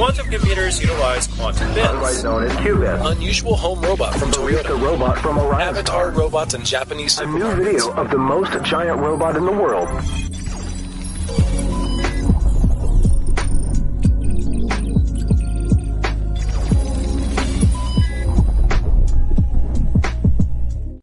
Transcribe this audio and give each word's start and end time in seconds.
Quantum 0.00 0.30
computers 0.30 0.80
utilize 0.80 1.26
quantum 1.26 1.72
otherwise 1.72 2.12
bits. 2.12 2.24
known 2.24 2.44
as 2.44 2.52
qubits. 2.52 3.12
Unusual 3.12 3.54
home 3.54 3.82
robot 3.82 4.14
from 4.14 4.30
The 4.30 4.38
Toyota. 4.38 4.80
robot 4.80 5.18
from 5.18 5.38
Orion. 5.38 5.60
Avatar 5.60 6.10
robots 6.12 6.54
and 6.54 6.64
Japanese 6.64 7.18
A 7.18 7.26
new 7.26 7.32
supermarkets. 7.32 7.56
video 7.58 7.92
of 7.92 8.10
the 8.10 8.16
most 8.16 8.62
giant 8.62 8.98
robot 8.98 9.36
in 9.36 9.44
the 9.44 9.52
world. 9.52 9.88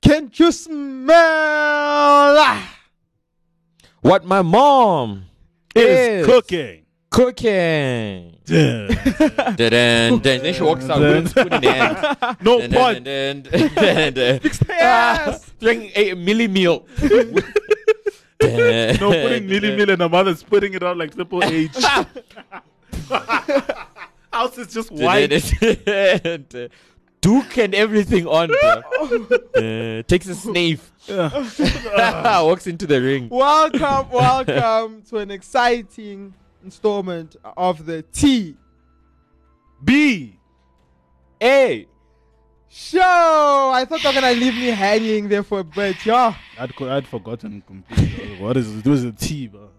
Can't 0.02 0.40
you 0.40 0.52
smell 0.52 1.16
ah! 2.40 2.80
What 4.02 4.26
my 4.26 4.42
mom 4.42 5.26
Is 5.76 6.26
cooking. 6.26 6.87
Cooking. 7.10 8.36
Dun. 8.46 8.88
Dun, 8.88 9.56
dun, 9.56 10.20
dun. 10.20 10.22
Then 10.22 10.54
she 10.54 10.62
walks 10.62 10.90
out 10.90 11.00
with 11.00 11.26
a 11.26 11.30
spoon 11.30 11.54
in 11.54 11.64
hand. 11.64 12.18
no 12.42 12.60
Dun, 12.62 12.72
point. 12.72 13.04
dun, 13.04 13.42
dun, 13.42 13.70
dun, 13.76 14.14
dun, 14.14 14.40
dun. 14.68 15.40
Drinking 15.60 15.92
a 15.96 16.16
mielie 16.16 16.50
meal. 16.50 16.86
No 18.40 19.12
putting 19.12 19.48
mielie 19.48 19.76
meal 19.78 19.90
and 19.90 20.02
the 20.02 20.10
mother's 20.10 20.44
putting 20.44 20.74
it 20.74 20.84
out 20.84 20.96
like 20.98 21.14
triple 21.16 21.44
H. 21.46 21.76
House 24.32 24.58
is 24.58 24.68
just 24.74 24.92
white. 24.92 25.30
Duke 27.20 27.58
and 27.58 27.74
everything 27.74 28.28
on, 28.28 28.48
bro. 28.48 28.82
Uh, 29.56 30.04
takes 30.04 30.28
a 30.28 30.36
sniff. 30.36 30.92
Walks 31.10 32.68
into 32.68 32.86
the 32.86 33.02
ring. 33.02 33.28
Welcome, 33.30 34.10
welcome 34.12 35.02
to 35.10 35.18
an 35.18 35.32
exciting 35.32 36.34
installment 36.64 37.36
of 37.56 37.86
the 37.86 38.02
T 38.04 38.56
B 39.84 40.38
A 41.42 41.88
show. 42.70 43.72
I 43.74 43.86
thought 43.86 44.02
they 44.02 44.10
were 44.10 44.14
gonna 44.22 44.34
leave 44.34 44.54
me 44.56 44.68
hanging 44.68 45.30
there 45.30 45.44
for 45.44 45.60
a 45.60 45.64
bit. 45.64 46.06
Yeah. 46.06 46.34
I'd, 46.60 46.76
co- 46.76 46.90
I'd 46.90 47.08
forgotten 47.08 47.62
completely. 47.66 48.38
what 48.40 48.58
is 48.58 48.74
it? 48.76 48.86
It 48.86 48.90
was 48.90 49.04
a 49.04 49.12
T, 49.12 49.48
bro. 49.48 49.70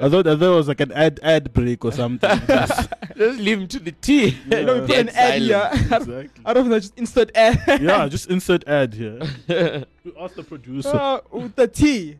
I 0.00 0.08
thought, 0.08 0.26
I 0.26 0.34
thought 0.36 0.52
it 0.52 0.56
was 0.56 0.68
like 0.68 0.80
an 0.80 0.92
ad 0.92 1.20
ad 1.22 1.52
break 1.52 1.84
or 1.84 1.92
something. 1.92 2.40
Just- 2.46 2.90
just 3.16 3.38
leave 3.40 3.60
him 3.60 3.68
to 3.68 3.78
the 3.80 3.92
T. 3.92 4.36
Yeah. 4.48 4.62
No, 4.64 4.80
put 4.86 4.96
an 4.96 5.08
ad 5.10 5.42
here. 5.42 5.70
exactly. 5.72 6.28
I 6.44 6.52
don't 6.54 6.68
know, 6.68 6.78
just 6.78 6.96
insert 6.98 7.30
ad. 7.36 7.80
Yeah, 7.80 8.08
just 8.08 8.30
insert 8.30 8.66
ad 8.68 8.94
here. 8.94 9.18
We 9.48 10.12
ask 10.20 10.34
the 10.36 10.44
producer. 10.44 10.90
Uh, 10.94 11.20
with 11.32 11.54
the 11.56 11.66
T. 11.68 12.18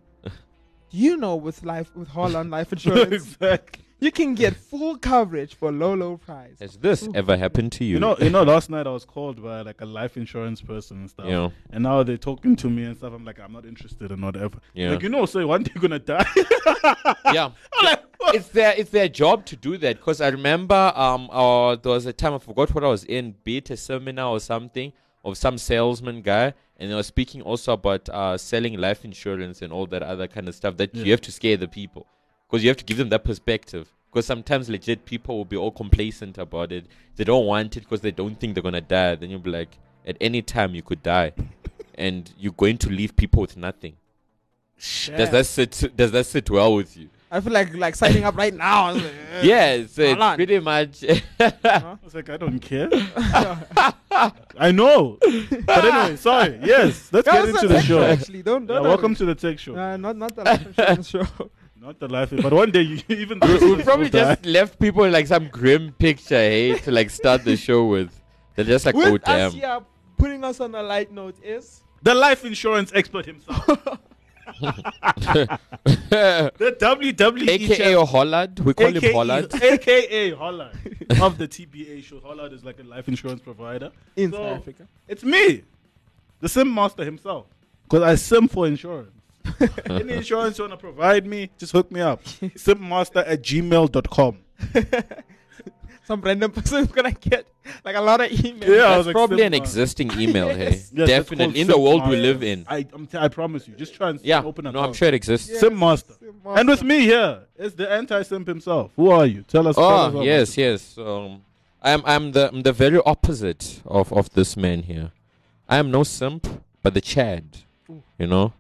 You 0.90 1.18
know 1.18 1.36
with 1.36 1.62
life 1.64 1.94
with 1.94 2.08
Hollard 2.08 2.48
Life 2.48 2.72
Insurance, 2.72 3.12
exactly. 3.12 3.84
You 4.00 4.12
can 4.12 4.34
get 4.34 4.54
full 4.54 4.96
coverage 4.96 5.54
for 5.56 5.72
low, 5.72 5.94
low 5.94 6.18
price. 6.18 6.60
Has 6.60 6.76
this 6.76 7.08
ever 7.14 7.36
happened 7.36 7.72
to 7.72 7.84
you? 7.84 7.94
You 7.94 8.00
know, 8.00 8.16
you 8.18 8.30
know, 8.30 8.44
last 8.44 8.70
night 8.70 8.86
I 8.86 8.90
was 8.90 9.04
called 9.04 9.42
by 9.42 9.62
like 9.62 9.80
a 9.80 9.86
life 9.86 10.16
insurance 10.16 10.60
person 10.60 10.98
and 10.98 11.10
stuff. 11.10 11.26
Yeah. 11.26 11.50
And 11.70 11.82
now 11.82 12.02
they're 12.02 12.16
talking 12.16 12.54
to 12.56 12.70
me 12.70 12.84
and 12.84 12.96
stuff. 12.96 13.12
I'm 13.12 13.24
like, 13.24 13.40
I'm 13.40 13.52
not 13.52 13.64
interested 13.64 14.12
in 14.12 14.20
whatever. 14.20 14.58
Yeah. 14.74 14.90
Like, 14.90 15.02
you 15.02 15.08
know, 15.08 15.26
say 15.26 15.44
one 15.44 15.64
day 15.64 15.72
you're 15.74 15.82
gonna 15.82 15.98
die. 15.98 16.26
yeah. 17.32 17.50
Like, 17.82 18.02
it's 18.34 18.48
their 18.48 18.74
it's 18.76 18.90
their 18.90 19.08
job 19.08 19.46
to 19.46 19.56
do 19.56 19.78
that 19.78 19.98
because 19.98 20.20
I 20.20 20.28
remember 20.28 20.92
um 20.96 21.30
uh, 21.30 21.76
there 21.76 21.92
was 21.92 22.04
a 22.04 22.12
time 22.12 22.34
I 22.34 22.38
forgot 22.38 22.74
what 22.74 22.84
I 22.84 22.88
was 22.88 23.04
in, 23.04 23.36
be 23.44 23.58
it 23.58 23.70
a 23.70 23.76
seminar 23.76 24.30
or 24.30 24.40
something 24.40 24.92
of 25.24 25.38
some 25.38 25.56
salesman 25.56 26.22
guy, 26.22 26.52
and 26.76 26.90
they 26.90 26.94
were 26.94 27.02
speaking 27.04 27.40
also 27.42 27.72
about 27.74 28.08
uh 28.08 28.36
selling 28.36 28.76
life 28.78 29.04
insurance 29.04 29.62
and 29.62 29.72
all 29.72 29.86
that 29.86 30.02
other 30.02 30.26
kind 30.26 30.48
of 30.48 30.54
stuff 30.54 30.76
that 30.78 30.94
you 30.94 31.10
have 31.12 31.20
to 31.22 31.32
scare 31.32 31.56
the 31.56 31.68
people 31.68 32.06
because 32.48 32.62
you 32.64 32.70
have 32.70 32.76
to 32.78 32.84
give 32.84 32.96
them 32.96 33.08
that 33.10 33.24
perspective. 33.24 33.88
Because 34.10 34.24
sometimes 34.24 34.70
legit 34.70 35.04
people 35.04 35.36
will 35.36 35.44
be 35.44 35.56
all 35.56 35.70
complacent 35.70 36.38
about 36.38 36.72
it. 36.72 36.86
They 37.16 37.24
don't 37.24 37.44
want 37.44 37.76
it 37.76 37.80
because 37.80 38.00
they 38.00 38.10
don't 38.10 38.40
think 38.40 38.54
they're 38.54 38.62
gonna 38.62 38.80
die. 38.80 39.16
Then 39.16 39.28
you'll 39.30 39.40
be 39.40 39.50
like, 39.50 39.76
at 40.06 40.16
any 40.20 40.40
time 40.40 40.74
you 40.74 40.82
could 40.82 41.02
die, 41.02 41.32
and 41.94 42.32
you're 42.38 42.52
going 42.52 42.78
to 42.78 42.88
leave 42.90 43.14
people 43.16 43.42
with 43.42 43.56
nothing. 43.56 43.96
Does 44.78 45.30
that 45.30 45.44
sit? 45.46 45.92
Does 45.96 46.12
that 46.12 46.24
sit 46.24 46.48
well 46.48 46.74
with 46.74 46.96
you? 46.96 47.10
I 47.30 47.40
feel 47.40 47.52
like 47.52 47.74
like 47.74 47.94
signing 47.94 48.24
up 48.24 48.36
right 48.36 48.54
now. 48.54 48.84
I 48.86 48.90
like, 48.92 49.04
eh. 49.04 49.40
Yeah, 49.42 49.86
so 49.86 50.02
it's 50.02 50.36
pretty 50.36 50.58
much. 50.60 51.04
I 51.04 51.96
was 52.02 52.14
like, 52.14 52.30
I 52.30 52.36
don't 52.38 52.58
care. 52.60 52.88
I 54.56 54.70
know. 54.72 55.18
But 55.20 55.84
anyway, 55.84 56.16
sorry. 56.16 56.58
Yes, 56.62 57.10
let's 57.12 57.26
That 57.26 57.44
get 57.44 57.48
into 57.50 57.66
a 57.66 57.68
the 57.68 57.80
show. 57.82 58.02
Actually, 58.02 58.42
don't 58.42 58.64
don't. 58.66 58.82
welcome 58.84 59.14
to 59.16 59.26
the 59.26 59.34
tech 59.34 59.58
show. 59.58 59.76
Uh, 59.76 59.98
not 59.98 60.16
not 60.16 60.34
the 60.34 60.44
life 60.44 61.06
show. 61.06 61.26
Not 61.80 62.00
the 62.00 62.08
life, 62.08 62.30
but 62.42 62.52
one 62.52 62.70
day 62.72 62.82
you 62.82 63.00
even 63.08 63.38
we 63.42 63.76
we 63.76 63.82
probably 63.82 64.10
just 64.10 64.44
left 64.44 64.78
people 64.80 65.04
in 65.04 65.12
like 65.12 65.26
some 65.26 65.48
grim 65.48 65.92
picture, 65.92 66.34
hey, 66.36 66.76
to 66.78 66.90
like 66.90 67.10
start 67.10 67.44
the 67.44 67.56
show 67.56 67.86
with. 67.86 68.10
They're 68.56 68.64
just 68.64 68.84
like, 68.84 68.96
oh 68.96 69.12
With 69.12 69.26
us 69.28 69.52
damn. 69.52 69.60
here, 69.60 69.80
putting 70.16 70.42
us 70.42 70.58
on 70.60 70.74
a 70.74 70.82
light 70.82 71.12
note 71.12 71.36
is 71.42 71.82
the 72.02 72.14
life 72.14 72.44
insurance 72.44 72.90
expert 72.94 73.26
himself, 73.26 73.64
the 74.58 75.58
WWE 76.80 77.48
AKA 77.48 77.76
champ- 77.76 78.08
Hollard. 78.08 78.58
We 78.60 78.74
call 78.74 78.88
him 78.88 78.96
AKA 78.96 79.12
Hollard. 79.12 79.54
AKA 79.62 80.30
Hollard 80.32 80.72
of 81.20 81.38
the 81.38 81.46
TBA 81.46 82.02
show. 82.02 82.18
Hollard 82.20 82.52
is 82.52 82.64
like 82.64 82.80
a 82.80 82.82
life 82.82 83.06
insurance 83.08 83.40
provider. 83.40 83.92
in 84.16 84.32
So- 84.32 84.38
South 84.38 84.58
Africa. 84.58 84.88
It's 85.06 85.22
me, 85.22 85.62
the 86.40 86.48
sim 86.48 86.74
master 86.74 87.04
himself, 87.04 87.46
because 87.84 88.02
I 88.02 88.16
sim 88.16 88.48
for 88.48 88.66
insurance. 88.66 89.12
Any 89.90 90.14
insurance 90.14 90.58
you 90.58 90.64
want 90.64 90.72
to 90.72 90.76
provide 90.78 91.26
me, 91.26 91.50
just 91.58 91.72
hook 91.72 91.90
me 91.90 92.00
up. 92.00 92.22
Simpmaster 92.24 93.24
at 93.26 93.42
gmail.com. 93.42 94.38
Some 96.04 96.22
random 96.22 96.50
person 96.50 96.78
is 96.84 96.86
gonna 96.88 97.12
get 97.12 97.46
like 97.84 97.94
a 97.94 98.00
lot 98.00 98.22
of 98.22 98.30
emails. 98.30 98.66
Yeah, 98.66 98.84
I 98.84 98.96
was 98.96 99.06
like, 99.06 99.14
probably 99.14 99.42
an 99.42 99.52
existing 99.52 100.10
email, 100.18 100.48
hey. 100.48 100.70
Yes. 100.70 100.90
Definitely. 100.90 101.60
In 101.60 101.66
the 101.66 101.78
world 101.78 102.08
we 102.08 102.16
live 102.16 102.42
in. 102.42 102.64
I, 102.66 102.86
I'm 102.94 103.06
t- 103.06 103.18
I 103.18 103.28
promise 103.28 103.68
you. 103.68 103.74
Just 103.74 103.94
try 103.94 104.08
and 104.10 104.20
Yeah. 104.22 104.42
open 104.42 104.66
a 104.66 104.72
No, 104.72 104.80
I'm 104.80 104.94
sure 104.94 105.08
it 105.08 105.12
exists. 105.14 105.50
Yeah. 105.50 105.58
Sim 105.58 105.78
Master. 105.78 106.14
And 106.46 106.66
with 106.66 106.82
me 106.82 107.00
here 107.00 107.40
is 107.58 107.74
the 107.74 107.90
anti-simp 107.90 108.48
himself. 108.48 108.90
Who 108.96 109.10
are 109.10 109.26
you? 109.26 109.42
Tell 109.42 109.68
us. 109.68 109.76
tell 109.76 109.84
us 109.86 110.06
Oh 110.06 110.08
about 110.16 110.24
yes, 110.24 110.56
yes. 110.56 110.96
Um, 110.96 111.42
I'm 111.82 112.02
I'm 112.06 112.32
the 112.32 112.48
I'm 112.48 112.62
the 112.62 112.72
very 112.72 113.00
opposite 113.04 113.82
of 113.84 114.10
of 114.12 114.30
this 114.32 114.56
man 114.56 114.84
here. 114.84 115.12
I 115.68 115.76
am 115.76 115.90
no 115.90 116.04
simp, 116.04 116.48
but 116.82 116.94
the 116.94 117.02
Chad. 117.02 117.44
You 118.18 118.26
know, 118.26 118.54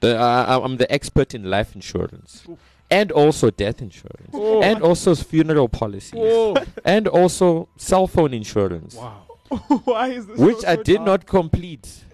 the 0.00 0.18
uh, 0.18 0.60
I'm 0.64 0.76
the 0.76 0.90
expert 0.92 1.34
in 1.34 1.44
life 1.44 1.74
insurance, 1.74 2.46
and 2.90 3.12
also 3.12 3.50
death 3.50 3.80
insurance, 3.82 4.30
Oh. 4.34 4.62
and 4.62 4.82
also 4.82 5.14
funeral 5.14 5.68
policies, 5.68 6.20
Oh. 6.22 6.56
and 6.84 7.06
also 7.08 7.68
cell 7.76 8.06
phone 8.06 8.32
insurance, 8.34 8.94
wow. 8.96 9.22
Why 9.84 10.08
is 10.08 10.26
this? 10.26 10.38
which 10.38 10.58
so- 10.60 10.68
I 10.68 10.76
did 10.76 10.96
dark? 10.96 11.06
not 11.06 11.26
complete. 11.26 12.04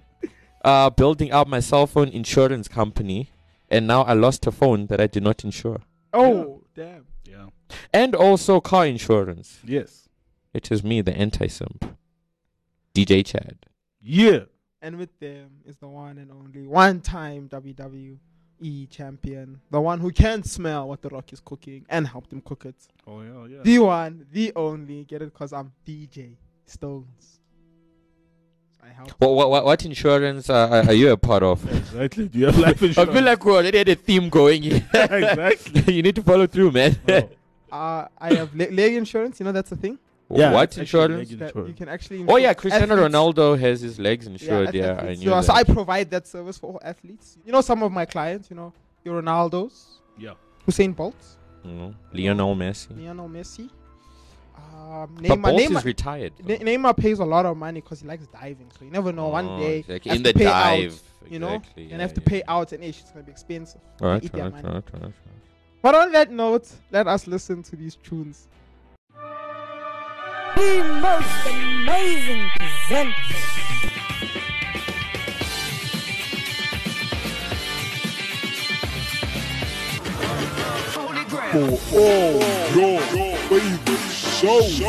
Uh, 0.65 0.91
building 0.91 1.31
out 1.31 1.47
my 1.47 1.61
cell 1.61 1.87
phone 1.87 2.09
insurance 2.09 2.67
company, 2.67 3.31
and 3.71 3.87
now 3.87 4.03
I 4.03 4.15
lost 4.15 4.47
a 4.49 4.51
phone 4.53 4.87
that 4.89 5.01
I 5.01 5.07
did 5.07 5.23
not 5.23 5.45
insure, 5.45 5.81
Oh 6.13 6.63
damn! 6.75 7.07
Yeah. 7.25 7.47
and 7.93 8.15
also 8.17 8.61
car 8.61 8.85
insurance. 8.87 9.61
Yes. 9.65 10.09
It 10.53 10.73
is 10.73 10.83
me, 10.83 11.03
the 11.03 11.15
anti-simp. 11.17 11.97
DJ 12.95 13.25
Chad. 13.25 13.67
Yeah. 14.01 14.45
And 14.83 14.99
with 14.99 15.19
them 15.19 15.51
is 15.65 15.77
the 15.77 15.89
one 15.89 16.19
and 16.19 16.31
only 16.31 16.67
one-time 16.67 17.49
WWE 17.49 18.91
champion, 18.91 19.61
the 19.71 19.81
one 19.81 20.01
who 20.01 20.11
can 20.11 20.43
smell 20.43 20.89
what 20.89 21.01
the 21.01 21.09
Rock 21.09 21.33
is 21.33 21.41
cooking 21.41 21.87
and 21.89 22.07
help 22.07 22.29
them 22.29 22.43
cook 22.43 22.67
it. 22.67 22.77
Oh 23.07 23.23
yeah, 23.23 23.57
yeah. 23.57 23.63
The 23.63 23.79
one, 23.79 24.27
the 24.31 24.53
only. 24.55 25.05
Get 25.05 25.23
it? 25.23 25.33
Cause 25.33 25.53
I'm 25.53 25.73
DJ 25.87 26.35
Stones. 26.67 27.41
I 28.83 28.93
help. 28.93 29.13
What 29.19 29.31
what 29.35 29.51
what, 29.51 29.65
what 29.65 29.85
insurance 29.85 30.51
uh, 30.51 30.69
are, 30.69 30.91
are 30.91 30.93
you 30.93 31.11
a 31.11 31.17
part 31.17 31.43
of? 31.43 31.65
exactly. 31.75 32.29
Do 32.29 32.39
you 32.39 32.47
have 32.47 32.59
life 32.59 32.83
insurance? 32.83 32.99
I 33.11 33.13
feel 33.13 33.25
like 33.25 33.45
we 33.45 33.53
already 33.53 33.79
had 33.79 33.89
a 33.89 33.95
theme 33.95 34.29
going. 34.29 34.63
here. 34.63 34.87
exactly. 34.95 35.95
you 35.95 36.03
need 36.03 36.17
to 36.17 36.23
follow 36.23 36.47
through, 36.47 36.71
man. 36.73 36.97
Oh. 37.09 37.31
Uh, 37.73 38.09
I 38.19 38.35
have 38.35 38.55
le- 38.55 38.71
leg 38.71 38.95
insurance. 38.95 39.41
You 39.41 39.45
know 39.45 39.53
that's 39.53 39.73
a 39.73 39.77
thing. 39.77 39.99
Yeah, 40.29 40.53
what 40.53 40.65
it's 40.65 40.79
insurance? 40.79 41.31
you 41.31 41.75
can 41.77 41.89
actually. 41.89 42.25
Oh 42.27 42.37
yeah, 42.37 42.53
Cristiano 42.53 42.95
athletes. 42.97 43.15
Ronaldo 43.15 43.59
has 43.59 43.81
his 43.81 43.99
legs 44.01 44.27
insured. 44.27 44.69
ath- 44.69 44.75
Yeah, 44.75 44.99
I 45.01 45.15
knew 45.15 45.31
Yeah, 45.31 45.37
that. 45.37 45.45
So 45.45 45.53
I 45.53 45.63
provide 45.63 46.11
that 46.11 46.27
service 46.27 46.59
for 46.59 46.73
all 46.73 46.81
athletes. 46.83 47.39
You 47.47 47.53
know, 47.53 47.61
some 47.61 47.83
of 47.83 47.93
my 47.93 48.05
clients. 48.07 48.51
You 48.51 48.57
know, 48.57 48.73
your 49.05 49.23
Ronaldos, 49.23 49.85
Yeah. 50.19 50.33
Usain 50.67 50.97
Bolt, 50.97 51.15
You 51.65 51.73
know, 51.73 51.95
Lionel 52.13 52.57
Messi. 52.57 52.97
Lionel 52.99 53.29
Messi. 53.29 53.71
Um, 54.57 55.15
But 55.15 55.23
Neymar, 55.23 55.43
Bolt 55.43 55.61
Neymar, 55.61 55.79
is 55.79 55.85
retired. 55.85 56.33
Ne- 56.45 56.59
Neymar 56.59 56.97
pays 56.97 57.19
a 57.21 57.25
lot 57.25 57.47
of 57.47 57.57
money 57.57 57.81
because 57.81 58.01
he 58.01 58.09
likes 58.09 58.27
diving. 58.29 58.71
So 58.79 58.85
you 58.85 58.91
never 58.91 59.13
know. 59.13 59.29
One 59.29 59.47
Oh, 59.47 59.59
day 59.61 59.79
exactly. 59.81 60.13
in 60.13 60.23
the 60.23 60.33
pay 60.33 60.45
dive, 60.45 60.93
out, 60.95 61.31
you 61.31 61.39
know, 61.39 61.55
exactly, 61.55 61.83
and 61.85 61.93
yeah, 61.93 61.99
have 61.99 62.15
to 62.15 62.21
yeah. 62.21 62.29
pay 62.29 62.43
out, 62.49 62.73
and 62.73 62.83
ish, 62.83 63.01
it's 63.01 63.11
gonna 63.11 63.25
be 63.25 63.31
expensive. 63.33 63.81
All 64.01 64.09
right, 64.09 64.25
eat 64.25 64.33
all 64.35 64.41
their 64.41 64.51
right, 64.51 64.63
money. 64.65 64.69
all 64.69 64.75
right, 64.75 64.95
all 64.95 65.01
right. 65.01 65.13
But 65.83 65.95
on 65.95 66.13
that 66.13 66.31
note, 66.33 66.69
let 66.91 67.07
us 67.07 67.27
listen 67.29 67.63
to 67.65 67.77
these 67.77 67.95
tunes. 67.97 68.49
The 70.57 70.83
most 71.03 71.47
amazing 71.47 72.51
presenter. 72.59 73.13
for 81.53 81.79
all 81.99 82.41
your 82.75 83.01
favorite 83.49 84.01
shows. 84.11 84.81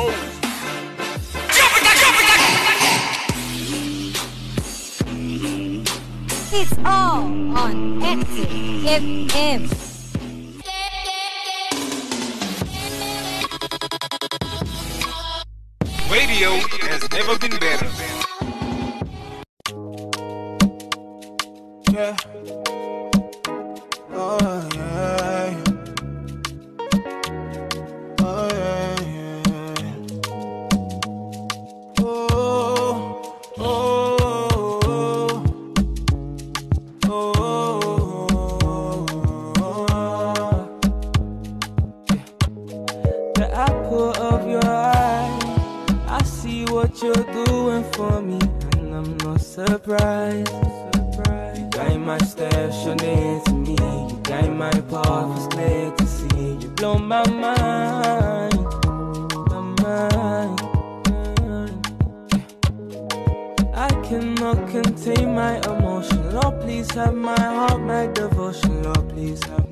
It's 6.54 6.78
all 6.86 7.26
on 7.58 8.02
Active 8.04 8.50
FM. 8.88 9.87
Radio 16.38 16.67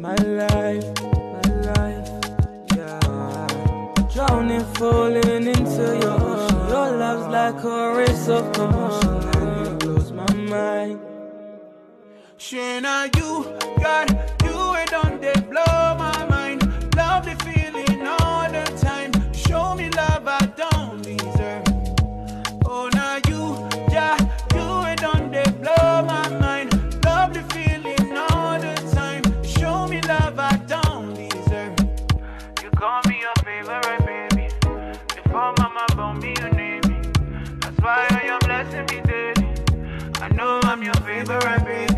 my 0.05 0.15
life, 0.17 0.85
my 1.01 1.47
life. 1.69 2.09
Yeah. 2.75 4.07
Drowning, 4.13 4.65
falling 4.75 5.47
into 5.55 5.85
your 6.01 6.17
ocean. 6.29 6.59
Your 6.69 6.89
love's 7.01 7.27
like 7.37 7.63
a 7.63 7.97
race 7.97 8.27
of 8.27 8.43
commotion, 8.53 9.15
and 9.35 9.67
it 9.67 9.79
blows 9.79 10.11
my 10.11 10.31
mind. 10.33 10.99
Shana, 12.37 12.95
you 13.17 13.31
got 13.81 14.07
your 40.85 40.93
favorite 40.97 41.65
baby. 41.65 41.94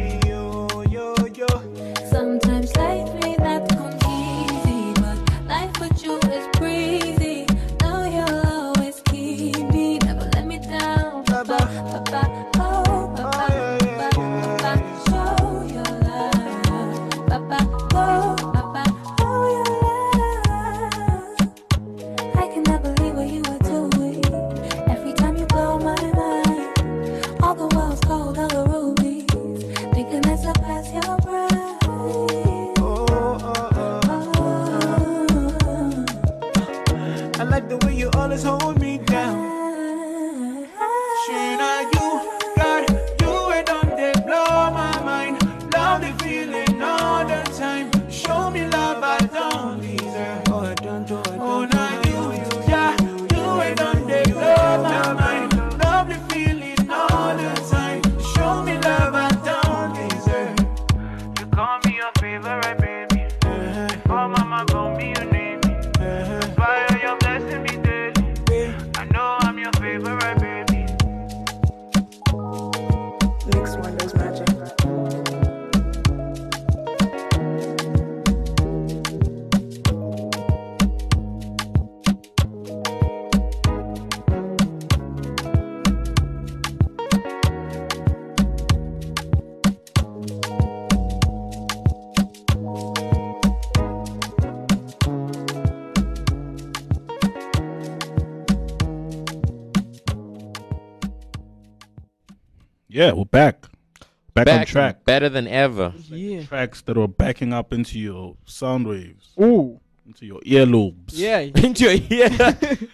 Back, 104.47 104.59
on 104.61 104.65
track. 104.67 105.05
better 105.05 105.29
than 105.29 105.47
ever. 105.47 105.93
Yeah. 106.09 106.43
Tracks 106.43 106.81
that 106.81 106.97
are 106.97 107.07
backing 107.07 107.53
up 107.53 107.71
into 107.73 107.99
your 107.99 108.35
sound 108.45 108.87
waves, 108.87 109.29
Ooh. 109.41 109.79
into 110.05 110.25
your 110.25 110.39
earlobes. 110.41 111.11
Yeah. 111.13 111.39
into 111.55 111.83
your 111.83 112.01
ear. 112.09 112.29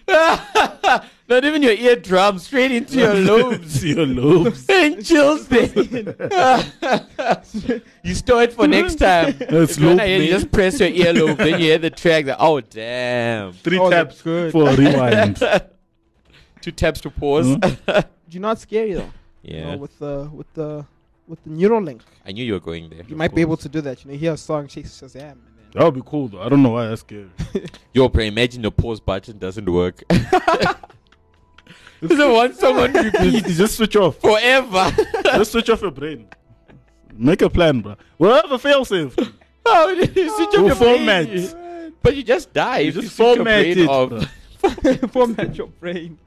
Not 1.26 1.42
even 1.46 1.62
your 1.62 1.72
eardrum, 1.72 2.38
straight 2.38 2.70
into 2.70 2.98
your 2.98 3.14
lobes. 3.30 3.82
into 3.82 3.96
your 3.96 4.06
lobes. 4.06 4.66
and 4.68 5.02
chills 5.04 5.48
there. 5.48 5.66
you 8.02 8.14
store 8.14 8.42
it 8.42 8.52
for 8.52 8.68
next 8.68 8.96
time. 8.96 9.34
That's 9.38 9.78
you 9.78 9.88
lobe, 9.88 10.00
hear, 10.00 10.20
you 10.20 10.28
just 10.28 10.50
press 10.52 10.78
your 10.80 10.90
earlobe, 10.90 11.38
then 11.38 11.48
you 11.60 11.66
hear 11.66 11.78
the 11.78 11.88
track. 11.90 12.26
That, 12.26 12.36
oh 12.40 12.60
damn! 12.60 13.52
Three 13.54 13.78
Oh, 13.78 13.88
that's 13.88 14.16
taps 14.16 14.22
good. 14.22 14.52
for 14.52 14.68
a 14.68 14.76
rewind. 14.76 15.42
Two 16.60 16.72
taps 16.72 17.00
to 17.02 17.10
pause. 17.10 17.46
Hmm? 17.46 18.00
You're 18.30 18.42
not 18.42 18.58
scary 18.58 18.94
though. 18.94 19.10
You 19.42 19.56
yeah, 19.56 19.70
know, 19.72 19.76
with 19.78 19.98
the 19.98 20.30
with 20.32 20.52
the 20.54 20.86
with 21.26 21.42
the 21.44 21.50
Neuralink, 21.50 22.02
I 22.26 22.32
knew 22.32 22.44
you 22.44 22.52
were 22.54 22.60
going 22.60 22.88
there. 22.90 22.98
you 23.06 23.12
of 23.12 23.16
might 23.18 23.34
be 23.34 23.40
able 23.40 23.56
to 23.58 23.68
do 23.68 23.80
that. 23.82 24.02
You 24.04 24.08
know, 24.08 24.12
you 24.14 24.18
hear 24.20 24.32
a 24.34 24.36
song, 24.36 24.66
chase 24.68 25.00
Shazam, 25.00 25.32
and 25.32 25.40
then 25.56 25.66
that 25.74 25.84
would 25.84 25.94
be 25.94 26.02
cool 26.04 26.28
though. 26.28 26.40
I 26.42 26.48
don't 26.48 26.62
know 26.62 26.70
why 26.70 26.86
that's 26.88 27.00
scary. 27.06 27.28
Yo, 27.92 28.08
bro, 28.08 28.24
imagine 28.24 28.62
the 28.62 28.70
pause 28.70 29.00
button 29.00 29.38
doesn't 29.38 29.68
work. 29.70 30.02
There's 32.00 32.20
a 32.20 32.30
one 32.32 32.52
song 32.54 32.78
on 32.78 32.92
repeat 33.04 33.44
just 33.46 33.76
switch 33.76 33.96
off. 33.96 34.18
forever. 34.20 34.92
just 35.24 35.52
switch 35.52 35.70
off 35.70 35.80
your 35.80 35.90
brain. 35.90 36.28
Make 37.16 37.40
a 37.42 37.48
plan, 37.48 37.80
bro. 37.80 37.96
Whatever 38.18 38.58
fail 38.58 38.84
safe. 38.84 39.14
oh, 39.64 39.88
you 39.90 40.06
switch 40.06 40.48
off 40.48 40.52
We'll 40.52 40.66
your 40.66 40.74
brain. 40.76 41.48
format. 41.48 41.92
But 42.02 42.16
you 42.16 42.22
just 42.22 42.52
die. 42.52 42.80
You 42.80 42.88
if 42.90 42.94
just 42.96 43.16
switch 43.16 43.26
your 43.26 43.36
format 43.36 43.62
brain 43.64 43.78
it, 43.78 43.88
off. 43.88 45.12
format 45.12 45.56
your 45.56 45.68
brain. 45.68 46.18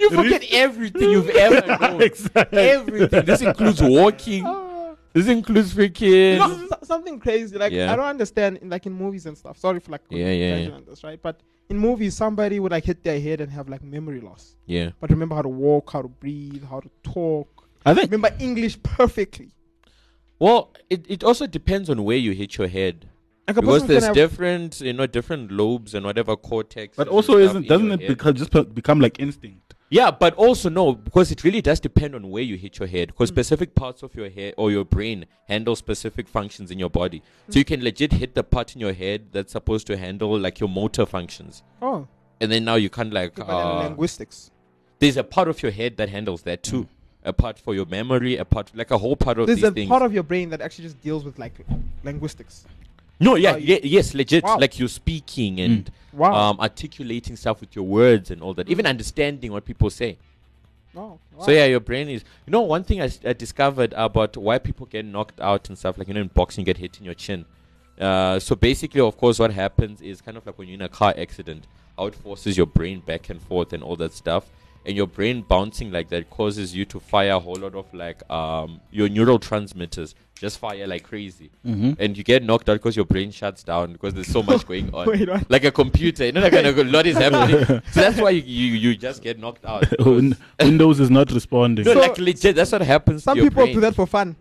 You 0.00 0.10
forget 0.10 0.44
everything 0.52 1.10
you've 1.10 1.28
ever 1.30 1.66
known. 1.80 2.02
exactly. 2.02 2.58
Everything. 2.58 3.24
This 3.24 3.40
includes 3.42 3.80
walking. 3.82 4.44
This 5.14 5.28
includes 5.28 5.74
freaking. 5.74 6.32
You 6.32 6.38
know, 6.38 6.66
so- 6.68 6.78
something 6.84 7.20
crazy. 7.20 7.58
Like 7.58 7.70
Yeah. 7.70 7.92
I 7.92 7.96
don't 7.96 8.06
understand, 8.06 8.56
in, 8.62 8.70
like 8.70 8.86
in 8.86 8.94
movies 8.94 9.26
and 9.26 9.36
stuff. 9.36 9.58
Sorry 9.58 9.78
for 9.78 9.90
like 9.92 10.00
Yeah, 10.08 10.28
yeah, 10.30 10.56
yeah. 10.56 10.70
on 10.70 10.84
this, 10.86 11.04
right? 11.04 11.20
But 11.20 11.40
in 11.68 11.76
movies, 11.76 12.16
somebody 12.16 12.58
would 12.60 12.72
like 12.72 12.84
hit 12.86 13.04
their 13.04 13.20
head 13.20 13.42
and 13.42 13.52
have 13.52 13.68
like 13.68 13.82
memory 13.84 14.20
loss, 14.22 14.56
yeah. 14.64 14.92
but 15.00 15.10
remember 15.10 15.34
how 15.34 15.42
to 15.42 15.50
walk, 15.50 15.92
how 15.92 16.00
to 16.00 16.08
breathe, 16.08 16.64
how 16.64 16.80
to 16.80 16.88
talk. 17.02 17.68
I 17.84 17.92
think 17.92 18.10
Remember 18.10 18.34
English 18.42 18.82
perfectly. 18.82 19.50
Well, 20.38 20.72
it, 20.88 21.04
it 21.08 21.22
also 21.24 21.46
depends 21.46 21.90
on 21.90 22.04
where 22.04 22.16
you 22.16 22.32
hit 22.32 22.56
your 22.56 22.68
head. 22.68 23.08
Like 23.46 23.58
a 23.58 23.60
because 23.60 23.82
person 23.82 23.86
can 23.88 23.92
there's 23.92 24.04
have- 24.06 24.14
different, 24.14 24.80
you 24.80 24.92
know, 24.94 25.06
different 25.06 25.52
lobes 25.52 25.94
and 25.94 26.06
whatever 26.06 26.36
cortex. 26.36 26.96
But 26.96 27.08
and 27.08 27.14
also, 27.16 27.32
stuff 27.34 27.50
isn't 27.50 27.62
in 27.64 27.68
doesn't 27.68 27.86
your 27.86 27.94
it 27.96 28.00
head. 28.00 28.08
become 28.08 28.34
just 28.34 28.50
pe- 28.50 28.64
become 28.64 28.98
like 29.00 29.20
instinct? 29.20 29.71
Yeah, 29.92 30.10
but 30.10 30.32
also 30.34 30.70
no, 30.70 30.94
because 30.94 31.30
it 31.30 31.44
really 31.44 31.60
does 31.60 31.78
depend 31.78 32.14
on 32.14 32.30
where 32.30 32.42
you 32.42 32.56
hit 32.56 32.78
your 32.78 32.88
head. 32.88 33.08
Mm. 33.08 33.12
Because 33.12 33.28
specific 33.28 33.74
parts 33.74 34.02
of 34.02 34.14
your 34.14 34.30
head 34.30 34.54
or 34.56 34.70
your 34.70 34.86
brain 34.86 35.26
handle 35.48 35.76
specific 35.76 36.26
functions 36.28 36.70
in 36.70 36.78
your 36.78 36.88
body. 36.88 37.18
Mm. 37.20 37.52
So 37.52 37.58
you 37.58 37.64
can 37.66 37.84
legit 37.84 38.12
hit 38.12 38.34
the 38.34 38.42
part 38.42 38.74
in 38.74 38.80
your 38.80 38.94
head 38.94 39.26
that's 39.32 39.52
supposed 39.52 39.86
to 39.88 39.96
handle 39.98 40.38
like 40.38 40.60
your 40.60 40.70
motor 40.70 41.04
functions, 41.04 41.62
Oh, 41.82 42.06
and 42.40 42.50
then 42.50 42.64
now 42.64 42.76
you 42.76 42.88
can't 42.88 43.12
like. 43.12 43.34
then 43.36 43.46
Uh, 43.50 43.82
linguistics. 43.88 44.50
there's 44.98 45.18
a 45.18 45.24
part 45.24 45.48
of 45.48 45.62
your 45.62 45.72
head 45.72 45.98
that 45.98 46.08
handles 46.08 46.42
that 46.44 46.62
too. 46.62 46.88
A 47.24 47.32
part 47.32 47.58
for 47.58 47.72
your 47.74 47.86
memory, 47.86 48.36
a 48.38 48.44
part 48.44 48.72
like 48.74 48.90
a 48.90 48.98
whole 48.98 49.14
part 49.14 49.38
of 49.38 49.46
things. 49.46 49.60
There's 49.60 49.70
a 49.72 49.74
things. 49.74 49.88
part 49.88 50.02
of 50.02 50.12
your 50.14 50.24
brain 50.24 50.48
that 50.50 50.60
actually 50.60 50.84
just 50.84 51.00
deals 51.02 51.22
with 51.24 51.38
like 51.38 51.54
linguistics. 52.02 52.64
No, 53.22 53.34
yeah, 53.36 53.52
Oh, 53.54 53.56
you- 53.56 53.74
ye- 53.82 53.88
yes, 53.96 54.14
legit. 54.14 54.44
Wow. 54.44 54.58
Like 54.58 54.78
you're 54.78 54.88
speaking 54.88 55.60
and 55.60 55.90
Wow. 56.12 56.34
um, 56.34 56.60
articulating 56.60 57.36
stuff 57.36 57.60
with 57.60 57.74
your 57.74 57.86
words 57.86 58.30
and 58.30 58.42
all 58.42 58.54
that, 58.54 58.68
even 58.68 58.86
understanding 58.86 59.52
what 59.52 59.64
people 59.64 59.88
say. 59.90 60.18
Oh, 60.94 61.18
wow. 61.34 61.44
So 61.46 61.50
yeah, 61.52 61.64
your 61.64 61.80
brain 61.80 62.08
is. 62.08 62.22
You 62.46 62.50
know, 62.50 62.60
one 62.60 62.84
thing 62.84 63.00
I 63.00 63.08
discovered 63.32 63.94
about 63.96 64.36
why 64.36 64.58
people 64.58 64.84
get 64.86 65.04
knocked 65.06 65.40
out 65.40 65.68
and 65.70 65.78
stuff 65.78 65.96
like 65.96 66.06
you 66.08 66.14
know 66.14 66.20
in 66.20 66.28
boxing, 66.28 66.62
you 66.62 66.66
get 66.66 66.76
hit 66.76 66.98
in 66.98 67.04
your 67.06 67.14
chin. 67.14 67.46
Uh, 67.98 68.38
so 68.38 68.54
basically, 68.54 69.00
of 69.00 69.16
course, 69.16 69.38
what 69.38 69.52
happens 69.52 70.02
is 70.02 70.20
kind 70.20 70.36
of 70.36 70.44
like 70.44 70.58
when 70.58 70.68
you're 70.68 70.74
in 70.74 70.82
a 70.82 70.88
car 70.88 71.14
accident, 71.16 71.64
how 71.96 72.06
it 72.06 72.14
forces 72.14 72.56
your 72.56 72.66
brain 72.66 73.00
back 73.00 73.30
and 73.30 73.40
forth 73.40 73.72
and 73.72 73.82
all 73.82 73.96
that 73.96 74.12
stuff, 74.12 74.44
and 74.84 74.96
your 74.96 75.06
brain 75.06 75.42
bouncing 75.42 75.90
like 75.92 76.08
that 76.08 76.28
causes 76.30 76.74
you 76.74 76.84
to 76.86 76.98
fire 77.00 77.32
a 77.32 77.38
whole 77.38 77.54
lot 77.56 77.74
of 77.74 77.92
like 77.94 78.28
um 78.30 78.80
your 78.90 79.08
neurotransmitters 79.08 80.14
just 80.34 80.58
fire 80.58 80.88
like 80.88 81.04
crazy, 81.04 81.52
Mhm. 81.64 81.94
and 82.00 82.18
you 82.18 82.24
get 82.24 82.42
knocked 82.42 82.68
out 82.68 82.74
because 82.74 82.96
your 82.96 83.04
brain 83.04 83.30
shuts 83.30 83.62
down 83.62 83.92
because 83.92 84.12
there's 84.12 84.26
so 84.26 84.42
much 84.42 84.66
going 84.66 84.92
on, 84.94 85.06
Wait, 85.06 85.28
like 85.48 85.62
a 85.62 85.70
computer. 85.70 86.24
You 86.26 86.32
know, 86.32 86.40
like 86.40 86.52
a 86.52 86.82
lot 86.82 87.06
is 87.06 87.16
happening. 87.16 87.64
so 87.92 88.00
that's 88.00 88.18
why 88.20 88.30
you, 88.30 88.42
you 88.42 88.72
you 88.90 88.96
just 88.96 89.22
get 89.22 89.38
knocked 89.38 89.64
out. 89.64 89.84
Win- 90.00 90.36
Windows 90.58 90.98
is 90.98 91.10
not 91.10 91.30
responding. 91.30 91.84
No, 91.84 91.92
So- 91.94 92.00
like 92.00 92.18
legit. 92.18 92.56
That's 92.56 92.72
what 92.72 92.82
happens. 92.82 93.22
Some 93.22 93.36
to 93.36 93.42
your 93.42 93.50
people 93.50 93.62
brain. 93.64 93.74
do 93.76 93.80
that 93.82 93.94
for 93.94 94.04
fun. 94.06 94.34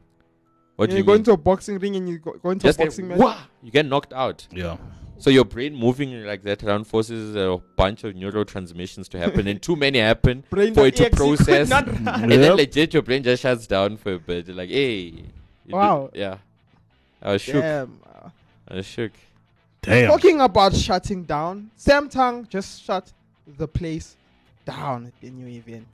What 0.75 0.89
do 0.89 0.95
you 0.95 1.01
you 1.01 1.05
go 1.05 1.11
mean? 1.11 1.19
into 1.19 1.33
a 1.33 1.37
boxing 1.37 1.77
ring 1.77 1.95
and 1.95 2.09
you 2.09 2.17
go, 2.17 2.31
go 2.41 2.49
into 2.49 2.65
Just 2.65 2.79
a 2.79 2.83
get 2.83 2.85
boxing 2.87 3.07
match. 3.07 3.19
wah, 3.19 3.37
you 3.61 3.69
get 3.69 3.85
knocked 3.85 4.13
out. 4.13 4.47
yeah. 4.51 4.77
So 5.21 5.29
your 5.29 5.45
brain 5.45 5.75
moving 5.75 6.25
like 6.25 6.41
that 6.43 6.63
around 6.63 6.85
forces 6.87 7.35
a 7.35 7.57
bunch 7.75 8.03
of 8.03 8.15
neurotransmissions 8.15 9.07
to 9.09 9.19
happen, 9.19 9.47
and 9.47 9.61
too 9.61 9.75
many 9.75 9.99
happen 9.99 10.43
Brain 10.49 10.73
for 10.73 10.87
it 10.87 10.95
to 10.97 11.03
dot 11.03 11.11
exe 11.13 11.17
could 11.19 11.37
process, 11.37 11.69
not 11.69 11.87
and 11.87 12.31
then 12.31 12.55
legit 12.55 12.93
your 12.93 13.03
brain 13.03 13.21
just 13.21 13.43
shuts 13.43 13.67
down 13.67 13.97
for 13.97 14.13
a 14.13 14.19
bit. 14.19 14.47
You're 14.47 14.55
like, 14.57 14.69
hey, 14.69 14.97
you 14.99 15.23
did- 15.67 15.73
Wow. 15.73 16.09
yeah. 16.13 16.37
I 17.21 17.33
was 17.33 17.41
shook. 17.43 17.61
Damn. 17.61 17.99
I 18.67 18.75
was 18.75 18.85
shook. 18.85 19.11
Damn. 19.83 20.09
Talking 20.09 20.41
about 20.41 20.75
shutting 20.75 21.23
down, 21.23 21.69
Samsung 21.77 22.49
just 22.49 22.81
shut 22.83 23.11
the 23.57 23.67
place 23.67 24.15
down 24.65 25.05
at 25.05 25.13
the 25.21 25.29
new 25.29 25.47
event. 25.47 25.87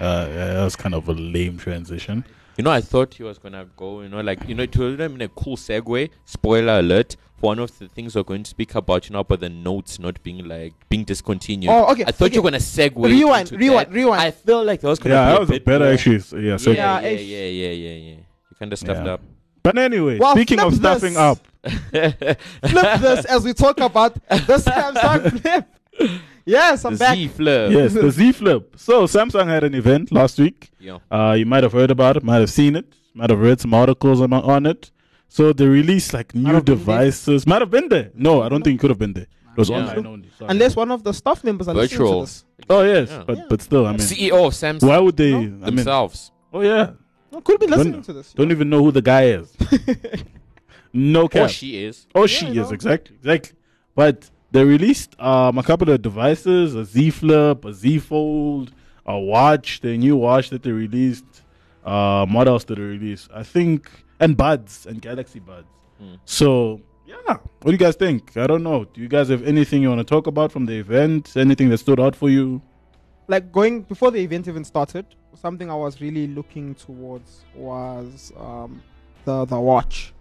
Uh, 0.00 0.26
yeah, 0.28 0.46
that 0.54 0.64
was 0.64 0.76
kind 0.76 0.94
of 0.94 1.08
a 1.08 1.12
lame 1.12 1.58
transition. 1.58 2.24
You 2.56 2.64
know, 2.64 2.70
I 2.70 2.80
thought 2.80 3.14
he 3.14 3.22
was 3.22 3.38
gonna 3.38 3.66
go. 3.76 4.00
You 4.02 4.08
know, 4.08 4.20
like 4.20 4.48
you 4.48 4.54
know, 4.54 4.66
to 4.66 4.96
them 4.96 5.14
in 5.16 5.22
a 5.22 5.28
cool 5.28 5.56
segue. 5.56 6.10
Spoiler 6.24 6.78
alert! 6.78 7.16
For 7.36 7.48
one 7.48 7.58
of 7.58 7.78
the 7.78 7.86
things 7.88 8.14
we're 8.16 8.22
going 8.22 8.44
to 8.44 8.48
speak 8.50 8.74
about, 8.74 9.08
you 9.08 9.12
know, 9.12 9.18
about 9.20 9.40
the 9.40 9.50
notes 9.50 9.98
not 9.98 10.22
being 10.22 10.46
like 10.48 10.72
being 10.88 11.04
discontinued. 11.04 11.70
Oh, 11.70 11.92
okay, 11.92 12.04
I 12.06 12.10
thought 12.12 12.32
you 12.32 12.40
were 12.40 12.50
gonna 12.50 12.58
segue. 12.62 12.96
Rewind, 12.96 13.52
rewind, 13.52 13.88
that. 13.88 13.92
rewind. 13.92 14.22
I 14.22 14.30
feel 14.30 14.64
like 14.64 14.80
that 14.80 14.88
was 14.88 14.98
gonna 14.98 15.14
Yeah, 15.16 15.24
be 15.26 15.30
that 15.32 15.36
a 15.36 15.40
was 15.40 15.48
a 15.50 15.52
bit 15.52 15.64
better 15.66 15.84
more- 15.84 15.92
actually. 15.92 16.18
So, 16.20 16.36
yeah. 16.38 16.56
So, 16.56 16.70
yeah, 16.70 17.00
Yeah, 17.00 17.08
yeah, 17.10 17.18
yeah, 17.18 17.46
yeah, 17.46 17.68
yeah, 17.70 17.90
yeah. 17.90 18.10
You 18.16 18.56
kind 18.58 18.72
of 18.72 18.78
stuffed 18.78 19.04
Yeah. 19.04 19.12
up. 19.12 19.20
but 19.62 19.76
anyway, 19.76 20.18
Well, 20.18 20.34
speaking 20.34 20.60
of 20.60 20.74
stuffing 20.74 21.12
this. 21.12 21.18
up, 21.18 21.46
Flip 21.90 23.00
this 23.00 23.24
as 23.26 23.44
we 23.44 23.52
talk 23.52 23.80
about 23.80 24.14
the 24.14 24.56
Samsung 24.56 25.40
flip. 25.40 25.66
Yes, 26.46 26.84
I'm 26.84 26.92
the 26.94 26.98
back. 26.98 27.16
Z 27.16 27.28
flip. 27.28 27.72
yes, 27.72 27.92
the 27.92 28.10
Z 28.10 28.32
Flip. 28.32 28.74
So 28.76 29.04
Samsung 29.04 29.48
had 29.48 29.64
an 29.64 29.74
event 29.74 30.12
last 30.12 30.38
week. 30.38 30.70
Yeah. 30.78 30.98
Uh, 31.10 31.32
you 31.36 31.44
might 31.44 31.64
have 31.64 31.72
heard 31.72 31.90
about 31.90 32.16
it, 32.16 32.22
might 32.22 32.38
have 32.38 32.50
seen 32.50 32.76
it, 32.76 32.86
might 33.14 33.30
have 33.30 33.40
read 33.40 33.60
some 33.60 33.74
articles 33.74 34.20
on, 34.20 34.32
on 34.32 34.64
it. 34.66 34.90
So 35.28 35.52
they 35.52 35.66
released 35.66 36.12
like 36.14 36.34
new 36.36 36.52
have 36.54 36.64
devices. 36.64 37.46
Might 37.48 37.62
have 37.62 37.70
been 37.70 37.88
there. 37.88 38.10
No, 38.14 38.42
I 38.42 38.48
don't 38.48 38.62
think 38.62 38.78
it 38.78 38.80
could 38.80 38.90
have 38.90 38.98
been 38.98 39.12
there. 39.12 39.26
It 39.54 39.58
was 39.58 39.70
Yeah. 39.70 39.78
online 39.78 40.06
only. 40.06 40.30
Sorry. 40.38 40.50
Unless 40.50 40.76
one 40.76 40.90
of 40.92 41.02
the 41.02 41.12
staff 41.12 41.42
members 41.42 41.66
are 41.66 41.74
listening 41.74 42.06
to 42.14 42.20
this. 42.20 42.44
oh 42.70 42.82
yes, 42.82 43.08
Yeah. 43.10 43.24
but 43.26 43.38
but 43.48 43.60
still, 43.62 43.84
I 43.86 43.90
mean, 43.92 43.98
CEO 44.00 44.46
of 44.46 44.52
Samsung 44.52 44.86
why 44.88 44.98
would 44.98 45.16
they? 45.16 45.32
No, 45.32 45.38
I 45.38 45.40
mean, 45.40 45.76
themselves. 45.76 46.30
oh 46.52 46.60
yeah, 46.60 46.90
No, 47.32 47.40
could 47.40 47.58
be 47.58 47.66
Don't- 47.66 47.78
listening 47.78 48.02
to 48.02 48.12
this. 48.12 48.32
don't 48.34 48.52
even 48.52 48.70
know 48.70 48.82
who 48.84 48.92
the 48.92 49.02
guy 49.02 49.24
is. 49.38 49.52
no 50.92 51.22
or 51.24 51.28
cap. 51.28 51.50
she 51.50 51.84
is. 51.84 52.06
Oh, 52.14 52.20
Yeah, 52.22 52.26
she 52.26 52.46
is 52.46 52.54
know. 52.56 52.70
exactly, 52.70 53.16
exactly. 53.16 53.58
But 53.94 54.30
they 54.56 54.64
released 54.64 55.20
um, 55.20 55.58
a 55.58 55.62
couple 55.62 55.90
of 55.90 56.02
devices: 56.02 56.74
a 56.74 56.84
Z 56.84 57.10
Flip, 57.10 57.64
a 57.64 57.72
Z 57.72 57.98
Fold, 57.98 58.72
a 59.04 59.18
watch, 59.18 59.80
the 59.80 59.96
new 59.96 60.16
watch 60.16 60.50
that 60.50 60.62
they 60.62 60.72
released. 60.72 61.24
Um, 61.84 62.32
what 62.32 62.48
else 62.48 62.64
did 62.64 62.78
they 62.78 62.82
release? 62.82 63.28
I 63.32 63.42
think 63.42 63.90
and 64.18 64.36
buds 64.36 64.86
and 64.86 65.00
Galaxy 65.00 65.40
buds. 65.40 65.68
Hmm. 65.98 66.14
So 66.24 66.80
yeah, 67.06 67.16
what 67.26 67.66
do 67.66 67.72
you 67.72 67.78
guys 67.78 67.96
think? 67.96 68.36
I 68.36 68.46
don't 68.46 68.62
know. 68.62 68.84
Do 68.84 69.00
you 69.00 69.08
guys 69.08 69.28
have 69.28 69.46
anything 69.46 69.82
you 69.82 69.88
want 69.88 70.00
to 70.00 70.04
talk 70.04 70.26
about 70.26 70.50
from 70.50 70.66
the 70.66 70.74
event? 70.74 71.36
Anything 71.36 71.68
that 71.68 71.78
stood 71.78 72.00
out 72.00 72.16
for 72.16 72.28
you? 72.28 72.62
like 73.28 73.52
going 73.52 73.82
before 73.82 74.10
the 74.10 74.18
event 74.18 74.48
even 74.48 74.64
started, 74.64 75.06
something 75.34 75.70
I 75.70 75.74
was 75.74 76.00
really 76.00 76.26
looking 76.28 76.74
towards 76.74 77.44
was 77.54 78.32
um, 78.36 78.82
the 79.24 79.44
the 79.44 79.58
watch. 79.58 80.12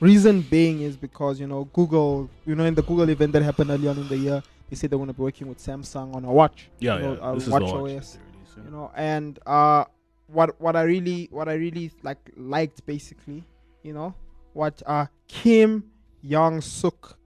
Reason 0.00 0.42
being 0.42 0.82
is 0.82 0.96
because 0.96 1.40
you 1.40 1.46
know 1.46 1.64
Google, 1.72 2.30
you 2.46 2.54
know, 2.54 2.64
in 2.64 2.74
the 2.74 2.82
Google 2.82 3.08
event 3.08 3.32
that 3.32 3.42
happened 3.42 3.70
early 3.70 3.88
on 3.88 3.98
in 3.98 4.06
the 4.08 4.16
year, 4.16 4.42
they 4.70 4.76
said 4.76 4.90
they're 4.90 4.98
going 4.98 5.08
to 5.08 5.14
be 5.14 5.22
working 5.22 5.48
with 5.48 5.58
Samsung 5.58 6.14
on 6.14 6.24
a 6.24 6.32
watch. 6.32 6.68
Yeah, 6.78 6.96
you 6.96 7.02
know, 7.02 7.18
yeah. 7.20 7.34
this 7.34 7.48
watch 7.48 7.62
the 7.66 7.74
watch 7.74 7.92
OS. 7.96 8.18
yeah. 8.56 8.64
you 8.64 8.70
know 8.70 8.90
and 8.96 9.38
uh 9.46 9.84
what 10.26 10.60
what 10.60 10.74
i 10.76 10.82
really 10.82 11.28
what 11.30 11.48
i 11.48 11.54
really 11.54 11.90
like 12.02 12.18
liked 12.36 12.84
basically 12.86 13.42
you 13.82 13.92
know 13.94 14.12
what 14.52 14.82
uh 14.84 15.06
kim 15.28 15.84
young 16.22 16.60
suk 16.60 17.16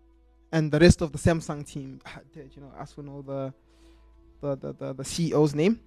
and 0.53 0.71
the 0.71 0.79
rest 0.79 1.01
of 1.03 1.11
the 1.11 1.19
samsung 1.19 1.67
team 1.67 2.01
did 2.35 2.51
you 2.55 2.61
know 2.63 2.71
ask 2.79 2.95
for 2.95 3.03
know 3.03 3.23
the 3.23 3.53
the, 4.41 4.57
the 4.57 4.73
the 4.75 4.93
the 4.95 5.03
ceo's 5.03 5.55
name 5.55 5.81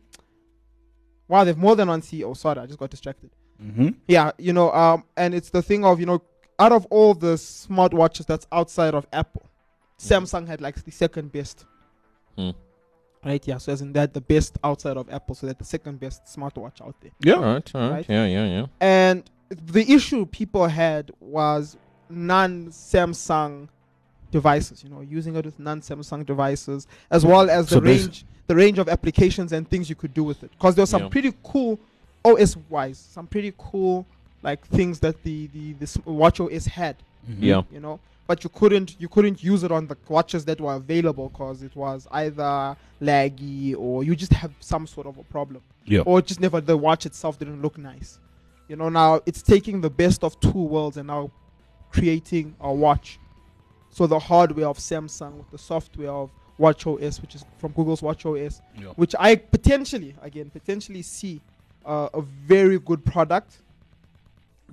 wow 1.28 1.44
they've 1.44 1.58
more 1.58 1.76
than 1.76 1.88
one 1.88 2.02
ceo 2.02 2.36
sorry 2.36 2.60
i 2.60 2.66
just 2.66 2.80
got 2.80 2.90
distracted 2.90 3.30
Mhm. 3.64 3.96
yeah 4.08 4.32
you 4.38 4.52
know 4.52 4.70
um 4.74 5.06
and 5.16 5.34
it's 5.34 5.50
the 5.50 5.62
thing 5.62 5.86
of 5.86 6.00
you 6.02 6.06
know 6.06 6.22
out 6.60 6.72
of 6.72 6.86
all 6.90 7.14
the 7.14 7.36
smartwatches 7.36 8.26
that's 8.26 8.48
outside 8.52 8.94
of 8.94 9.06
apple 9.12 9.46
samsung 10.00 10.48
had 10.48 10.62
like 10.62 10.82
the 10.84 10.92
second 10.92 11.32
best 11.32 11.66
Hmm. 12.38 12.52
right 13.24 13.46
yeah 13.48 13.58
so 13.58 13.72
as 13.72 13.82
in 13.82 13.94
that 13.94 14.14
the 14.14 14.22
best 14.22 14.58
outside 14.64 14.98
of 14.98 15.10
apple 15.10 15.36
so 15.36 15.48
that 15.48 15.58
the 15.58 15.64
second 15.66 16.00
best 16.00 16.26
smartwatch 16.26 16.82
out 16.82 16.96
there 17.02 17.12
Yeah. 17.22 17.36
Right. 17.36 17.72
Right. 17.74 17.90
Right. 17.90 18.06
Yeah. 18.10 18.26
Yeah. 18.26 18.46
Yeah. 18.48 18.66
and 18.82 19.24
the 19.50 19.90
issue 19.94 20.26
people 20.26 20.68
had 20.68 21.12
was 21.20 21.78
non 22.10 22.68
Samsung 22.68 23.70
devices, 24.32 24.84
you 24.84 24.90
know, 24.90 25.02
using 25.02 25.36
it 25.36 25.46
with 25.46 25.60
non 25.60 25.82
Samsung 25.82 26.26
devices, 26.26 26.88
as 27.12 27.26
well 27.26 27.50
as 27.50 27.68
the 27.70 27.76
So 27.76 27.82
range, 27.82 28.26
the 28.48 28.56
range 28.56 28.80
of 28.80 28.90
applications 28.90 29.54
and 29.54 29.70
things 29.70 29.90
you 29.90 29.96
could 29.96 30.14
do 30.14 30.24
with 30.24 30.44
it. 30.44 30.52
Because 30.52 30.76
there 30.76 30.82
was 30.84 30.90
some 30.90 31.04
Yeah. 31.04 31.10
pretty 31.10 31.34
cool 31.44 31.80
OS 32.26 32.58
wise, 32.70 32.98
some 32.98 33.28
pretty 33.28 33.54
cool 33.58 34.06
like 34.46 34.66
things 34.68 35.00
that 35.00 35.16
the 35.24 35.48
the 35.48 35.74
this 35.74 35.98
Watch 36.06 36.40
OS 36.40 36.66
had, 36.68 36.96
Mhm. 37.30 37.38
Yeah. 37.50 37.62
you 37.72 37.80
know. 37.82 38.00
But 38.28 38.44
you 38.44 38.50
couldn't 38.60 38.96
you 39.00 39.10
couldn't 39.10 39.44
use 39.44 39.62
it 39.64 39.72
on 39.72 39.88
the 39.88 39.98
watches 40.08 40.46
that 40.46 40.62
were 40.62 40.76
available 40.76 41.28
because 41.30 41.62
it 41.64 41.76
was 41.76 42.08
either 42.12 42.76
laggy 43.02 43.76
or 43.78 44.04
you 44.04 44.16
just 44.16 44.34
have 44.34 44.52
some 44.60 44.88
sort 44.88 45.08
of 45.08 45.18
a 45.18 45.24
problem 45.24 45.62
Yeah. 45.86 46.02
or 46.06 46.22
just 46.22 46.40
never 46.40 46.62
the 46.62 46.78
watch 46.78 47.06
itself 47.06 47.38
didn't 47.40 47.62
look 47.62 47.78
nice. 47.78 48.20
You 48.70 48.76
know, 48.76 48.90
now 48.90 49.22
it's 49.26 49.42
taking 49.42 49.82
the 49.82 49.90
best 50.04 50.24
of 50.24 50.40
two 50.40 50.64
worlds 50.74 50.98
and 50.98 51.08
now 51.08 51.32
creating 51.92 52.56
a 52.60 52.72
watch. 52.74 53.20
So 53.92 54.08
the 54.08 54.20
hardware 54.20 54.68
of 54.68 54.78
Samsung 54.78 55.34
with 55.38 55.50
the 55.52 55.58
software 55.58 56.12
of 56.12 56.30
WatchOS, 56.60 57.22
which 57.22 57.36
is 57.36 57.44
from 57.58 57.72
Google's 57.74 58.02
WatchOS, 58.02 58.62
Yeah. 58.80 58.88
which 58.96 59.14
I 59.20 59.36
potentially, 59.36 60.16
again, 60.22 60.50
potentially 60.50 61.02
see 61.02 61.42
uh, 61.86 62.10
a 62.16 62.22
very 62.22 62.80
good 62.80 63.06
product. 63.06 63.60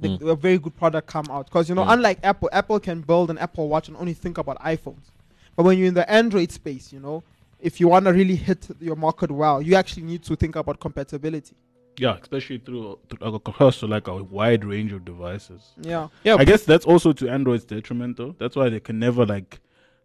The, 0.01 0.09
Mm. 0.09 0.31
A 0.31 0.35
very 0.37 0.59
good 0.59 0.75
product 0.77 1.07
come 1.07 1.27
out 1.31 1.47
because 1.47 1.69
you 1.69 1.75
know, 1.75 1.85
Mm. 1.85 1.93
unlike 1.95 2.19
Apple, 2.23 2.49
Apple 2.53 2.81
can 2.81 3.01
build 3.03 3.31
an 3.31 3.39
Apple 3.39 3.69
Watch 3.69 3.89
and 3.89 3.97
only 3.97 4.15
think 4.15 4.39
about 4.39 4.59
iPhones. 4.61 5.11
But 5.55 5.65
when 5.65 5.77
you're 5.79 5.89
in 5.89 5.95
the 5.95 6.11
Android 6.11 6.51
space, 6.51 6.93
you 6.93 6.99
know, 7.01 7.23
if 7.61 7.79
you 7.79 7.89
want 7.89 8.07
to 8.07 8.13
really 8.13 8.37
hit 8.37 8.67
your 8.81 8.97
market 8.97 9.31
well, 9.31 9.61
you 9.61 9.75
actually 9.75 10.05
need 10.05 10.23
to 10.25 10.35
think 10.35 10.57
about 10.57 10.81
compatibility. 10.81 11.55
Yeah, 11.99 12.17
especially 12.21 12.57
through, 12.59 12.99
through 13.11 13.35
across 13.35 13.81
to 13.81 13.87
like 13.87 14.09
a 14.09 14.17
wide 14.23 14.65
range 14.65 14.93
of 14.93 15.05
devices. 15.05 15.73
Yeah. 15.83 16.09
Yeah. 16.25 16.37
I 16.39 16.45
guess 16.47 16.65
that's 16.65 16.87
also 16.87 17.13
to 17.13 17.29
Android's 17.29 17.65
detriment, 17.67 18.17
though. 18.17 18.35
That's 18.39 18.57
why 18.57 18.71
they 18.71 18.81
can 18.81 18.99
never 18.99 19.27
like 19.27 19.61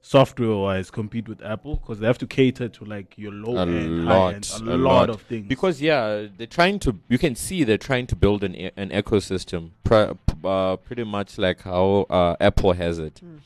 software 0.08 0.56
wise 0.56 0.90
compete 0.90 1.28
with 1.28 1.44
Apple 1.44 1.76
because 1.76 2.00
they 2.00 2.08
have 2.08 2.18
to 2.18 2.28
cater 2.28 2.70
to 2.70 2.86
like 2.86 3.18
your 3.18 3.34
low 3.34 3.58
a 3.58 3.62
end, 3.68 4.08
high 4.08 4.14
lot, 4.16 4.34
end, 4.36 4.52
a, 4.54 4.64
a, 4.64 4.78
lot, 4.78 4.80
lot 4.80 5.10
of 5.10 5.22
things. 5.24 5.48
Because 5.48 5.82
yeah, 5.82 6.28
they're 6.38 6.48
trying 6.48 6.80
to. 6.80 6.98
You 7.10 7.18
can 7.18 7.36
see 7.36 7.64
they're 7.66 7.78
trying 7.78 8.08
to 8.08 8.16
build 8.16 8.44
an 8.44 8.56
e- 8.56 8.72
an 8.78 8.90
ecosystem, 8.90 9.72
pr- 9.84 10.14
uh, 10.46 10.78
pretty 10.78 11.04
much 11.04 11.38
like 11.38 11.62
how 11.62 12.06
uh, 12.10 12.36
Apple 12.40 12.72
has 12.74 13.00
it. 13.00 13.20
Mm. 13.24 13.40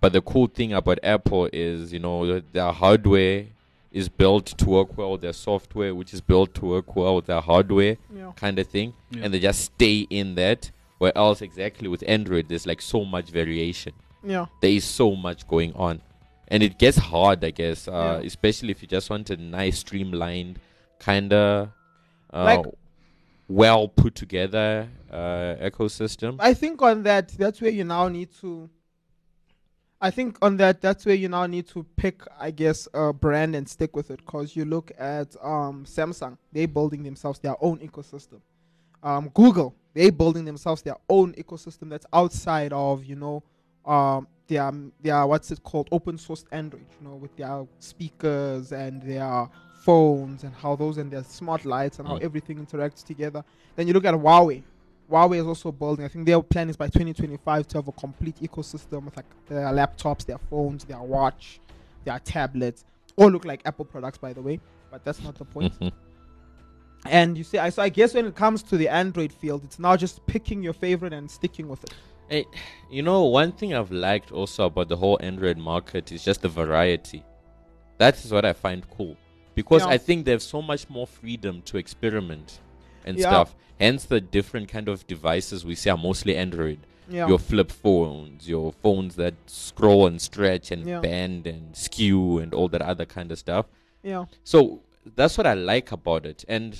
But 0.00 0.12
the 0.12 0.20
cool 0.20 0.46
thing 0.46 0.72
about 0.72 0.98
Apple 1.02 1.48
is, 1.52 1.92
you 1.92 1.98
know, 1.98 2.40
their 2.40 2.70
hardware 2.72 3.46
is 3.90 4.08
built 4.08 4.46
to 4.58 4.66
work 4.68 4.96
well 4.96 5.16
their 5.16 5.32
software, 5.32 5.94
which 5.94 6.12
is 6.14 6.20
built 6.20 6.54
to 6.54 6.66
work 6.66 6.94
well 6.94 7.16
with 7.16 7.26
their 7.26 7.40
hardware, 7.40 7.96
Yeah. 8.14 8.32
kind 8.36 8.58
of 8.58 8.66
thing, 8.66 8.92
Yeah. 9.10 9.22
and 9.24 9.32
they 9.34 9.40
just 9.40 9.60
stay 9.64 10.06
in 10.10 10.34
that. 10.36 10.70
Where 10.98 11.16
else 11.16 11.42
exactly 11.42 11.88
with 11.88 12.04
Android, 12.06 12.48
there's 12.48 12.66
like 12.66 12.80
so 12.80 13.04
much 13.04 13.30
variation 13.30 13.94
Yeah. 14.24 14.46
there 14.60 14.70
is 14.70 14.84
so 14.84 15.14
much 15.14 15.46
going 15.46 15.72
on 15.74 16.00
and 16.48 16.62
it 16.62 16.78
gets 16.78 16.96
hard 16.98 17.44
i 17.44 17.50
guess 17.50 17.86
uh, 17.88 17.92
Yeah. 18.20 18.26
especially 18.26 18.70
if 18.70 18.82
you 18.82 18.88
just 18.88 19.10
want 19.10 19.30
a 19.30 19.36
nice 19.36 19.78
streamlined 19.80 20.58
kind 20.98 21.32
of 21.32 21.68
uh, 22.32 22.44
Like- 22.44 22.66
well 23.48 23.88
put 23.88 24.14
together 24.14 24.88
uh, 25.10 25.56
ecosystem 25.70 26.36
I 26.40 26.54
think 26.54 26.80
on 26.82 27.02
that, 27.04 27.28
that's 27.28 27.60
where 27.60 27.70
you 27.70 27.84
now 27.84 28.08
need 28.08 28.30
to. 28.40 28.68
I 30.00 30.10
think 30.10 30.36
on 30.42 30.56
that, 30.58 30.80
that's 30.80 31.06
where 31.06 31.14
you 31.14 31.28
now 31.28 31.46
need 31.46 31.66
to 31.68 31.84
pick, 31.96 32.22
I 32.38 32.50
guess, 32.50 32.88
a 32.92 33.12
brand 33.12 33.54
and 33.54 33.68
stick 33.68 33.94
with 33.94 34.10
it. 34.10 34.18
Because 34.24 34.56
you 34.56 34.64
look 34.64 34.90
at 34.98 35.36
um, 35.42 35.84
Samsung, 35.86 36.36
they're 36.52 36.66
building 36.68 37.02
themselves 37.02 37.38
their 37.38 37.54
own 37.62 37.78
ecosystem. 37.78 38.40
Um, 39.02 39.30
Google, 39.32 39.74
they're 39.94 40.10
building 40.12 40.44
themselves 40.44 40.82
their 40.82 40.96
own 41.08 41.32
ecosystem 41.34 41.88
that's 41.90 42.06
outside 42.12 42.72
of, 42.72 43.04
you 43.04 43.16
know, 43.16 43.42
um, 43.86 44.26
their 44.46 44.70
their 45.02 45.26
what's 45.26 45.50
it 45.50 45.62
called, 45.62 45.88
open 45.92 46.18
source 46.18 46.44
Android. 46.52 46.84
You 47.00 47.08
know, 47.08 47.14
with 47.16 47.34
their 47.36 47.66
speakers 47.78 48.72
and 48.72 49.02
their 49.02 49.48
phones 49.82 50.44
and 50.44 50.54
how 50.54 50.76
those 50.76 50.96
and 50.98 51.10
their 51.10 51.24
smart 51.24 51.64
lights 51.64 51.98
and 51.98 52.08
how 52.08 52.18
Mm. 52.18 52.22
everything 52.22 52.64
interacts 52.64 53.04
together. 53.04 53.44
Then 53.76 53.86
you 53.86 53.92
look 53.92 54.04
at 54.06 54.14
Huawei. 54.14 54.62
Huawei 55.10 55.36
is 55.40 55.46
also 55.46 55.70
building. 55.70 56.04
I 56.04 56.08
think 56.08 56.24
their 56.24 56.40
plan 56.42 56.70
is 56.70 56.76
by 56.76 56.86
2025 56.88 57.68
to 57.68 57.78
have 57.78 57.88
a 57.88 57.92
complete 57.92 58.36
ecosystem 58.40 59.04
with 59.04 59.16
like 59.16 59.26
their 59.46 59.66
laptops, 59.66 60.24
their 60.24 60.38
phones, 60.38 60.84
their 60.84 61.02
watch, 61.02 61.60
their 62.04 62.18
tablets. 62.20 62.84
All 63.16 63.28
look 63.30 63.44
like 63.44 63.60
Apple 63.66 63.84
products, 63.84 64.16
by 64.16 64.32
the 64.32 64.40
way, 64.40 64.58
but 64.90 65.04
that's 65.04 65.22
not 65.22 65.34
the 65.34 65.44
point. 65.44 65.78
Mhm. 65.78 65.92
And 67.06 67.36
you 67.36 67.44
see, 67.44 67.58
I 67.58 67.68
so 67.68 67.82
I 67.82 67.90
guess 67.90 68.14
when 68.14 68.24
it 68.24 68.34
comes 68.34 68.62
to 68.64 68.78
the 68.78 68.88
Android 68.88 69.32
field, 69.32 69.62
it's 69.64 69.78
now 69.78 69.94
just 69.96 70.26
picking 70.26 70.62
your 70.62 70.72
favorite 70.72 71.12
and 71.12 71.30
sticking 71.30 71.68
with 71.68 71.84
it. 71.84 71.92
Hey, 72.28 72.46
you 72.90 73.02
know 73.02 73.24
one 73.24 73.52
thing 73.52 73.74
i've 73.74 73.90
liked 73.92 74.32
also 74.32 74.64
about 74.66 74.88
the 74.88 74.96
whole 74.96 75.18
android 75.20 75.58
market 75.58 76.10
is 76.10 76.24
just 76.24 76.40
the 76.42 76.48
variety 76.48 77.22
that 77.98 78.22
is 78.24 78.32
what 78.32 78.44
i 78.44 78.52
find 78.52 78.88
cool 78.96 79.16
because 79.54 79.82
Yeah. 79.82 79.92
i 79.92 79.98
think 79.98 80.24
they 80.24 80.30
have 80.30 80.42
so 80.42 80.62
much 80.62 80.88
more 80.88 81.06
freedom 81.06 81.60
to 81.62 81.76
experiment 81.76 82.60
and 83.04 83.18
Yeah. 83.18 83.26
stuff 83.28 83.54
hence 83.78 84.04
the 84.04 84.20
different 84.20 84.68
kind 84.68 84.88
of 84.88 85.06
devices 85.06 85.64
we 85.66 85.74
see 85.74 85.90
are 85.90 85.98
mostly 85.98 86.34
android 86.36 86.78
Yeah. 87.10 87.28
your 87.28 87.38
flip 87.38 87.70
phones, 87.70 88.48
your 88.48 88.72
phones 88.72 89.16
that 89.16 89.34
scroll 89.46 90.06
and 90.06 90.18
stretch 90.22 90.70
and 90.70 90.86
bend 91.02 91.46
and 91.46 91.76
skew 91.76 92.38
and 92.38 92.54
all 92.54 92.68
that 92.68 92.80
other 92.80 93.04
kind 93.04 93.30
of 93.30 93.38
stuff. 93.38 93.66
yeah. 94.02 94.24
So 94.42 94.80
that's 95.14 95.36
what 95.36 95.46
I 95.46 95.52
like 95.52 95.92
about 95.92 96.24
it. 96.24 96.46
And 96.48 96.78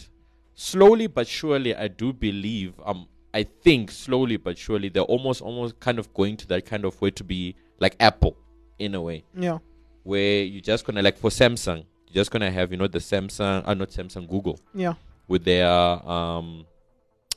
slowly 0.54 1.08
but 1.08 1.26
surely, 1.28 1.74
I 1.76 1.88
do 1.88 2.14
believe, 2.14 2.72
um, 2.86 3.06
I 3.34 3.42
think 3.42 3.90
slowly 3.90 4.36
but 4.38 4.56
surely, 4.56 4.88
they're 4.88 5.02
almost, 5.02 5.42
almost 5.42 5.78
kind 5.80 5.98
of 5.98 6.12
going 6.14 6.36
to 6.38 6.46
that 6.48 6.64
kind 6.66 6.84
of 6.84 7.00
way 7.02 7.10
to 7.10 7.24
be 7.24 7.56
like 7.80 7.96
Apple 8.00 8.36
in 8.78 8.94
a 8.94 9.02
way, 9.02 9.24
Yeah. 9.36 9.58
where 10.04 10.42
you're 10.44 10.60
just 10.62 10.84
gonna 10.86 11.02
like 11.02 11.18
for 11.18 11.30
Samsung, 11.30 11.84
you're 12.06 12.14
just 12.22 12.30
gonna 12.30 12.50
have 12.50 12.70
you 12.70 12.78
know 12.78 12.86
the 12.86 12.98
Samsung, 13.00 13.62
uh, 13.66 13.74
not 13.74 13.90
Samsung, 13.90 14.28
Google 14.28 14.58
Yeah. 14.74 14.94
with 15.28 15.44
their 15.44 15.68
um, 15.68 16.64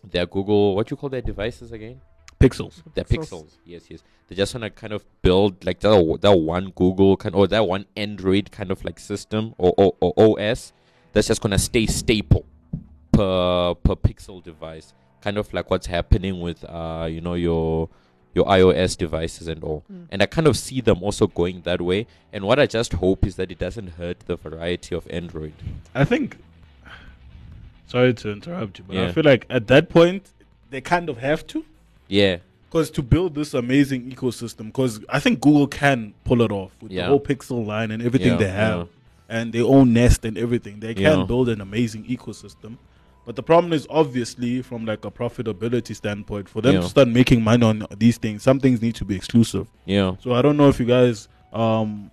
their 0.09 0.25
Google, 0.27 0.75
what 0.75 0.89
you 0.91 0.97
call 0.97 1.09
their 1.09 1.21
devices 1.21 1.71
again? 1.71 1.99
Pixels. 2.39 2.83
the 2.93 3.03
Pixels. 3.03 3.29
pixels. 3.29 3.57
Yes, 3.65 3.83
yes. 3.89 4.03
They 4.27 4.35
just 4.35 4.53
want 4.53 4.63
to 4.63 4.69
kind 4.69 4.93
of 4.93 5.03
build 5.23 5.65
like 5.65 5.79
that, 5.79 6.17
that 6.21 6.37
one 6.37 6.69
Google 6.75 7.17
kind 7.17 7.33
or 7.33 7.47
that 7.47 7.67
one 7.67 7.85
Android 7.95 8.51
kind 8.51 8.69
of 8.69 8.85
like 8.85 8.99
system 8.99 9.55
or, 9.57 9.73
or, 9.77 9.95
or 9.99 10.13
OS 10.39 10.71
that's 11.13 11.27
just 11.27 11.41
gonna 11.41 11.57
stay 11.57 11.87
staple 11.87 12.45
per 13.11 13.73
per 13.75 13.95
pixel 13.95 14.43
device. 14.43 14.93
Kind 15.27 15.37
of 15.37 15.53
like 15.53 15.69
what's 15.69 15.87
happening 15.87 16.39
with 16.39 16.63
uh 16.63 17.05
you 17.15 17.19
know 17.19 17.33
your 17.33 17.89
your 18.33 18.45
iOS 18.45 18.95
devices 18.97 19.49
and 19.49 19.61
all. 19.61 19.83
Mm. 19.91 20.05
And 20.11 20.23
I 20.23 20.25
kind 20.25 20.47
of 20.47 20.55
see 20.55 20.79
them 20.79 21.03
also 21.03 21.27
going 21.27 21.57
that 21.63 21.81
way. 21.81 22.07
And 22.31 22.45
what 22.45 22.59
I 22.59 22.65
just 22.65 22.93
hope 22.93 23.25
is 23.25 23.35
that 23.35 23.51
it 23.51 23.59
doesn't 23.59 23.89
hurt 23.99 24.19
the 24.21 24.37
variety 24.37 24.95
of 24.95 25.05
Android. 25.09 25.51
I 25.93 26.05
think. 26.05 26.37
Sorry 27.87 28.13
to 28.13 28.31
interrupt 28.31 28.79
you, 28.79 28.85
but 28.87 28.95
I 28.95 29.11
feel 29.11 29.25
like 29.25 29.45
at 29.49 29.67
that 29.67 29.89
point 29.89 30.31
they 30.69 30.79
kind 30.79 31.09
of 31.09 31.17
have 31.17 31.45
to, 31.47 31.65
Yeah. 32.07 32.37
because 32.69 32.89
to 32.91 33.01
build 33.01 33.35
this 33.35 33.53
amazing 33.53 34.09
ecosystem, 34.09 34.65
because 34.67 35.01
I 35.09 35.19
think 35.19 35.41
Google 35.41 35.67
can 35.67 36.13
pull 36.23 36.41
it 36.41 36.51
off 36.53 36.71
with 36.81 36.91
Yeah. 36.93 37.01
the 37.03 37.07
whole 37.09 37.19
Pixel 37.19 37.65
line 37.65 37.91
and 37.91 38.01
everything 38.01 38.33
Yeah, 38.33 38.37
they 38.45 38.49
have, 38.65 38.77
yeah. 38.77 39.35
and 39.39 39.51
their 39.51 39.65
own 39.65 39.91
Nest 39.91 40.23
and 40.23 40.37
everything. 40.37 40.79
They 40.79 40.93
can 40.93 41.19
Yeah. 41.19 41.25
build 41.25 41.49
an 41.49 41.59
amazing 41.59 42.05
ecosystem. 42.05 42.77
But 43.27 43.35
the 43.35 43.43
problem 43.43 43.73
is 43.73 43.85
obviously 43.89 44.61
from 44.61 44.85
like 44.85 45.03
a 45.03 45.11
profitability 45.11 45.93
standpoint, 45.93 46.47
for 46.47 46.61
them 46.61 46.75
Yeah. 46.75 46.79
to 46.81 46.87
start 46.87 47.09
making 47.09 47.43
money 47.43 47.65
on 47.65 47.85
these 47.97 48.17
things, 48.17 48.41
some 48.41 48.57
things 48.61 48.81
need 48.81 48.95
to 48.95 49.05
be 49.05 49.15
exclusive. 49.17 49.67
Yeah. 49.85 50.15
So 50.21 50.31
I 50.33 50.41
don't 50.41 50.55
know 50.55 50.69
if 50.69 50.79
you 50.79 50.85
guys, 50.85 51.27
um, 51.51 52.09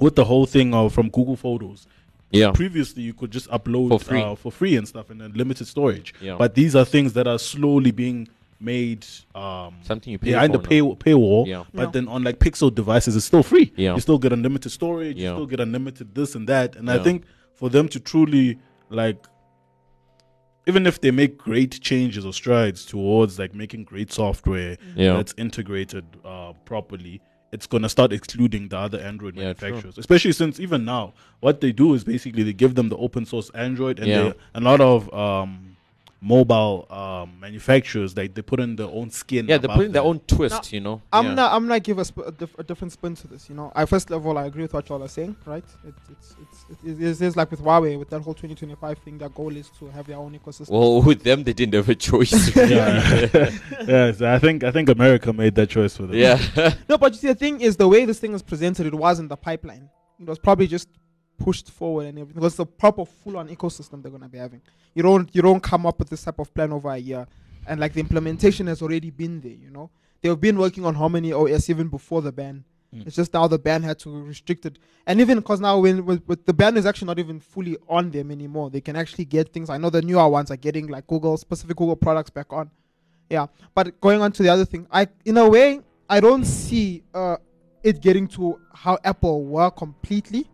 with 0.00 0.16
the 0.16 0.24
whole 0.24 0.46
thing 0.46 0.74
of 0.74 0.92
from 0.92 1.08
Google 1.08 1.36
Photos, 1.36 1.86
Yeah. 2.32 2.50
previously 2.50 3.04
you 3.04 3.14
could 3.14 3.30
just 3.30 3.48
upload 3.50 3.90
For 3.90 4.00
free. 4.00 4.20
uh, 4.22 4.34
for 4.34 4.50
free 4.50 4.74
and 4.76 4.88
stuff 4.88 5.08
and 5.08 5.20
then 5.20 5.32
limited 5.34 5.68
storage. 5.68 6.14
Yeah. 6.20 6.34
But 6.36 6.56
these 6.56 6.74
are 6.74 6.84
things 6.84 7.12
that 7.12 7.28
are 7.28 7.38
slowly 7.38 7.92
being 7.92 8.26
made 8.58 9.06
um, 9.36 9.74
Something 9.82 10.10
you 10.12 10.18
pay 10.18 10.32
behind 10.32 10.52
for 10.52 10.58
the 10.58 10.66
pay 10.68 10.80
paywall. 10.80 11.46
Yeah. 11.46 11.62
But 11.72 11.82
Yeah. 11.82 11.90
then 11.92 12.08
on 12.08 12.24
like 12.24 12.40
Pixel 12.40 12.74
devices, 12.74 13.14
it's 13.14 13.24
still 13.24 13.44
free. 13.44 13.72
Yeah. 13.76 13.94
You 13.94 14.00
still 14.00 14.18
get 14.18 14.32
unlimited 14.32 14.72
storage. 14.72 15.16
Yeah. 15.16 15.28
You 15.30 15.36
still 15.36 15.46
get 15.46 15.60
unlimited 15.60 16.12
this 16.16 16.34
and 16.34 16.48
that. 16.48 16.74
And 16.74 16.90
I 16.90 16.98
think 16.98 17.22
for 17.54 17.70
them 17.70 17.86
to 17.88 18.00
truly 18.00 18.58
like. 18.90 19.24
Even 20.66 20.86
if 20.86 21.00
they 21.00 21.10
make 21.10 21.38
great 21.38 21.80
changes 21.80 22.24
or 22.26 22.32
strides 22.32 22.84
towards 22.84 23.38
like 23.38 23.54
making 23.54 23.84
great 23.84 24.12
software 24.12 24.76
Yeah. 24.94 25.14
that's 25.14 25.34
integrated 25.38 26.04
uh, 26.24 26.52
properly, 26.64 27.20
it's 27.52 27.66
gonna 27.66 27.88
start 27.88 28.12
excluding 28.12 28.68
the 28.68 28.76
other 28.78 28.98
Android 29.00 29.36
Yeah, 29.36 29.52
true. 29.54 29.68
manufacturers. 29.70 29.98
Especially 29.98 30.32
since 30.32 30.60
even 30.60 30.84
now, 30.84 31.14
what 31.40 31.60
they 31.60 31.72
do 31.72 31.94
is 31.94 32.04
basically 32.04 32.42
they 32.42 32.52
give 32.52 32.74
them 32.74 32.88
the 32.90 32.96
open 32.96 33.24
source 33.24 33.50
Android, 33.50 33.98
and 33.98 34.08
Yeah. 34.08 34.22
they, 34.22 34.32
a 34.54 34.60
lot 34.60 34.80
of 34.80 35.12
um, 35.14 35.76
mobile 36.20 36.86
um, 36.90 37.40
manufacturers 37.40 38.12
they 38.12 38.28
they 38.28 38.42
put 38.42 38.60
in 38.60 38.76
their 38.76 38.86
own 38.86 39.10
skin. 39.10 39.48
Yeah, 39.48 39.56
they're 39.58 39.66
above 39.66 39.76
putting 39.76 39.92
their 39.92 40.02
own 40.02 40.20
twist, 40.20 40.54
Now, 40.54 40.76
you 40.76 40.80
know. 40.80 41.02
I'm 41.12 41.26
yeah. 41.26 41.34
not. 41.34 41.52
I'm 41.52 41.66
not 41.66 41.82
give 41.82 41.98
a, 41.98 42.04
sp- 42.04 42.26
a, 42.26 42.32
diff- 42.32 42.58
a 42.58 42.62
different 42.62 42.92
spin 42.92 43.14
to 43.16 43.28
this. 43.28 43.48
You 43.48 43.54
know, 43.54 43.72
I 43.74 43.86
first 43.86 44.10
of 44.10 44.26
all 44.26 44.36
I 44.36 44.44
agree 44.46 44.62
with 44.62 44.74
what 44.74 44.88
y'all 44.88 45.02
are 45.02 45.08
saying. 45.08 45.36
Right? 45.46 45.64
It, 45.86 45.94
it's 46.10 46.36
it's 46.40 46.80
it 46.84 47.00
is 47.02 47.22
it's 47.22 47.36
like 47.36 47.50
with 47.50 47.60
Huawei 47.60 47.98
with 47.98 48.10
that 48.10 48.20
whole 48.20 48.34
2025 48.34 48.98
thing. 48.98 49.18
Their 49.18 49.30
goal 49.30 49.56
is 49.56 49.70
to 49.78 49.86
have 49.88 50.06
their 50.06 50.18
own 50.18 50.38
ecosystem. 50.38 50.70
Well, 50.70 51.02
with 51.02 51.22
them, 51.22 51.42
they 51.44 51.52
didn't 51.52 51.74
have 51.74 51.88
a 51.88 51.94
choice. 51.94 52.54
Yeah, 52.70 53.26
yeah. 53.86 54.12
So 54.12 54.32
I 54.32 54.38
think 54.38 54.62
I 54.64 54.70
think 54.70 54.88
America 54.90 55.32
made 55.32 55.54
that 55.54 55.70
choice 55.70 55.96
for 55.96 56.02
them. 56.02 56.16
yeah. 56.16 56.38
no, 56.88 56.98
but 56.98 57.12
you 57.12 57.18
see, 57.18 57.26
the 57.28 57.34
thing 57.34 57.60
is 57.60 57.76
the 57.76 57.88
way 57.88 58.04
this 58.04 58.18
thing 58.18 58.32
was 58.32 58.42
presented. 58.42 58.86
It 58.86 58.94
wasn't 58.94 59.28
the 59.30 59.36
pipeline. 59.36 59.88
It 60.20 60.26
was 60.28 60.38
probably 60.38 60.66
just 60.66 60.88
pushed 61.40 61.70
forward 61.70 62.06
and 62.06 62.18
everything. 62.18 62.40
Because 62.40 62.52
it's 62.52 62.60
a 62.60 62.66
proper 62.66 63.04
full-on 63.04 63.48
ecosystem 63.48 64.02
they're 64.02 64.12
gonna 64.12 64.28
be 64.28 64.38
having. 64.38 64.60
You 64.94 65.02
don't 65.02 65.34
you 65.34 65.42
don't 65.42 65.60
come 65.60 65.86
up 65.86 65.98
with 65.98 66.10
this 66.10 66.22
type 66.22 66.38
of 66.38 66.52
plan 66.54 66.72
over 66.72 66.90
a 66.90 66.98
year, 66.98 67.26
and 67.66 67.80
like 67.80 67.92
the 67.94 68.00
implementation 68.00 68.66
has 68.68 68.82
already 68.82 69.10
been 69.10 69.40
there. 69.40 69.52
You 69.52 69.70
know, 69.70 69.90
they've 70.20 70.40
been 70.40 70.58
working 70.58 70.84
on 70.84 70.94
how 70.94 71.08
many 71.08 71.32
OS 71.32 71.68
even 71.68 71.88
before 71.88 72.22
the 72.22 72.32
ban. 72.32 72.64
Mm. 72.94 73.06
It's 73.06 73.16
just 73.16 73.32
now 73.32 73.46
the 73.46 73.58
ban 73.58 73.82
had 73.82 73.98
to 74.00 74.24
restrict 74.24 74.66
it, 74.66 74.78
and 75.06 75.20
even 75.20 75.38
because 75.38 75.60
now 75.60 75.78
when 75.78 76.04
with, 76.04 76.22
with 76.26 76.44
the 76.44 76.52
ban 76.52 76.76
is 76.76 76.86
actually 76.86 77.06
not 77.06 77.18
even 77.18 77.40
fully 77.40 77.76
on 77.88 78.10
them 78.10 78.30
anymore, 78.30 78.70
they 78.70 78.80
can 78.80 78.96
actually 78.96 79.24
get 79.24 79.52
things. 79.52 79.70
I 79.70 79.78
know 79.78 79.90
the 79.90 80.02
newer 80.02 80.28
ones 80.28 80.50
are 80.50 80.56
getting 80.56 80.88
like 80.88 81.06
Google 81.06 81.36
specific 81.36 81.76
Google 81.76 81.96
products 81.96 82.30
back 82.30 82.52
on. 82.52 82.70
Yeah, 83.28 83.46
but 83.74 84.00
going 84.00 84.20
on 84.20 84.32
to 84.32 84.42
the 84.42 84.48
other 84.48 84.64
thing, 84.64 84.88
I 84.90 85.06
in 85.24 85.36
a 85.36 85.48
way 85.48 85.80
I 86.08 86.18
don't 86.18 86.44
see 86.44 87.04
uh, 87.14 87.36
it 87.84 88.00
getting 88.00 88.26
to 88.28 88.60
how 88.74 88.98
Apple 89.04 89.44
were 89.44 89.70
completely, 89.70 90.49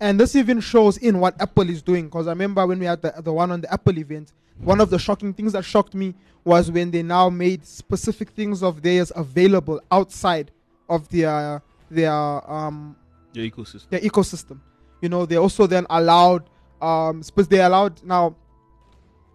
and 0.00 0.18
this 0.18 0.34
even 0.34 0.60
shows 0.60 0.96
in 0.96 1.20
what 1.20 1.40
Apple 1.40 1.68
is 1.68 1.82
doing. 1.82 2.06
Because 2.06 2.26
I 2.26 2.30
remember 2.30 2.66
when 2.66 2.78
we 2.78 2.86
had 2.86 3.02
the 3.02 3.12
the 3.22 3.32
one 3.32 3.50
on 3.52 3.60
the 3.60 3.72
Apple 3.72 3.98
event, 3.98 4.32
one 4.58 4.80
of 4.80 4.90
the 4.90 4.98
shocking 4.98 5.32
things 5.34 5.52
that 5.52 5.64
shocked 5.64 5.94
me 5.94 6.14
was 6.44 6.70
when 6.70 6.90
they 6.90 7.02
now 7.02 7.28
made 7.28 7.66
specific 7.66 8.30
things 8.30 8.62
of 8.62 8.82
theirs 8.82 9.12
available 9.14 9.80
outside 9.90 10.50
of 10.88 11.08
their 11.10 11.62
their 11.90 12.12
um 12.50 12.96
Your 13.32 13.44
ecosystem. 13.44 13.88
their 13.90 14.00
ecosystem. 14.00 14.60
You 15.02 15.08
know, 15.08 15.26
they 15.26 15.36
also 15.36 15.66
then 15.66 15.86
allowed 15.90 16.48
um 16.80 17.22
spe- 17.22 17.48
they 17.48 17.60
allowed 17.60 18.02
now 18.02 18.34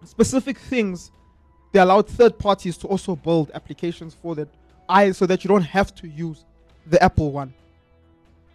specific 0.04 0.58
things 0.58 1.10
they 1.72 1.80
allowed 1.80 2.08
third 2.08 2.38
parties 2.38 2.76
to 2.78 2.86
also 2.86 3.16
build 3.16 3.50
applications 3.54 4.14
for 4.14 4.34
that 4.34 4.48
I 4.88 5.12
so 5.12 5.26
that 5.26 5.44
you 5.44 5.48
don't 5.48 5.62
have 5.62 5.94
to 5.96 6.08
use 6.08 6.44
the 6.86 7.02
Apple 7.02 7.32
one. 7.32 7.52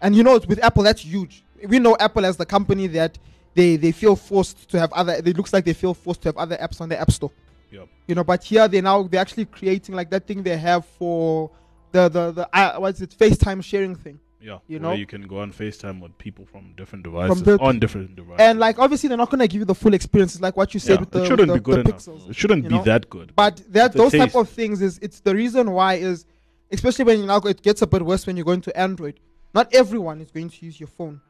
And 0.02 0.16
you 0.16 0.24
know, 0.24 0.40
with 0.48 0.64
Apple, 0.64 0.84
that's 0.84 1.02
huge. 1.02 1.44
We 1.68 1.80
know 1.80 1.96
Apple 2.00 2.26
as 2.26 2.38
the 2.38 2.46
company 2.46 2.88
that 2.88 3.18
they 3.54 3.76
they 3.76 3.92
feel 3.92 4.16
forced 4.16 4.70
to 4.70 4.80
have 4.80 4.92
other. 4.94 5.14
It 5.14 5.38
looks 5.38 5.54
like 5.54 5.66
they 5.66 5.74
feel 5.74 5.94
forced 5.94 6.22
to 6.24 6.30
have 6.30 6.38
other 6.38 6.58
apps 6.58 6.82
on 6.82 6.90
their 6.90 7.00
app 7.00 7.12
store. 7.12 7.32
Yep. 7.72 7.88
You 8.08 8.16
know, 8.16 8.24
but 8.24 8.44
here 8.44 8.68
they 8.68 8.82
now 8.82 9.04
they're 9.04 9.22
actually 9.22 9.46
creating 9.46 9.96
like 9.96 10.10
that 10.10 10.28
thing 10.28 10.44
they 10.44 10.58
have 10.58 10.86
for 10.86 11.52
the 11.92 12.10
the 12.10 12.32
the 12.32 12.50
uh, 12.58 12.78
what's 12.80 13.02
it 13.02 13.16
FaceTime 13.18 13.64
sharing 13.64 13.96
thing. 13.96 14.20
Yeah, 14.44 14.58
You 14.68 14.80
where 14.80 14.90
know? 14.90 14.98
you 14.98 15.06
can 15.06 15.22
go 15.28 15.40
on 15.42 15.54
FaceTime 15.54 16.02
with 16.02 16.18
people 16.18 16.46
from 16.46 16.74
different 16.76 17.04
devices 17.04 17.44
the- 17.44 17.60
on 17.60 17.78
different 17.78 18.16
devices. 18.16 18.40
And 18.40 18.60
like 18.60 18.80
obviously 18.80 19.08
they're 19.08 19.18
not 19.18 19.30
gonna 19.30 19.48
give 19.48 19.60
you 19.60 19.66
the 19.66 19.76
full 19.76 19.94
experience. 19.94 20.34
It's 20.34 20.42
like 20.42 20.58
what 20.58 20.74
you 20.74 20.80
said 20.80 20.94
yeah, 20.96 21.00
with 21.02 21.12
the, 21.12 21.24
it 21.24 21.28
shouldn't 21.28 21.48
the, 21.50 21.54
be 21.54 21.60
good 21.60 21.86
the 21.86 21.90
enough. 21.92 22.02
pixels. 22.06 22.30
It 22.30 22.36
shouldn't 22.36 22.64
be 22.68 22.76
know? 22.76 22.84
that 22.84 23.08
good. 23.10 23.34
But 23.36 23.62
that 23.70 23.94
those 23.94 24.12
type 24.14 24.36
of 24.36 24.50
things 24.50 24.82
is 24.82 24.98
it's 25.02 25.20
the 25.20 25.36
reason 25.36 25.70
why 25.72 25.96
is 25.96 26.26
especially 26.72 27.06
when 27.06 27.20
you 27.20 27.26
now 27.28 27.38
it 27.38 27.62
gets 27.62 27.84
a 27.84 27.88
bit 27.88 28.02
worse 28.02 28.26
when 28.26 28.36
you 28.36 28.44
go 28.44 28.52
into 28.52 28.76
Android. 28.76 29.20
Not 29.54 29.74
everyone 29.76 30.22
is 30.22 30.32
going 30.32 30.50
to 30.50 30.66
use 30.66 30.80
your 30.80 30.88
phone. 30.88 31.22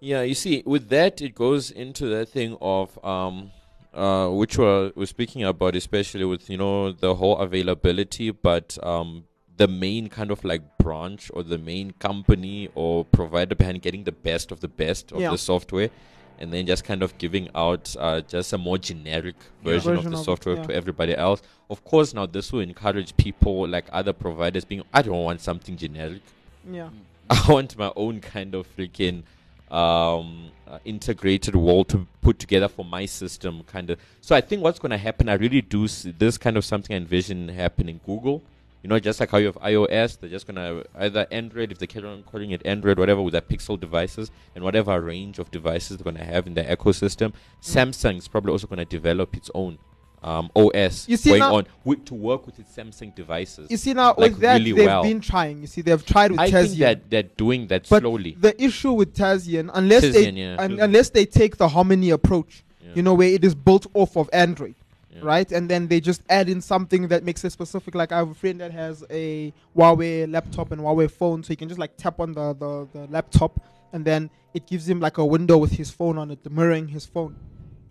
Yeah, 0.00 0.22
you 0.22 0.34
see, 0.34 0.62
with 0.64 0.88
that, 0.88 1.20
it 1.20 1.34
goes 1.34 1.70
into 1.70 2.06
that 2.06 2.30
thing 2.30 2.56
of 2.60 3.02
um, 3.04 3.50
uh, 3.92 4.28
which 4.28 4.56
we're, 4.56 4.92
we're 4.94 5.06
speaking 5.06 5.44
about, 5.44 5.76
especially 5.76 6.24
with 6.24 6.48
you 6.48 6.56
know 6.56 6.92
the 6.92 7.14
whole 7.14 7.36
availability, 7.38 8.30
but 8.30 8.78
um, 8.82 9.24
the 9.56 9.68
main 9.68 10.08
kind 10.08 10.30
of 10.30 10.42
like 10.44 10.62
branch 10.78 11.30
or 11.34 11.42
the 11.42 11.58
main 11.58 11.90
company 11.92 12.68
or 12.74 13.04
provider 13.04 13.54
behind 13.54 13.82
getting 13.82 14.04
the 14.04 14.12
best 14.12 14.50
of 14.50 14.60
the 14.60 14.68
best 14.68 15.12
of 15.12 15.20
Yeah. 15.20 15.30
the 15.32 15.38
software, 15.38 15.90
and 16.38 16.50
then 16.50 16.66
just 16.66 16.84
kind 16.84 17.02
of 17.02 17.18
giving 17.18 17.50
out 17.54 17.94
uh, 17.98 18.22
just 18.22 18.54
a 18.54 18.58
more 18.58 18.78
generic 18.78 19.34
Yeah. 19.38 19.72
version, 19.72 19.94
Version 19.96 20.06
of 20.06 20.12
the 20.12 20.18
of 20.18 20.24
software 20.24 20.56
yeah. 20.56 20.62
to 20.62 20.74
everybody 20.74 21.14
else. 21.14 21.42
Of 21.68 21.84
course, 21.84 22.14
now 22.14 22.24
this 22.24 22.52
will 22.52 22.60
encourage 22.60 23.14
people 23.18 23.68
like 23.68 23.84
other 23.92 24.14
providers 24.14 24.64
being, 24.64 24.82
I 24.94 25.02
don't 25.02 25.22
want 25.24 25.42
something 25.42 25.76
generic. 25.76 26.22
Yeah. 26.70 26.88
I 27.30 27.44
want 27.52 27.76
my 27.76 27.92
own 27.96 28.20
kind 28.20 28.54
of 28.54 28.66
freaking 28.76 29.24
um, 29.70 30.50
uh, 30.66 30.78
integrated 30.84 31.54
wall 31.54 31.84
to 31.84 32.06
put 32.22 32.38
together 32.38 32.68
for 32.68 32.84
my 32.84 33.06
system, 33.06 33.62
kind 33.64 33.90
of. 33.90 33.98
So 34.20 34.34
I 34.34 34.40
think 34.40 34.62
what's 34.62 34.78
going 34.78 34.90
to 34.90 34.98
happen, 34.98 35.28
I 35.28 35.34
really 35.34 35.60
do 35.60 35.88
see 35.88 36.12
this 36.12 36.38
kind 36.38 36.56
of 36.56 36.64
something 36.64 36.94
I 36.94 36.96
envision 36.96 37.48
happen 37.48 37.88
in 37.88 37.98
Google. 37.98 38.42
You 38.82 38.88
know, 38.88 38.98
just 38.98 39.20
like 39.20 39.30
how 39.30 39.38
you 39.38 39.46
have 39.46 39.56
iOS, 39.56 40.18
they're 40.18 40.30
just 40.30 40.46
going 40.46 40.56
to 40.56 40.86
either 40.98 41.26
Android, 41.30 41.70
if 41.70 41.78
they 41.78 41.86
carry 41.86 42.08
on 42.08 42.22
calling 42.22 42.52
it 42.52 42.64
Android, 42.64 42.98
whatever, 42.98 43.20
with 43.20 43.32
their 43.32 43.42
Pixel 43.42 43.78
devices 43.78 44.30
and 44.54 44.64
whatever 44.64 44.98
range 45.00 45.38
of 45.38 45.50
devices 45.50 45.98
they're 45.98 46.04
going 46.04 46.16
to 46.16 46.24
have 46.24 46.46
in 46.46 46.54
their 46.54 46.64
ecosystem. 46.64 47.34
Samsung 47.60 48.16
is 48.16 48.26
probably 48.26 48.52
also 48.52 48.66
going 48.66 48.78
to 48.78 48.86
develop 48.86 49.36
its 49.36 49.50
own 49.54 49.78
um, 50.22 50.50
OS 50.54 51.08
You 51.08 51.16
see 51.16 51.30
going 51.30 51.40
now- 51.40 51.54
on 51.56 51.66
with, 51.84 52.04
to 52.06 52.14
work 52.14 52.46
with 52.46 52.58
its 52.58 52.74
Samsung 52.76 53.14
devices. 53.14 53.70
You 53.70 53.76
see 53.76 53.94
now 53.94 54.08
like 54.18 54.32
with 54.32 54.40
that 54.40 54.58
really 54.58 54.72
they've 54.72 54.86
well. 54.86 55.02
been 55.02 55.20
trying. 55.20 55.60
You 55.60 55.66
see 55.66 55.80
they've 55.80 56.04
tried 56.04 56.30
with 56.32 56.40
I 56.40 56.50
Tizen. 56.50 56.66
think 56.68 56.78
that 56.80 57.10
they're 57.10 57.22
doing 57.22 57.66
that 57.68 57.86
but 57.88 58.02
slowly. 58.02 58.36
the 58.38 58.60
issue 58.62 58.92
with 58.92 59.14
Tizen, 59.16 59.70
unless 59.72 60.02
they 60.02 60.30
yeah. 60.30 60.56
un- 60.58 60.78
unless 60.80 61.10
they 61.10 61.24
take 61.24 61.56
the 61.56 61.68
Harmony 61.68 62.10
approach, 62.10 62.62
Yeah. 62.82 62.90
you 62.96 63.02
know, 63.02 63.14
where 63.14 63.28
it 63.28 63.44
is 63.44 63.54
built 63.54 63.86
off 63.94 64.16
of 64.16 64.28
Android, 64.32 64.74
Yeah. 65.14 65.20
right? 65.22 65.50
And 65.50 65.68
then 65.70 65.88
they 65.88 66.00
just 66.00 66.22
add 66.28 66.48
in 66.50 66.60
something 66.60 67.08
that 67.08 67.24
makes 67.24 67.42
it 67.44 67.50
specific. 67.52 67.94
Like 67.94 68.12
I 68.12 68.18
have 68.18 68.30
a 68.30 68.34
friend 68.34 68.60
that 68.60 68.72
has 68.72 69.02
a 69.10 69.52
Huawei 69.76 70.30
laptop 70.30 70.70
and 70.72 70.82
Huawei 70.82 71.10
phone, 71.10 71.42
so 71.42 71.48
he 71.48 71.56
can 71.56 71.68
just 71.68 71.78
like 71.80 71.96
tap 71.96 72.20
on 72.20 72.32
the, 72.32 72.52
the, 72.54 72.88
the 72.92 73.06
laptop, 73.10 73.58
and 73.94 74.04
then 74.04 74.28
it 74.52 74.66
gives 74.66 74.86
him 74.88 75.00
like 75.00 75.16
a 75.18 75.24
window 75.24 75.56
with 75.56 75.72
his 75.72 75.90
phone 75.90 76.18
on 76.18 76.30
it, 76.30 76.38
mirroring 76.50 76.88
his 76.88 77.06
phone. 77.06 77.36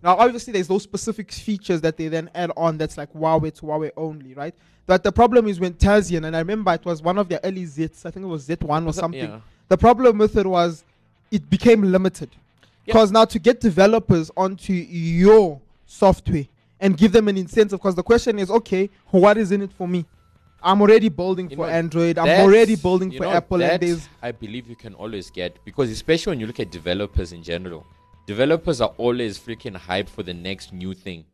Now, 0.02 0.16
obviously, 0.16 0.52
there's 0.52 0.68
those 0.68 0.82
specific 0.82 1.30
features 1.30 1.80
that 1.82 1.96
they 1.96 2.08
then 2.08 2.30
add 2.34 2.50
on 2.56 2.78
that's 2.78 2.96
like 2.96 3.12
Huawei 3.12 3.52
to 3.54 3.62
Huawei 3.62 3.90
only, 3.96 4.34
right? 4.34 4.54
But 4.86 5.02
the 5.02 5.12
problem 5.12 5.46
is 5.46 5.60
when 5.60 5.74
Tizen, 5.74 6.26
and 6.26 6.34
I 6.34 6.38
remember 6.38 6.72
it 6.72 6.84
was 6.84 7.02
one 7.02 7.18
of 7.18 7.28
their 7.28 7.40
early 7.44 7.64
Zits, 7.64 8.06
I 8.06 8.10
think 8.10 8.24
it 8.24 8.28
was 8.28 8.48
Z1 8.48 8.86
or 8.86 8.92
something. 8.92 9.20
Yeah. 9.20 9.40
The 9.68 9.76
problem 9.76 10.18
with 10.18 10.36
it 10.36 10.46
was 10.46 10.84
it 11.30 11.48
became 11.48 11.82
limited. 11.82 12.30
Because 12.86 13.12
now 13.12 13.24
to 13.26 13.38
get 13.38 13.60
developers 13.60 14.30
onto 14.36 14.72
your 14.72 15.60
software 15.86 16.46
and 16.80 16.96
give 16.96 17.12
them 17.12 17.28
an 17.28 17.36
incentive, 17.36 17.78
because 17.78 17.94
the 17.94 18.02
question 18.02 18.38
is, 18.38 18.50
okay, 18.50 18.90
what 19.10 19.36
is 19.36 19.52
in 19.52 19.62
it 19.62 19.72
for 19.72 19.86
me? 19.86 20.06
I'm 20.62 20.80
already 20.80 21.08
building 21.08 21.48
You 21.50 21.56
for 21.56 21.66
know, 21.66 21.72
Android. 21.72 22.18
I'm 22.18 22.40
already 22.40 22.74
building 22.74 23.12
for 23.12 23.26
Apple, 23.26 23.62
and 23.62 23.80
there's 23.80 24.08
I 24.20 24.32
believe 24.32 24.68
you 24.68 24.76
can 24.76 24.94
always 24.94 25.30
get 25.30 25.56
because 25.64 25.90
especially 25.90 26.32
when 26.32 26.40
you 26.40 26.46
look 26.46 26.60
at 26.60 26.70
developers 26.70 27.32
in 27.32 27.42
general, 27.42 27.86
developers 28.34 28.80
are 28.80 28.92
always 29.04 29.38
freaking 29.38 29.76
hyped 29.88 30.08
for 30.16 30.22
the 30.22 30.34
next 30.34 30.72
new 30.72 30.94
thing. 30.94 31.24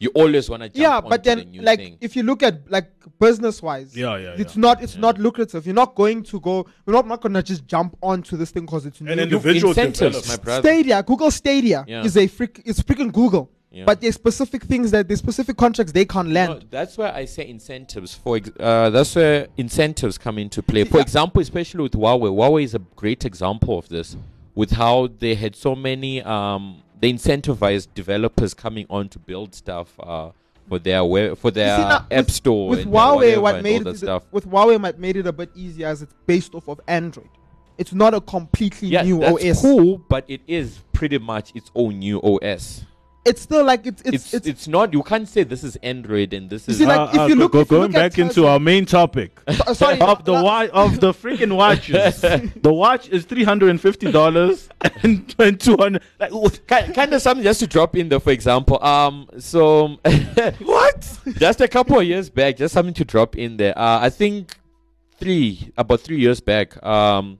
You 0.00 0.10
always 0.22 0.50
want 0.50 0.62
to 0.64 0.68
jump 0.68 0.76
into 0.76 0.80
the 0.80 0.82
next 0.82 0.82
one. 0.82 0.82
yeah, 0.82 0.96
onto 0.96 1.08
but 1.08 1.24
the 1.24 1.28
then 1.36 1.50
new 1.50 1.62
like 1.62 1.78
thing. 1.78 1.96
if 2.06 2.16
you 2.16 2.22
look 2.30 2.42
at 2.42 2.54
like 2.76 2.88
business 3.20 3.62
wise, 3.62 3.96
Yeah, 3.96 4.16
yeah, 4.24 4.34
it's 4.42 4.54
yeah. 4.56 4.60
not 4.66 4.82
it's 4.84 4.94
Yeah. 4.96 5.00
not 5.06 5.18
lucrative. 5.26 5.64
You're 5.66 5.74
not 5.84 5.94
going 5.94 6.22
to 6.24 6.40
go. 6.40 6.66
We're 6.84 6.92
not, 6.98 7.06
not 7.06 7.20
gonna 7.22 7.42
just 7.42 7.62
jump 7.66 7.96
onto 8.02 8.36
this 8.36 8.50
thing 8.50 8.64
because 8.66 8.84
it's 8.86 9.00
new. 9.00 9.10
An 9.12 9.18
You- 9.18 9.24
individual 9.24 9.70
incentives, 9.70 10.20
developer. 10.20 10.28
my 10.28 10.44
brother. 10.44 10.62
Stadia, 10.68 11.02
Google 11.02 11.30
Stadia 11.30 11.84
Yeah. 11.88 12.04
is 12.04 12.16
a 12.16 12.26
freak. 12.26 12.60
It's 12.64 12.82
freaking 12.82 13.12
Google. 13.12 13.50
Yeah. 13.70 13.84
But 13.86 14.00
there's 14.00 14.14
specific 14.14 14.62
things 14.64 14.90
that 14.92 15.08
there's 15.08 15.18
specific 15.20 15.56
contracts 15.56 15.92
they 15.92 16.04
can't 16.04 16.28
No, 16.28 16.34
land. 16.34 16.66
that's 16.70 16.96
where 16.98 17.12
I 17.12 17.24
say 17.24 17.48
incentives. 17.48 18.14
For 18.14 18.36
ex- 18.36 18.50
uh, 18.60 18.90
that's 18.90 19.16
where 19.16 19.48
incentives 19.56 20.16
come 20.18 20.38
into 20.38 20.62
play. 20.62 20.84
For 20.84 20.98
Yeah. 20.98 21.02
example, 21.08 21.40
especially 21.42 21.82
with 21.82 21.92
Huawei, 21.92 22.30
Huawei 22.30 22.62
is 22.64 22.74
a 22.74 22.82
great 22.94 23.24
example 23.24 23.78
of 23.78 23.88
this. 23.88 24.16
With 24.54 24.70
how 24.72 25.08
they 25.18 25.34
had 25.34 25.56
so 25.56 25.74
many, 25.74 26.22
um, 26.22 26.82
they 27.00 27.12
incentivized 27.12 27.88
developers 27.94 28.54
coming 28.54 28.86
on 28.88 29.08
to 29.10 29.18
build 29.18 29.54
stuff 29.54 29.98
uh, 30.00 30.30
for 30.68 30.78
their 30.78 31.04
web, 31.04 31.36
for 31.38 31.50
their 31.50 31.76
see, 31.76 31.82
now, 31.82 32.06
app 32.10 32.30
store. 32.30 32.68
with 32.68 32.80
and 32.80 32.92
Huawei, 32.92 33.40
what 33.40 33.62
made 33.62 33.86
it 33.86 33.96
stuff. 33.98 34.22
with 34.30 34.48
Huawei 34.48 34.80
might 34.80 34.98
made 34.98 35.16
it 35.16 35.26
a 35.26 35.32
bit 35.32 35.50
easier 35.54 35.88
as 35.88 36.02
it's 36.02 36.14
based 36.26 36.54
off 36.54 36.68
of 36.68 36.80
Android. 36.86 37.28
It's 37.76 37.92
not 37.92 38.14
a 38.14 38.20
completely 38.20 38.88
Yeah, 38.88 39.02
new 39.02 39.18
that's 39.20 39.44
OS. 39.44 39.60
cool, 39.60 39.98
but 40.08 40.24
it 40.28 40.40
is 40.46 40.78
pretty 40.92 41.18
much 41.18 41.50
its 41.56 41.70
own 41.74 41.98
new 41.98 42.20
OS. 42.22 42.84
It's 43.24 43.40
still 43.40 43.64
like 43.64 43.86
it's 43.86 44.02
It's 44.02 44.34
it's, 44.34 44.46
it's, 44.46 44.68
not. 44.68 44.92
You 44.92 45.02
can't 45.02 45.26
say 45.26 45.44
this 45.44 45.64
is 45.64 45.76
Android 45.76 46.34
and 46.34 46.50
this 46.50 46.68
is. 46.68 46.76
see, 46.78 46.84
like, 46.84 47.08
if 47.14 47.28
you 47.30 47.34
go- 47.36 47.40
look- 47.42 47.52
go- 47.52 47.60
if 47.60 47.70
you 47.70 47.76
going 47.78 47.92
look 47.92 48.00
at 48.02 48.10
back 48.12 48.18
into 48.18 48.34
Tesla- 48.34 48.50
our 48.52 48.58
main 48.60 48.84
topic 48.84 49.40
So- 49.66 49.72
sorry 49.72 50.00
of 50.00 50.24
the 50.26 50.32
no, 50.32 50.44
wa- 50.44 50.68
of 50.72 51.00
the 51.00 51.12
freaking 51.12 51.56
watches. 51.56 52.20
the 52.20 52.72
watch 52.72 53.08
is 53.08 53.24
three 53.24 53.44
hundred 53.44 53.70
and 53.70 53.80
fifty 53.80 54.12
dollars 54.12 54.68
and, 55.02 55.34
and 55.38 55.58
two 55.58 55.76
hundred. 55.78 56.02
Like 56.20 56.32
what? 56.32 56.60
kind 56.68 57.12
of 57.14 57.22
something 57.22 57.42
just 57.42 57.60
to 57.60 57.66
drop 57.66 57.96
in 57.96 58.10
there, 58.10 58.20
for 58.20 58.30
example. 58.30 58.82
Um, 58.84 59.28
so 59.38 59.96
what? 60.60 61.18
just 61.38 61.60
a 61.62 61.68
couple 61.68 61.98
of 61.98 62.04
years 62.06 62.28
back, 62.28 62.56
just 62.58 62.74
something 62.74 62.94
to 62.94 63.04
drop 63.04 63.36
in 63.38 63.56
there. 63.56 63.76
Uh, 63.78 64.00
I 64.00 64.10
think 64.10 64.54
three, 65.18 65.72
about 65.76 66.00
three 66.00 66.18
years 66.18 66.40
back. 66.40 66.82
Um, 66.84 67.38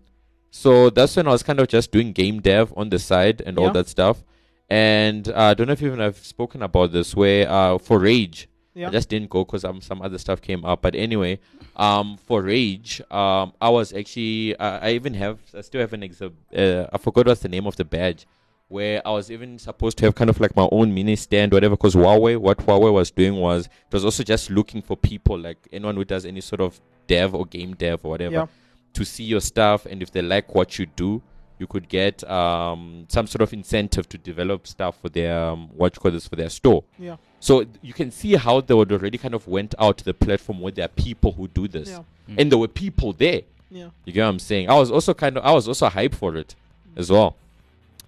so 0.51 0.89
that's 0.89 1.17
when 1.17 1.27
I 1.27 1.31
was 1.31 1.43
kind 1.43 1.61
of 1.61 1.69
just 1.69 1.91
doing 1.93 2.13
game 2.13 2.41
dev 2.41 2.73
on 2.77 2.89
the 2.89 2.99
side 2.99 3.43
and 3.45 3.59
all 3.59 3.67
Yeah. 3.67 3.73
that 3.73 3.89
stuff. 3.89 4.23
And 4.71 5.29
uh, 5.29 5.35
I 5.37 5.55
don't 5.55 5.67
know 5.67 5.75
if 5.75 5.83
even 5.83 6.01
I've 6.01 6.17
spoken 6.19 6.63
about 6.63 6.93
this. 6.93 7.15
Where 7.15 7.49
uh, 7.51 7.79
for 7.79 7.99
Rage, 7.99 8.49
Yeah. 8.75 8.89
I 8.89 8.91
just 8.91 9.09
didn't 9.09 9.31
go 9.31 9.45
because 9.45 9.65
um, 9.65 9.81
some 9.81 10.01
other 10.03 10.19
stuff 10.19 10.41
came 10.41 10.65
up. 10.65 10.83
But 10.83 10.95
anyway, 10.95 11.39
um, 11.77 12.17
for 12.17 12.43
Rage, 12.43 13.01
um, 13.11 13.53
I 13.61 13.69
was 13.69 13.93
actually 13.93 14.57
uh, 14.57 14.79
I 14.81 14.91
even 14.93 15.15
have 15.15 15.39
I 15.57 15.61
still 15.61 15.81
have 15.81 15.93
an 15.93 16.01
exhib. 16.01 16.33
Uh, 16.57 16.89
I 16.93 16.99
forgot 16.99 17.27
what's 17.27 17.43
the 17.43 17.49
name 17.49 17.67
of 17.67 17.77
the 17.77 17.85
badge. 17.85 18.27
Where 18.69 19.07
I 19.07 19.11
was 19.11 19.31
even 19.31 19.59
supposed 19.59 19.99
to 19.99 20.07
have 20.07 20.15
kind 20.15 20.31
of 20.31 20.41
like 20.41 20.57
my 20.57 20.67
own 20.73 20.95
mini 20.95 21.17
stand, 21.17 21.53
whatever. 21.53 21.77
Because 21.77 21.95
Huawei, 21.95 22.39
what 22.39 22.59
Huawei 22.59 22.93
was 22.93 23.11
doing 23.11 23.37
was 23.37 23.67
it 23.67 23.93
was 23.93 24.05
also 24.07 24.23
just 24.25 24.51
looking 24.51 24.81
for 24.81 24.97
people 24.97 25.39
like 25.39 25.59
anyone 25.71 25.95
who 25.97 26.05
does 26.05 26.25
any 26.25 26.41
sort 26.41 26.63
of 26.63 26.81
dev 27.07 27.35
or 27.35 27.45
game 27.45 27.75
dev 27.75 28.01
or 28.05 28.13
whatever 28.13 28.35
Yeah. 28.35 28.47
to 28.95 29.05
see 29.05 29.25
your 29.25 29.43
stuff, 29.43 29.85
and 29.85 30.03
if 30.03 30.11
they 30.11 30.23
like 30.23 30.55
what 30.55 30.79
you 30.79 30.87
do, 30.87 31.23
you 31.65 31.69
could 31.75 31.89
get 31.89 32.17
um, 32.31 33.07
some 33.09 33.27
sort 33.27 33.41
of 33.43 33.53
incentive 33.55 34.07
to 34.11 34.19
develop 34.19 34.67
stuff 34.67 34.95
for 35.01 35.09
their 35.09 35.35
um, 35.51 35.69
what 35.75 35.97
you 35.97 36.01
call 36.01 36.11
this 36.11 36.29
for 36.29 36.37
their 36.37 36.51
store. 36.51 36.85
Yeah. 36.99 37.17
So 37.41 37.65
you 37.83 37.95
can 38.01 38.11
see 38.11 38.35
how 38.37 38.61
they 38.61 38.75
would 38.75 38.93
already 38.93 39.19
kind 39.19 39.35
of 39.35 39.49
went 39.49 39.75
out 39.79 39.97
to 39.99 40.05
the 40.05 40.15
platform 40.15 40.61
where 40.61 40.73
there 40.73 40.85
are 40.85 40.95
people 41.09 41.33
who 41.33 41.49
do 41.49 41.67
this, 41.77 41.89
Yeah. 41.89 42.03
and 42.39 42.51
there 42.51 42.59
were 42.59 42.69
people 42.69 43.13
there. 43.15 43.43
Yeah. 43.71 43.89
You 44.05 44.13
get 44.13 44.23
what 44.25 44.29
I'm 44.35 44.39
saying? 44.39 44.69
I 44.69 44.75
was 44.79 44.91
also 44.91 45.15
kind 45.15 45.37
of 45.39 45.45
I 45.45 45.53
was 45.53 45.67
also 45.67 45.89
hyped 45.89 46.15
for 46.15 46.37
it 46.37 46.55
as 46.97 47.11
well, 47.11 47.35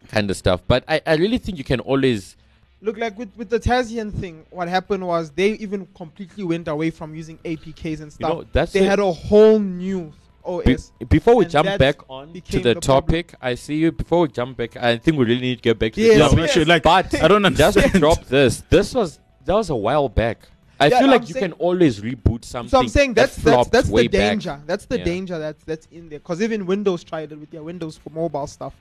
kind 0.08 0.30
of 0.30 0.36
stuff. 0.36 0.60
But 0.68 0.84
I, 0.86 1.00
I 1.06 1.14
really 1.16 1.38
think 1.38 1.56
you 1.58 1.64
can 1.64 1.80
always 1.80 2.36
Look 2.82 2.98
like 2.98 3.18
with, 3.18 3.30
with 3.38 3.48
the 3.48 3.58
Tizen 3.58 4.12
thing, 4.12 4.44
what 4.50 4.68
happened 4.68 5.04
was 5.06 5.30
they 5.30 5.52
even 5.52 5.88
completely 5.96 6.44
went 6.44 6.68
away 6.68 6.90
from 6.90 7.14
using 7.14 7.38
APKs 7.38 8.00
and 8.02 8.06
you 8.06 8.10
stuff. 8.10 8.30
know 8.30 8.44
that's 8.52 8.72
they 8.72 8.80
where- 8.82 8.90
had 8.90 8.98
a 9.00 9.10
whole 9.10 9.58
new 9.58 10.12
Be- 10.64 11.04
before 11.08 11.36
we 11.36 11.44
and 11.44 11.50
jump 11.52 11.78
back 11.78 11.96
on 12.08 12.32
to 12.32 12.40
the, 12.40 12.40
the 12.40 12.74
problem. 12.74 12.80
topic, 12.80 13.34
I 13.40 13.54
see 13.56 13.76
you. 13.76 13.92
Before 13.92 14.20
we 14.22 14.28
jump 14.28 14.56
back, 14.56 14.76
I 14.76 14.96
think 14.96 15.18
we 15.18 15.24
really 15.24 15.40
need 15.40 15.56
to 15.56 15.62
get 15.62 15.78
back 15.78 15.92
to 15.94 16.00
Yes, 16.00 16.30
the 16.30 16.36
topic. 16.36 16.50
should, 16.50 16.68
like, 16.68 16.82
But 16.82 17.14
I 17.22 17.28
don't 17.28 17.42
just 17.54 17.76
understand. 17.76 17.92
to 17.92 17.98
drop 17.98 18.24
this. 18.26 18.62
This 18.70 18.94
was 18.94 19.18
that 19.44 19.54
was 19.54 19.70
a 19.70 19.76
while 19.76 20.08
back. 20.08 20.48
I 20.78 20.88
Yeah, 20.88 20.98
feel 21.00 21.08
like 21.08 21.22
I'm 21.22 21.26
you 21.28 21.32
saying- 21.34 21.42
can 21.50 21.52
always 21.54 22.00
reboot 22.00 22.44
something. 22.44 22.70
So 22.70 22.78
I'm 22.78 22.88
saying 22.88 23.14
that 23.14 23.30
that's 23.30 23.36
that's 23.36 23.68
that's 23.70 23.88
the 23.88 23.94
way 23.94 24.06
back. 24.08 24.12
danger. 24.30 24.60
That's 24.66 24.84
the 24.86 24.98
Yeah. 24.98 25.04
danger 25.04 25.38
that's 25.38 25.64
that's 25.64 25.86
in 25.90 26.08
there. 26.10 26.18
Because 26.18 26.42
even 26.42 26.66
Windows 26.66 27.02
tried 27.02 27.32
it 27.32 27.38
with 27.40 27.50
their 27.50 27.62
Windows 27.62 27.96
for 27.96 28.10
mobile 28.10 28.46
stuff, 28.46 28.74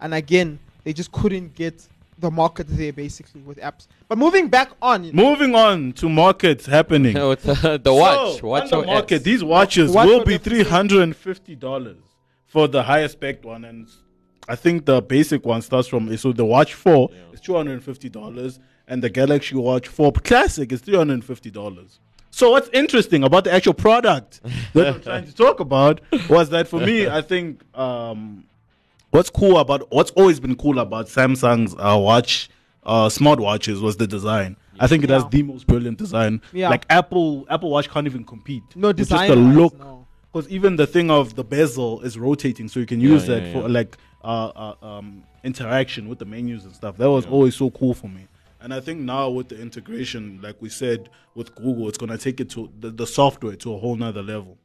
and 0.00 0.12
again 0.14 0.58
they 0.84 0.92
just 0.92 1.10
couldn't 1.10 1.54
get 1.54 1.86
the 2.18 2.30
market 2.30 2.66
there 2.68 2.92
basically 2.92 3.40
with 3.42 3.58
apps. 3.58 3.86
But 4.08 4.18
moving 4.18 4.48
back 4.48 4.70
on, 4.82 5.10
Moving 5.12 5.54
on 5.54 5.92
to 5.94 6.08
markets 6.08 6.66
happening. 6.66 7.16
Uh, 7.18 7.34
the 7.78 7.92
watch, 7.94 8.40
So, 8.40 8.46
watch 8.48 8.62
on 8.64 8.68
the 8.70 8.78
OS. 8.78 8.86
market, 8.86 9.24
these 9.24 9.42
watches 9.44 9.92
Watch 9.92 10.06
will 10.06 10.24
be 10.24 10.38
three 10.38 10.62
hundred 10.64 11.02
and 11.02 11.14
fifty 11.16 11.54
dollars 11.54 11.98
for 12.46 12.66
the 12.68 12.82
highest 12.82 13.12
spec 13.12 13.44
one, 13.44 13.64
and 13.64 13.88
I 14.48 14.56
think 14.56 14.86
the 14.86 15.00
basic 15.02 15.44
one 15.44 15.62
starts 15.62 15.88
from 15.88 16.14
so 16.16 16.32
the 16.32 16.44
Watch 16.44 16.74
Four 16.74 17.10
is 17.32 17.40
two 17.40 17.54
hundred 17.54 17.72
and 17.74 17.84
fifty 17.84 18.08
dollars, 18.08 18.58
and 18.86 19.02
the 19.02 19.10
Galaxy 19.10 19.54
Watch 19.56 19.88
Four 19.88 20.12
Classic 20.12 20.70
is 20.72 20.80
three 20.80 20.96
hundred 20.96 21.14
and 21.14 21.24
fifty 21.24 21.50
dollars. 21.50 22.00
So 22.30 22.50
what's 22.50 22.68
interesting 22.72 23.24
about 23.24 23.44
the 23.44 23.52
actual 23.52 23.74
product 23.74 24.40
that 24.74 24.86
I'm 24.94 25.00
trying 25.08 25.26
to 25.26 25.34
talk 25.34 25.60
about 25.60 26.00
was 26.28 26.50
that 26.50 26.68
for 26.68 26.78
me, 26.80 27.08
I 27.08 27.20
think 27.22 27.62
um, 27.76 28.44
what's 29.10 29.30
cool 29.30 29.58
about 29.58 29.90
what's 29.92 30.10
always 30.12 30.40
been 30.40 30.56
cool 30.56 30.78
about 30.78 31.06
Samsung's 31.06 31.74
uh, 31.74 31.98
watch 31.98 32.48
uh, 32.84 33.08
smartwatches 33.08 33.82
was 33.82 33.96
the 33.96 34.06
design. 34.06 34.56
I 34.80 34.86
think 34.86 35.04
it 35.04 35.10
has 35.10 35.24
Yeah. 35.24 35.28
the 35.30 35.42
most 35.42 35.66
brilliant 35.66 35.98
design. 35.98 36.40
Yeah. 36.52 36.68
Like 36.70 36.86
Apple, 36.88 37.46
Apple 37.50 37.70
Watch 37.70 37.90
can't 37.90 38.06
even 38.06 38.24
compete. 38.24 38.62
No 38.76 38.88
with 38.88 38.98
just 38.98 39.10
design. 39.10 39.30
the 39.30 39.36
wise, 39.36 39.56
look. 39.56 39.78
no. 39.78 40.06
Because 40.32 40.48
even 40.50 40.76
the 40.76 40.86
thing 40.86 41.10
of 41.10 41.34
the 41.34 41.42
bezel 41.44 42.00
is 42.02 42.18
rotating, 42.18 42.68
so 42.68 42.78
you 42.80 42.86
can 42.86 43.00
use 43.00 43.26
Yeah, 43.26 43.34
that 43.36 43.42
yeah, 43.44 43.52
for 43.52 43.58
yeah. 43.62 43.66
like 43.66 43.96
uh, 44.22 44.46
uh, 44.54 44.74
um, 44.82 45.24
interaction 45.42 46.08
with 46.08 46.18
the 46.18 46.24
menus 46.26 46.64
and 46.64 46.74
stuff. 46.74 46.96
That 46.98 47.10
was 47.10 47.26
always 47.26 47.56
so 47.56 47.70
cool 47.70 47.94
for 47.94 48.08
me. 48.08 48.26
And 48.60 48.72
I 48.74 48.80
think 48.80 49.00
now 49.00 49.30
with 49.30 49.48
the 49.48 49.60
integration, 49.60 50.40
like 50.42 50.56
we 50.60 50.68
said 50.68 51.08
with 51.34 51.54
Google, 51.54 51.88
it's 51.88 51.98
gonna 51.98 52.18
take 52.18 52.40
it 52.40 52.50
to 52.50 52.70
the, 52.78 52.90
the 52.90 53.06
software 53.06 53.56
to 53.56 53.74
a 53.74 53.78
whole 53.78 53.96
nother 53.96 54.22
level. 54.22 54.58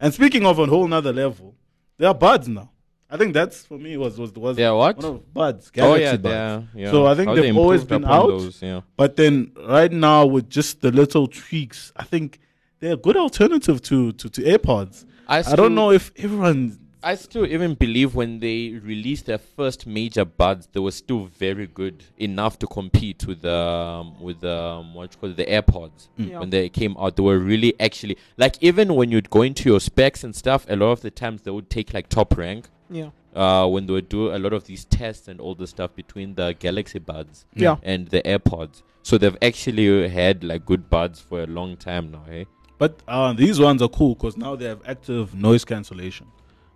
And 0.00 0.12
speaking 0.14 0.46
of 0.46 0.58
a 0.58 0.66
whole 0.66 0.88
nother 0.88 1.12
level, 1.12 1.54
there 1.98 2.08
are 2.08 2.14
buds 2.14 2.48
now. 2.48 2.70
I 3.10 3.16
think 3.16 3.34
that's 3.34 3.64
for 3.64 3.76
me 3.78 3.96
was 3.96 4.18
was 4.18 4.32
was 4.34 4.56
They 4.56 4.64
are 4.64 4.76
what? 4.76 4.96
one 4.96 5.04
of 5.06 5.34
buds. 5.34 5.72
Oh 5.78 5.94
yeah, 5.94 6.12
buds. 6.12 6.22
they 6.22 6.36
are, 6.36 6.64
yeah. 6.74 6.90
So 6.90 7.06
I 7.06 7.14
think 7.14 7.28
How 7.28 7.34
they 7.34 7.42
they've 7.42 7.56
always 7.56 7.84
been 7.84 8.04
out. 8.04 8.28
Those, 8.28 8.62
yeah. 8.62 8.82
But 8.96 9.16
then 9.16 9.52
right 9.68 9.90
now 9.92 10.26
with 10.26 10.48
just 10.48 10.80
the 10.80 10.92
little 10.92 11.26
tweaks, 11.26 11.92
I 11.96 12.04
think 12.04 12.38
they're 12.78 12.94
a 12.94 12.96
good 12.96 13.16
alternative 13.16 13.82
to 13.82 14.12
to, 14.12 14.28
to 14.28 14.40
AirPods. 14.42 15.04
I 15.26 15.38
I 15.38 15.56
don't 15.56 15.74
know 15.74 15.90
if 15.90 16.12
everyone 16.16 16.78
I 17.02 17.14
still 17.14 17.46
even 17.46 17.74
believe 17.74 18.14
when 18.14 18.40
they 18.40 18.78
released 18.84 19.24
their 19.26 19.38
first 19.38 19.86
major 19.86 20.24
buds, 20.26 20.68
they 20.72 20.80
were 20.80 20.90
still 20.90 21.24
very 21.24 21.66
good 21.66 22.04
enough 22.18 22.58
to 22.58 22.66
compete 22.66 23.26
with 23.26 23.40
the 23.42 23.54
um, 23.56 24.20
with 24.20 24.40
the 24.40 24.54
um, 24.54 24.94
what 24.94 25.12
you 25.14 25.18
call 25.20 25.30
it, 25.30 25.36
the 25.36 25.46
AirPods 25.46 26.08
Yeah. 26.16 26.38
when 26.40 26.50
they 26.50 26.68
came 26.68 26.96
out. 26.98 27.16
They 27.16 27.22
were 27.22 27.38
really 27.38 27.74
actually 27.80 28.18
like 28.36 28.56
even 28.60 28.94
when 28.94 29.10
you'd 29.10 29.30
go 29.30 29.42
into 29.42 29.68
your 29.68 29.80
specs 29.80 30.22
and 30.24 30.34
stuff, 30.36 30.66
a 30.68 30.76
lot 30.76 30.90
of 30.92 31.00
the 31.00 31.10
times 31.10 31.42
they 31.42 31.50
would 31.50 31.70
take 31.70 31.92
like 31.94 32.08
top 32.08 32.36
rank. 32.36 32.68
Yeah. 32.90 33.10
Uh, 33.34 33.66
when 33.68 33.86
they 33.86 33.92
would 33.92 34.08
do 34.08 34.34
a 34.34 34.38
lot 34.38 34.52
of 34.52 34.64
these 34.64 34.84
tests 34.84 35.28
and 35.28 35.40
all 35.40 35.54
the 35.54 35.66
stuff 35.66 35.94
between 35.94 36.34
the 36.34 36.52
Galaxy 36.58 36.98
Buds 36.98 37.46
Yeah. 37.54 37.76
and 37.82 38.08
the 38.08 38.20
AirPods, 38.22 38.82
so 39.02 39.16
they've 39.18 39.36
actually 39.40 40.08
had 40.08 40.42
like 40.42 40.66
good 40.66 40.90
buds 40.90 41.20
for 41.20 41.42
a 41.42 41.46
long 41.46 41.76
time 41.76 42.10
now. 42.10 42.24
Eh? 42.30 42.44
But 42.78 43.00
uh, 43.06 43.32
these 43.32 43.60
ones 43.60 43.82
are 43.82 43.88
cool 43.88 44.14
because 44.16 44.36
now 44.36 44.56
they 44.56 44.64
have 44.64 44.80
active 44.84 45.34
noise 45.34 45.64
cancellation, 45.64 46.26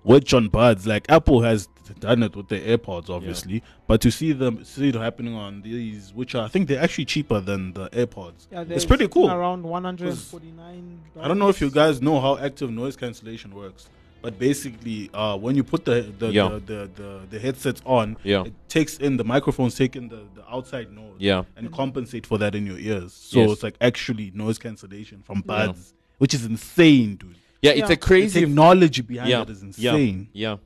which 0.05 0.33
on 0.33 0.49
buds 0.49 0.87
like 0.87 1.07
Apple 1.11 1.43
has 1.43 1.67
done 1.99 2.23
it 2.23 2.37
with 2.37 2.49
the 2.49 2.61
AirPods, 2.61 3.11
obviously. 3.11 3.63
But 3.89 4.01
to 4.03 4.11
see 4.11 4.33
them 4.33 4.65
see 4.65 4.91
it 4.91 4.95
happening 4.95 5.35
on 5.35 5.63
these, 5.63 6.13
which 6.15 6.35
are 6.35 6.45
I 6.45 6.49
think 6.49 6.69
they're 6.69 6.81
actually 6.81 7.07
cheaper 7.07 7.41
than 7.41 7.73
the 7.73 7.89
AirPods. 7.91 8.47
Yeah, 8.53 8.65
they're 8.65 8.77
it's 8.77 8.85
pretty 8.85 9.05
sitting 9.05 9.15
cool. 9.23 9.31
Around 9.31 9.65
one 9.65 9.85
hundred 9.85 10.11
and 10.11 10.19
forty-nine. 10.19 11.01
I 11.21 11.27
don't 11.27 11.39
know 11.39 11.49
if 11.49 11.61
you 11.61 11.69
guys 11.71 12.01
know 12.01 12.21
how 12.21 12.39
active 12.39 12.71
noise 12.71 12.97
cancellation 12.97 13.55
works, 13.55 13.89
but 14.25 14.39
basically, 14.39 15.11
uh, 15.13 15.37
when 15.45 15.55
you 15.55 15.63
put 15.63 15.85
the 15.85 15.99
the, 16.19 16.29
Yeah. 16.33 16.49
the, 16.49 16.59
the, 16.71 16.81
the 17.01 17.11
the 17.33 17.39
headsets 17.39 17.83
on, 17.85 18.17
Yeah. 18.25 18.45
it 18.49 18.55
takes 18.77 18.97
in 19.07 19.13
the 19.21 19.25
microphones 19.35 19.73
take 19.83 19.95
in 20.01 20.09
the, 20.09 20.23
the 20.39 20.45
outside 20.57 20.89
noise, 21.03 21.19
Yeah. 21.31 21.45
and 21.57 21.65
compensate 21.71 22.25
for 22.31 22.39
that 22.39 22.55
in 22.59 22.65
your 22.71 22.79
ears. 22.91 23.13
So 23.13 23.39
Yes. 23.41 23.51
it's 23.53 23.63
like 23.63 23.77
actually 23.91 24.27
noise 24.45 24.59
cancellation 24.67 25.19
from 25.27 25.37
Yeah. 25.39 25.53
buds, 25.53 25.83
which 26.23 26.33
is 26.39 26.43
insane, 26.47 27.11
dude. 27.21 27.37
Yeah, 27.67 27.73
it's 27.81 27.91
Yeah. 27.91 27.99
a 28.01 28.01
crazy 28.09 28.41
The 28.41 28.47
technology 28.47 29.03
behind 29.03 29.31
yeah, 29.31 29.43
it 29.43 29.51
is 29.51 29.63
insane. 29.63 30.29
Yeah, 30.33 30.51
yeah. 30.53 30.57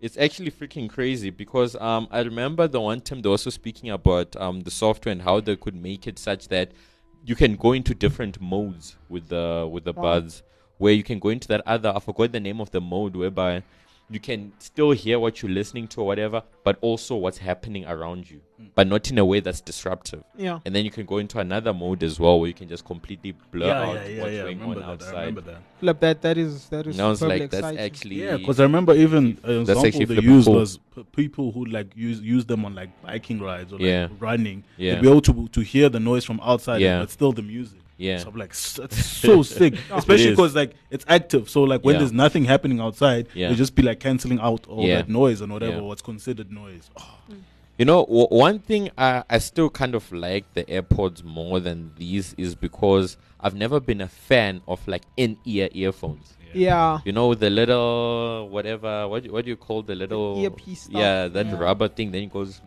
It's 0.00 0.18
actually 0.26 0.50
freaking 0.60 0.88
crazy 0.96 1.30
because 1.30 1.72
um, 1.88 2.08
I 2.10 2.20
remember 2.30 2.64
the 2.68 2.80
one 2.92 3.00
time 3.00 3.18
they 3.22 3.28
were 3.28 3.38
also 3.38 3.50
speaking 3.62 3.88
about 4.00 4.28
um, 4.44 4.56
the 4.66 4.70
software 4.82 5.12
and 5.16 5.22
how 5.22 5.36
they 5.40 5.56
could 5.64 5.76
make 5.90 6.02
it 6.10 6.18
such 6.18 6.48
that 6.48 6.68
you 7.24 7.34
can 7.42 7.52
go 7.56 7.72
into 7.72 7.94
different 7.94 8.34
modes 8.40 8.86
with 9.08 9.28
the 9.34 9.66
with 9.74 9.84
the 9.84 9.94
Wow. 9.94 10.02
buds, 10.06 10.42
where 10.78 10.92
you 10.92 11.02
can 11.02 11.18
go 11.18 11.28
into 11.28 11.48
that 11.48 11.62
other 11.66 11.92
I 11.94 12.00
forgot 12.00 12.32
the 12.32 12.40
name 12.40 12.60
of 12.60 12.70
the 12.70 12.80
mode 12.80 13.16
whereby 13.16 13.62
you 14.10 14.20
can 14.20 14.52
still 14.58 14.90
hear 14.90 15.18
what 15.18 15.40
you're 15.40 15.50
listening 15.50 15.88
to 15.88 16.02
or 16.02 16.06
whatever, 16.06 16.42
but 16.62 16.76
also 16.82 17.16
what's 17.16 17.38
happening 17.38 17.86
around 17.86 18.30
you, 18.30 18.42
mm. 18.60 18.68
but 18.74 18.86
not 18.86 19.10
in 19.10 19.16
a 19.16 19.24
way 19.24 19.40
that's 19.40 19.62
disruptive. 19.62 20.22
Yeah. 20.36 20.58
And 20.66 20.76
then 20.76 20.84
you 20.84 20.90
can 20.90 21.06
go 21.06 21.16
into 21.16 21.38
another 21.38 21.72
mode 21.72 22.02
as 22.02 22.20
well 22.20 22.38
where 22.38 22.46
you 22.48 22.52
can 22.54 22.68
just 22.68 22.84
completely 22.84 23.32
blur 23.50 23.66
Yeah, 23.66 23.80
out 23.82 23.94
yeah, 23.94 24.04
yeah, 24.06 24.20
what's 24.22 24.32
yeah. 24.34 24.40
I 24.40 24.44
going 24.44 24.58
remember 24.60 24.66
on 24.66 24.80
that. 24.82 24.84
I 24.84 24.92
outside. 24.92 25.18
remember 25.20 25.40
that. 25.40 25.62
Flip 25.80 26.00
that. 26.00 26.20
That 26.20 26.36
is 26.36 26.68
that 26.68 26.86
is. 26.86 26.96
And 26.98 27.06
I 27.06 27.08
was 27.08 27.18
superbly 27.20 27.40
like, 27.40 27.50
that's 27.50 27.60
exciting. 27.62 27.80
actually 27.80 28.22
Yeah, 28.24 28.36
because 28.36 28.60
I 28.60 28.62
remember 28.64 28.92
even 28.94 29.24
an 29.24 29.34
That's 29.42 29.48
example 29.70 29.86
actually 29.86 30.04
they 30.04 30.14
flipping 30.16 30.30
used 30.30 30.46
cool. 30.48 30.54
was 30.56 30.78
p- 30.94 31.06
people 31.16 31.52
who 31.52 31.64
like 31.64 31.96
use 31.96 32.20
use 32.20 32.44
them 32.44 32.66
on 32.66 32.74
like 32.74 32.90
biking 33.02 33.40
rides 33.40 33.72
or 33.72 33.76
like 33.76 33.86
Yeah. 33.86 34.08
running. 34.18 34.64
Yeah. 34.76 34.96
to 34.96 35.00
be 35.00 35.08
able 35.08 35.22
to 35.22 35.48
to 35.48 35.60
hear 35.62 35.88
the 35.88 36.00
noise 36.00 36.24
from 36.26 36.40
outside, 36.42 36.82
Yeah. 36.82 37.00
but 37.00 37.10
still 37.10 37.32
the 37.32 37.42
music. 37.42 37.78
Yeah. 37.96 38.18
so 38.18 38.28
I'm 38.28 38.36
like, 38.36 38.50
s- 38.50 38.74
that's 38.80 39.04
so 39.24 39.42
sick, 39.42 39.74
especially 39.92 40.30
because 40.30 40.54
like 40.54 40.74
it's 40.90 41.04
active. 41.08 41.48
So 41.48 41.62
like 41.62 41.84
when 41.84 41.94
Yeah. 41.94 41.98
there's 42.00 42.12
nothing 42.12 42.44
happening 42.44 42.80
outside, 42.80 43.28
Yeah. 43.34 43.50
you 43.50 43.56
just 43.56 43.74
be 43.74 43.82
like 43.82 44.00
canceling 44.00 44.40
out 44.40 44.66
all 44.66 44.84
Yeah. 44.84 44.96
that 44.96 45.08
noise 45.08 45.40
and 45.40 45.52
whatever 45.52 45.76
Yeah. 45.76 45.80
what's 45.82 46.02
considered 46.02 46.50
noise. 46.50 46.90
Oh, 46.96 47.14
mm. 47.30 47.36
You 47.78 47.84
know, 47.84 48.04
w- 48.04 48.28
one 48.30 48.58
thing 48.60 48.90
I, 48.96 49.24
I 49.28 49.38
still 49.38 49.68
kind 49.70 49.94
of 49.94 50.10
like 50.12 50.44
the 50.54 50.64
AirPods 50.64 51.24
more 51.24 51.58
than 51.60 51.90
these 51.96 52.34
is 52.38 52.54
because 52.54 53.16
I've 53.40 53.54
never 53.54 53.80
been 53.80 54.00
a 54.00 54.08
fan 54.08 54.60
of 54.68 54.86
like 54.88 55.02
in 55.16 55.36
ear 55.44 55.68
earphones. 55.72 56.36
Yeah. 56.52 56.98
You 57.04 57.10
know, 57.12 57.34
the 57.34 57.50
little 57.50 58.48
whatever, 58.48 59.08
what, 59.08 59.24
do- 59.24 59.32
what 59.32 59.44
do 59.44 59.50
you 59.50 59.56
call 59.56 59.82
the 59.82 59.94
little 59.96 60.40
earpiece 60.40 60.82
stuff. 60.82 60.94
Yeah, 61.00 61.26
that 61.28 61.46
Yeah. 61.46 61.58
rubber 61.58 61.88
thing 61.88 62.12
then 62.12 62.22
it 62.24 62.32
goes 62.32 62.60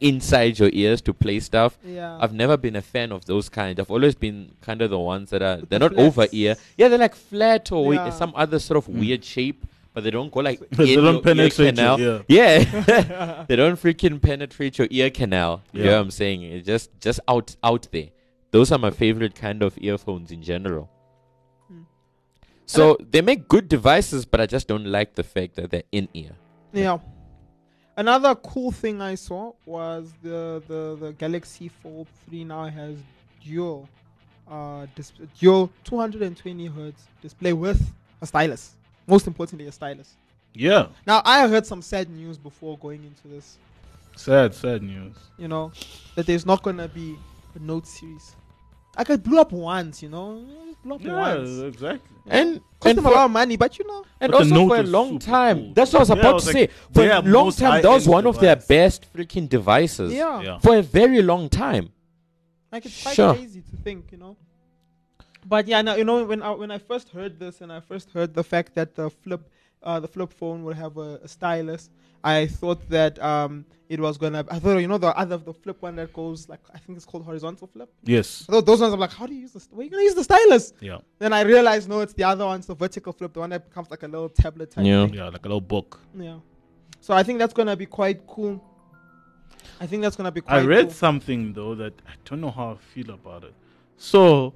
inside 0.00 0.58
your 0.58 0.70
ears 0.72 1.00
to 1.02 1.12
play 1.14 1.40
stuff. 1.40 1.78
Yeah. 1.84 2.18
I've 2.20 2.32
never 2.32 2.56
been 2.56 2.76
a 2.76 2.82
fan 2.82 3.12
of 3.12 3.24
those 3.24 3.48
kind. 3.48 3.78
I've 3.80 3.90
always 3.90 4.14
been 4.14 4.52
kind 4.60 4.80
of 4.82 4.90
the 4.90 4.98
ones 4.98 5.30
that 5.30 5.42
are 5.42 5.56
they're 5.56 5.78
the 5.78 5.88
not 5.90 5.94
over 5.98 6.26
ear. 6.32 6.56
Yeah, 6.76 6.88
they're 6.88 6.98
like 6.98 7.14
flat 7.14 7.72
or 7.72 7.94
Yeah. 7.94 8.10
some 8.10 8.32
other 8.36 8.58
sort 8.58 8.78
of 8.78 8.88
weird 8.88 9.24
shape, 9.24 9.66
but 9.94 10.04
they 10.04 10.10
don't 10.10 10.30
go 10.30 10.40
like 10.40 10.60
They 10.70 10.94
don't 10.96 11.14
your 11.14 11.22
penetrate 11.22 11.78
ear 11.78 11.84
your 11.98 11.98
ear. 12.00 12.24
Yeah, 12.28 13.44
they 13.48 13.56
don't 13.56 13.76
freaking 13.80 14.20
penetrate 14.22 14.78
your 14.78 14.88
ear 14.90 15.10
canal. 15.10 15.62
You 15.72 15.84
know 15.84 15.90
Yeah. 15.90 15.96
what 15.96 16.02
I'm 16.02 16.10
saying? 16.10 16.42
It's 16.42 16.66
just 16.66 16.90
just 17.00 17.20
out 17.26 17.56
out 17.62 17.88
there. 17.90 18.08
Those 18.50 18.72
are 18.72 18.78
my 18.78 18.90
favorite 18.90 19.34
kind 19.34 19.62
of 19.62 19.76
earphones 19.80 20.30
in 20.30 20.42
general. 20.42 20.88
Hmm. 21.68 21.82
So 22.66 22.96
they 23.10 23.20
make 23.20 23.48
good 23.48 23.68
devices, 23.68 24.24
but 24.24 24.40
I 24.40 24.46
just 24.46 24.68
don't 24.68 24.86
like 24.86 25.14
the 25.16 25.22
fact 25.24 25.56
that 25.56 25.70
they're 25.70 25.82
in 25.92 26.08
ear. 26.14 26.30
Yeah. 26.72 26.98
Another 27.98 28.34
cool 28.36 28.70
thing 28.70 29.00
I 29.02 29.16
saw 29.16 29.52
was 29.66 30.12
the 30.22 30.62
the, 30.68 30.96
the 31.00 31.12
Galaxy 31.12 31.68
Fold 31.68 32.06
3 32.28 32.44
now 32.44 32.64
has 32.66 32.96
dual 33.44 33.88
uh 34.48 34.86
dis- 34.94 35.12
dual 35.40 35.70
220 35.84 36.66
hertz 36.66 37.02
display 37.20 37.52
with 37.52 37.80
a 38.22 38.26
stylus. 38.26 38.74
Most 39.06 39.26
importantly, 39.26 39.66
a 39.66 39.72
stylus. 39.72 40.14
yeah, 40.54 40.86
Now 41.06 41.22
I 41.24 41.48
heard 41.48 41.66
some 41.66 41.82
sad 41.82 42.08
news 42.08 42.38
before 42.38 42.78
going 42.78 43.02
into 43.04 43.26
this. 43.28 43.58
sad, 44.16 44.54
sad 44.54 44.82
news. 44.82 45.16
You 45.36 45.48
know 45.48 45.72
that 46.14 46.24
there's 46.26 46.46
not 46.46 46.62
gonna 46.62 46.88
be 46.88 47.16
a 47.54 47.58
Note 47.58 47.86
series. 47.86 48.36
Like 48.98 49.10
it 49.10 49.22
blew 49.22 49.40
up 49.40 49.52
once, 49.52 50.02
you 50.02 50.08
know, 50.08 50.44
it 50.70 50.76
blew 50.82 50.96
up 50.96 51.02
Yeah, 51.04 51.14
once. 51.36 51.58
exactly. 51.60 52.16
And 52.26 52.60
Cost 52.80 52.86
and 52.90 52.98
them 52.98 53.06
a 53.06 53.08
for- 53.08 53.14
lot 53.14 53.24
of 53.26 53.30
money, 53.30 53.56
but 53.56 53.78
you 53.78 53.86
know, 53.86 54.04
And 54.20 54.32
But 54.32 54.38
also 54.42 54.68
for 54.68 54.76
a 54.76 54.82
long 54.82 55.18
time. 55.20 55.58
cool. 55.58 55.72
That's 55.74 55.92
what 55.92 55.98
I 56.00 56.02
was 56.02 56.08
Yeah, 56.10 56.14
I 56.16 56.18
about 56.18 56.34
was 56.34 56.44
to 56.46 56.52
like, 56.58 56.70
say. 56.70 56.76
For 56.92 57.02
a 57.02 57.22
long 57.22 57.52
time, 57.52 57.82
that 57.82 57.88
was 57.88 58.04
high-end 58.04 58.12
one 58.12 58.26
of 58.26 58.40
their 58.40 58.56
best 58.56 59.06
freaking 59.14 59.48
devices. 59.48 60.12
yeah. 60.12 60.40
Yeah. 60.42 60.58
For 60.58 60.76
a 60.76 60.82
very 60.82 61.22
long 61.22 61.48
time. 61.48 61.90
Like 62.72 62.84
it's 62.86 63.00
quite 63.02 63.14
Sure. 63.14 63.34
crazy 63.34 63.62
to 63.70 63.76
think, 63.84 64.10
you 64.12 64.18
know. 64.18 64.36
But 65.46 65.66
yeah, 65.68 65.80
now 65.80 65.94
you 65.94 66.04
know 66.04 66.24
when 66.24 66.42
I 66.42 66.50
when 66.50 66.70
I 66.70 66.78
first 66.78 67.08
heard 67.10 67.38
this 67.38 67.60
and 67.62 67.72
I 67.72 67.80
first 67.80 68.10
heard 68.10 68.34
the 68.34 68.44
fact 68.44 68.74
that 68.74 68.94
the 68.96 69.08
flip 69.08 69.48
uh, 69.82 70.00
the 70.00 70.08
flip 70.08 70.32
phone 70.32 70.64
would 70.64 70.76
have 70.76 70.96
a, 70.96 71.20
a 71.22 71.28
stylus, 71.28 71.90
I 72.24 72.46
thought 72.46 72.88
that 72.90 73.18
um 73.22 73.64
it 73.88 74.00
was 74.00 74.18
gonna. 74.18 74.44
I 74.50 74.58
thought 74.58 74.76
you 74.78 74.88
know 74.88 74.98
the 74.98 75.16
other 75.16 75.38
the 75.38 75.54
flip 75.54 75.80
one 75.80 75.96
that 75.96 76.12
goes 76.12 76.48
like 76.48 76.60
I 76.74 76.78
think 76.78 76.96
it's 76.96 77.06
called 77.06 77.24
horizontal 77.24 77.66
flip. 77.68 77.90
Yes. 78.04 78.44
I 78.48 78.52
thought 78.52 78.66
those 78.66 78.80
ones 78.80 78.92
I'm 78.92 79.00
like, 79.00 79.12
how 79.12 79.26
do 79.26 79.34
you 79.34 79.40
use 79.40 79.52
this? 79.52 79.68
Where 79.70 79.84
you 79.84 79.90
gonna 79.90 80.02
use 80.02 80.14
the 80.14 80.24
stylus? 80.24 80.74
Yeah. 80.80 80.98
Then 81.18 81.32
I 81.32 81.42
realized 81.42 81.88
no, 81.88 82.00
it's 82.00 82.12
the 82.12 82.24
other 82.24 82.44
ones, 82.44 82.66
the 82.66 82.74
vertical 82.74 83.12
flip, 83.12 83.32
the 83.32 83.40
one 83.40 83.50
that 83.50 83.64
becomes 83.64 83.90
like 83.90 84.02
a 84.02 84.08
little 84.08 84.28
tablet 84.28 84.70
type. 84.70 84.84
Yeah. 84.84 85.06
thing. 85.06 85.14
Yeah, 85.14 85.28
like 85.28 85.44
a 85.44 85.48
little 85.48 85.60
book. 85.60 86.00
Yeah. 86.18 86.38
So 87.00 87.14
I 87.14 87.22
think 87.22 87.38
that's 87.38 87.54
gonna 87.54 87.76
be 87.76 87.86
quite 87.86 88.26
cool. 88.26 88.62
I 89.80 89.86
think 89.86 90.02
that's 90.02 90.16
gonna 90.16 90.32
be 90.32 90.40
quite. 90.40 90.58
I 90.58 90.64
read 90.64 90.86
cool. 90.86 90.94
something 90.94 91.52
though 91.52 91.74
that 91.76 91.94
I 92.06 92.12
don't 92.24 92.40
know 92.40 92.50
how 92.50 92.72
I 92.72 92.76
feel 92.76 93.10
about 93.10 93.44
it. 93.44 93.54
So, 93.96 94.54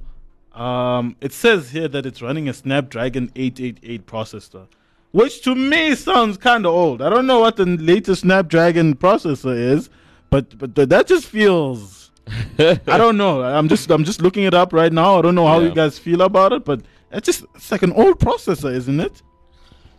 um, 0.52 1.16
it 1.20 1.32
says 1.32 1.70
here 1.70 1.88
that 1.88 2.06
it's 2.06 2.20
running 2.22 2.48
a 2.48 2.52
Snapdragon 2.52 3.32
888 3.34 4.06
processor, 4.06 4.66
which 5.12 5.42
to 5.42 5.54
me 5.54 5.94
sounds 5.94 6.36
kind 6.36 6.66
of 6.66 6.74
old. 6.74 7.00
I 7.02 7.08
don't 7.10 7.26
know 7.26 7.40
what 7.40 7.56
the 7.56 7.64
latest 7.66 8.22
Snapdragon 8.22 8.96
processor 8.96 9.56
is, 9.56 9.88
but 10.30 10.58
but 10.58 10.74
that 10.74 11.06
just 11.06 11.26
feels. 11.26 12.10
I 12.58 12.78
don't 12.86 13.16
know. 13.16 13.42
I'm 13.58 13.68
just 13.68 13.90
I'm 13.90 14.04
just 14.04 14.20
looking 14.22 14.44
it 14.44 14.54
up 14.54 14.72
right 14.72 14.92
now. 14.92 15.18
I 15.18 15.22
don't 15.22 15.34
know 15.34 15.46
how 15.46 15.60
Yeah. 15.60 15.68
you 15.68 15.74
guys 15.74 15.98
feel 15.98 16.22
about 16.22 16.52
it, 16.52 16.64
but 16.64 16.80
it's 17.10 17.26
just 17.26 17.44
it's 17.54 17.70
like 17.70 17.82
an 17.82 17.92
old 17.92 18.18
processor, 18.18 18.72
isn't 18.74 19.00
it? 19.00 19.22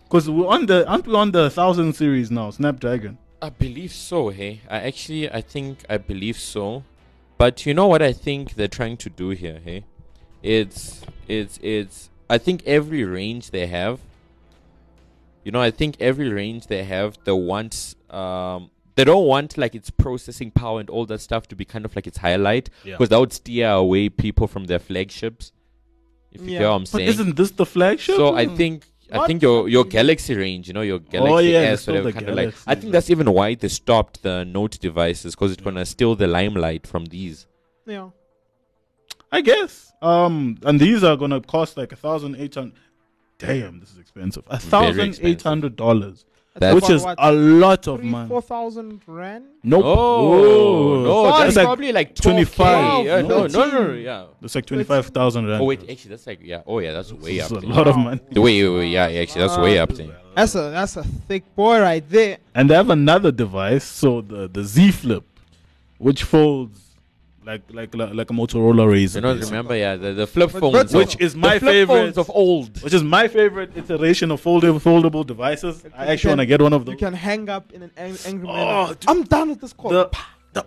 Because 0.05 0.29
we're 0.29 0.47
on 0.47 0.65
the 0.67 0.87
aren't 0.87 1.07
we 1.07 1.15
on 1.15 1.31
the 1.31 1.49
thousand 1.49 1.93
series 1.93 2.29
now? 2.31 2.49
Snapdragon. 2.51 3.17
I 3.41 3.49
believe 3.49 3.91
so, 3.91 4.29
hey. 4.29 4.61
I 4.69 4.77
actually 4.81 5.29
I 5.31 5.41
think 5.41 5.83
I 5.89 5.97
believe 5.97 6.37
so. 6.37 6.83
But 7.37 7.65
you 7.65 7.73
know 7.73 7.87
what 7.87 8.01
I 8.01 8.13
think 8.13 8.53
they're 8.55 8.67
trying 8.79 8.95
to 8.97 9.09
do 9.09 9.29
here, 9.31 9.59
hey? 9.63 9.83
It's 10.41 11.01
it's 11.27 11.59
it's 11.61 12.09
I 12.29 12.37
think 12.37 12.63
every 12.65 13.03
range 13.03 13.51
they 13.51 13.67
have 13.67 13.99
you 15.43 15.51
know, 15.51 15.61
I 15.61 15.71
think 15.71 15.97
every 15.99 16.29
range 16.29 16.67
they 16.67 16.83
have 16.83 17.17
they 17.25 17.31
want 17.31 17.95
um 18.09 18.69
they 18.95 19.03
don't 19.03 19.25
want 19.25 19.57
like 19.57 19.73
its 19.75 19.89
processing 19.89 20.51
power 20.51 20.79
and 20.79 20.89
all 20.89 21.05
that 21.07 21.19
stuff 21.19 21.47
to 21.47 21.55
be 21.55 21.65
kind 21.65 21.83
of 21.85 21.95
like 21.95 22.05
its 22.07 22.17
highlight 22.19 22.69
Yeah. 22.83 22.93
because 22.93 23.09
that 23.09 23.19
would 23.19 23.33
steer 23.33 23.69
away 23.69 24.09
people 24.09 24.47
from 24.47 24.65
their 24.65 24.79
flagships. 24.79 25.51
If 26.31 26.41
you 26.41 26.51
Yeah. 26.51 26.59
get 26.59 26.67
what 26.69 26.75
I'm 26.75 26.81
But 26.81 26.87
saying. 26.89 27.07
isn't 27.09 27.35
this 27.35 27.51
the 27.51 27.65
flagship? 27.65 28.15
So 28.15 28.35
I 28.35 28.45
think 28.45 28.85
I 29.11 29.17
Not 29.17 29.27
think 29.27 29.41
your 29.43 29.67
your. 29.69 29.83
Galaxy 29.85 30.33
range, 30.33 30.67
you 30.67 30.73
know, 30.73 30.81
your 30.81 30.97
Galaxy 30.99 31.33
Oh, 31.33 31.37
yeah, 31.39 31.73
S, 31.73 31.85
whatever 31.85 32.11
kind 32.11 32.29
of 32.29 32.35
like. 32.35 32.53
I 32.65 32.73
think 32.73 32.91
that's 32.93 33.09
even 33.11 33.31
why 33.31 33.53
they 33.53 33.67
stopped 33.67 34.23
the 34.23 34.43
Note 34.45 34.79
devices 34.79 35.35
because 35.35 35.51
it's 35.51 35.61
gonna 35.61 35.85
steal 35.85 36.15
the 36.15 36.25
limelight 36.25 36.87
from 36.87 37.05
these. 37.05 37.45
Yeah. 37.85 38.09
I 39.31 39.41
guess. 39.41 39.91
Um, 40.01 40.57
and 40.63 40.79
these 40.79 41.03
are 41.03 41.15
gonna 41.17 41.41
cost 41.41 41.77
like 41.77 41.91
a 41.91 41.95
thousand 41.95 42.35
eight 42.37 42.55
hundred. 42.55 42.73
Damn, 43.47 43.79
this 43.79 43.91
is 43.91 43.97
expensive. 43.99 44.43
A 44.47 44.57
thousand 44.59 45.19
eight 45.21 45.41
hundred 45.41 45.75
dollars, 45.75 46.25
That's 46.55 46.75
which 46.75 46.89
is 46.89 47.03
what, 47.03 47.15
a 47.17 47.31
lot 47.31 47.87
of 47.87 47.99
three, 47.99 48.09
money. 48.09 48.29
four 48.29 48.41
thousand 48.41 49.01
rand. 49.07 49.45
Nope. 49.63 49.83
Oh 49.85 50.29
Whoa. 50.29 51.03
no, 51.03 51.29
Sorry, 51.31 51.43
that's 51.43 51.55
like 51.57 51.65
probably 51.65 51.91
like 51.91 52.15
25. 52.15 52.55
25. 52.55 53.05
Yeah, 53.05 53.21
no, 53.21 53.47
no, 53.47 53.65
no, 53.67 53.83
no, 53.87 53.93
yeah. 53.93 54.25
That's 54.41 54.55
like 54.55 54.65
twenty 54.65 54.83
five 54.83 55.07
thousand 55.07 55.47
rand. 55.47 55.61
Oh 55.61 55.65
wait, 55.65 55.81
actually, 55.89 56.09
that's 56.11 56.27
like 56.27 56.39
yeah. 56.41 56.61
Oh 56.65 56.79
yeah, 56.79 56.91
that's 56.93 57.11
way 57.11 57.37
That's 57.37 57.51
up. 57.51 57.61
That's 57.61 57.63
a 57.63 57.67
there. 57.67 57.75
lot 57.77 57.87
of 57.87 57.97
money. 57.97 58.21
The 58.31 58.41
way, 58.41 58.63
wait, 58.63 58.77
wait, 58.77 58.87
yeah, 58.91 59.07
yeah, 59.07 59.21
actually, 59.21 59.41
that's 59.47 59.57
way 59.57 59.77
up 59.79 59.89
there. 59.89 60.15
That's 60.35 60.55
a 60.55 60.69
that's 60.71 60.95
a 60.97 61.03
thick 61.03 61.43
boy 61.55 61.79
right 61.79 62.07
there. 62.09 62.37
And 62.55 62.69
they 62.69 62.75
have 62.75 62.89
another 62.89 63.31
device, 63.31 63.83
so 63.83 64.21
the 64.21 64.47
the 64.47 64.63
Z 64.63 64.91
Flip, 64.91 65.23
which 65.97 66.23
folds 66.23 66.79
like 67.45 67.61
like 67.71 67.93
like, 67.95 68.13
like 68.13 68.29
a 68.29 68.33
Motorola 68.33 68.85
Razr, 68.93 69.15
You 69.15 69.21
know, 69.21 69.33
basically. 69.35 69.51
remember, 69.57 69.75
yeah, 69.77 69.95
the, 69.95 70.13
the 70.13 70.27
flip 70.27 70.51
phone, 70.51 70.61
phones, 70.73 70.93
which 70.93 71.19
is 71.19 71.33
the 71.33 71.39
my 71.39 71.59
flip 71.59 71.71
favorite 71.71 71.95
phones 71.95 72.17
of 72.17 72.29
old. 72.29 72.81
which 72.83 72.93
is 72.93 73.03
my 73.03 73.27
favorite 73.27 73.71
iteration 73.75 74.31
of 74.31 74.41
foldable 74.41 74.81
foldable 74.81 75.25
devices. 75.25 75.83
I 75.97 76.07
actually 76.07 76.29
want 76.31 76.39
to 76.41 76.45
get 76.45 76.61
one 76.61 76.73
of 76.73 76.85
them. 76.85 76.93
You 76.93 76.97
can 76.97 77.13
hang 77.13 77.49
up 77.49 77.71
in 77.73 77.83
an 77.83 77.91
ang- 77.97 78.17
angry 78.25 78.47
Oh, 78.49 78.53
manner. 78.53 78.93
dude. 78.95 79.09
I'm 79.09 79.23
done 79.23 79.49
with 79.49 79.61
this 79.61 79.73
call. 79.73 79.91
The, 79.91 80.09
the, 80.53 80.65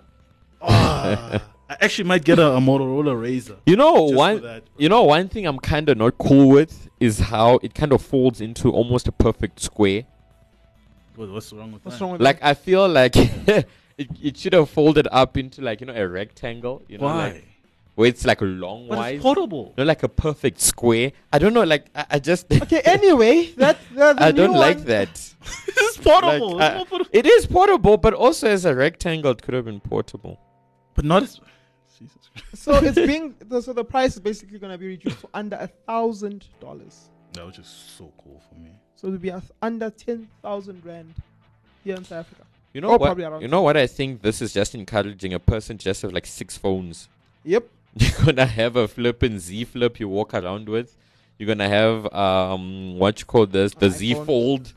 Ah, 0.62 1.42
I 1.68 1.76
actually 1.80 2.04
might 2.08 2.24
get 2.24 2.38
a, 2.38 2.52
a 2.52 2.60
Motorola 2.60 3.14
Razr. 3.14 3.56
You 3.66 3.76
know, 3.76 3.94
one 4.04 4.40
that, 4.42 4.64
you 4.78 4.88
know 4.88 5.02
one 5.04 5.28
thing 5.28 5.46
I'm 5.46 5.58
kind 5.58 5.88
of 5.88 5.96
not 5.98 6.16
cool 6.18 6.48
with 6.48 6.88
is 7.00 7.18
how 7.18 7.58
it 7.62 7.74
kind 7.74 7.92
of 7.92 8.00
folds 8.02 8.40
into 8.40 8.70
almost 8.70 9.08
a 9.08 9.12
perfect 9.12 9.60
square. 9.60 10.04
What- 11.16 11.30
What's 11.30 11.52
wrong 11.52 11.72
with 11.72 11.84
What's 11.84 11.98
that? 11.98 12.04
wrong 12.04 12.12
with 12.12 12.20
Like 12.20 12.38
I 12.42 12.54
feel 12.54 12.88
like 12.88 13.14
it, 13.98 14.08
it 14.22 14.36
should 14.36 14.52
have 14.52 14.68
folded 14.70 15.08
up 15.10 15.36
into 15.36 15.62
like 15.62 15.80
you 15.80 15.86
know 15.86 15.94
a 15.94 16.06
rectangle. 16.08 16.82
You 16.88 16.98
know, 16.98 17.04
Why? 17.06 17.32
like, 17.32 17.44
where 17.94 18.08
it's 18.08 18.26
like 18.26 18.40
a 18.42 18.44
long 18.44 18.88
But 18.88 18.98
wise. 18.98 19.14
it's 19.14 19.22
portable. 19.22 19.72
You 19.76 19.84
know, 19.84 19.88
like 19.88 20.02
a 20.02 20.08
perfect 20.08 20.60
square. 20.60 21.12
I 21.32 21.38
don't 21.38 21.54
know. 21.54 21.62
Like 21.64 21.86
I, 21.94 22.06
I 22.10 22.18
just 22.18 22.52
Okay, 22.52 22.80
anyway, 22.84 23.46
that 23.56 23.78
the, 23.94 24.12
the 24.14 24.22
I 24.22 24.30
new 24.32 24.36
don't 24.36 24.54
like 24.54 24.80
that. 24.84 25.08
it's 25.68 25.96
portable. 25.98 26.56
Like, 26.56 26.72
It's 26.72 26.80
uh, 26.80 26.84
I- 26.84 26.84
portable. 26.88 27.10
it 27.12 27.26
is 27.26 27.46
portable, 27.46 27.96
but 27.96 28.12
also 28.14 28.48
as 28.48 28.64
a 28.66 28.74
rectangle, 28.74 29.30
it 29.32 29.42
could 29.42 29.54
have 29.54 29.64
been 29.64 29.80
portable. 29.80 30.38
but 30.94 31.04
not 31.04 31.22
as. 31.22 31.40
Jesus 31.98 32.28
Christ. 32.32 32.62
So 32.62 32.74
it's 32.74 32.96
being 33.12 33.34
the, 33.48 33.62
so 33.62 33.72
the 33.72 33.84
price 33.84 34.14
is 34.14 34.20
basically 34.20 34.58
going 34.58 34.72
to 34.72 34.78
be 34.78 34.88
reduced 34.88 35.20
to 35.20 35.28
under 35.32 35.56
a 35.56 35.66
thousand 35.86 36.44
dollars. 36.60 37.08
That 37.32 37.46
was 37.46 37.56
just 37.56 37.96
so 37.96 38.12
cool 38.22 38.42
for 38.48 38.54
me. 38.60 38.70
So 38.96 39.06
it'll 39.08 39.18
be 39.18 39.30
a, 39.30 39.42
under 39.62 39.88
ten 39.88 40.28
thousand 40.42 40.84
rand 40.84 41.14
here 41.84 41.96
in 41.96 42.04
South 42.04 42.26
Africa. 42.26 42.42
You 42.76 42.82
know 42.82 42.88
Or 42.88 42.98
what? 42.98 43.06
probably 43.06 43.24
around 43.24 43.40
You 43.40 43.48
know 43.48 43.62
what? 43.62 43.78
I 43.78 43.86
think 43.86 44.20
this 44.20 44.42
is 44.42 44.52
just 44.52 44.74
encouraging 44.74 45.32
a 45.32 45.38
person 45.38 45.78
just 45.78 46.02
have 46.02 46.12
like 46.12 46.26
six 46.26 46.58
phones. 46.58 47.08
Yep. 47.44 47.64
You're 47.96 48.10
gonna 48.26 48.44
have 48.44 48.76
a 48.76 48.86
flipping 48.86 49.38
Z 49.38 49.64
flip 49.64 49.98
you 49.98 50.10
walk 50.10 50.34
around 50.34 50.68
with. 50.68 50.94
You're 51.38 51.46
gonna 51.46 51.70
have 51.70 52.12
um 52.12 52.98
what 52.98 53.18
you 53.20 53.24
call 53.24 53.46
this 53.46 53.72
the 53.72 53.88
Z 53.88 54.14
iPhone. 54.16 54.26
fold. 54.26 54.72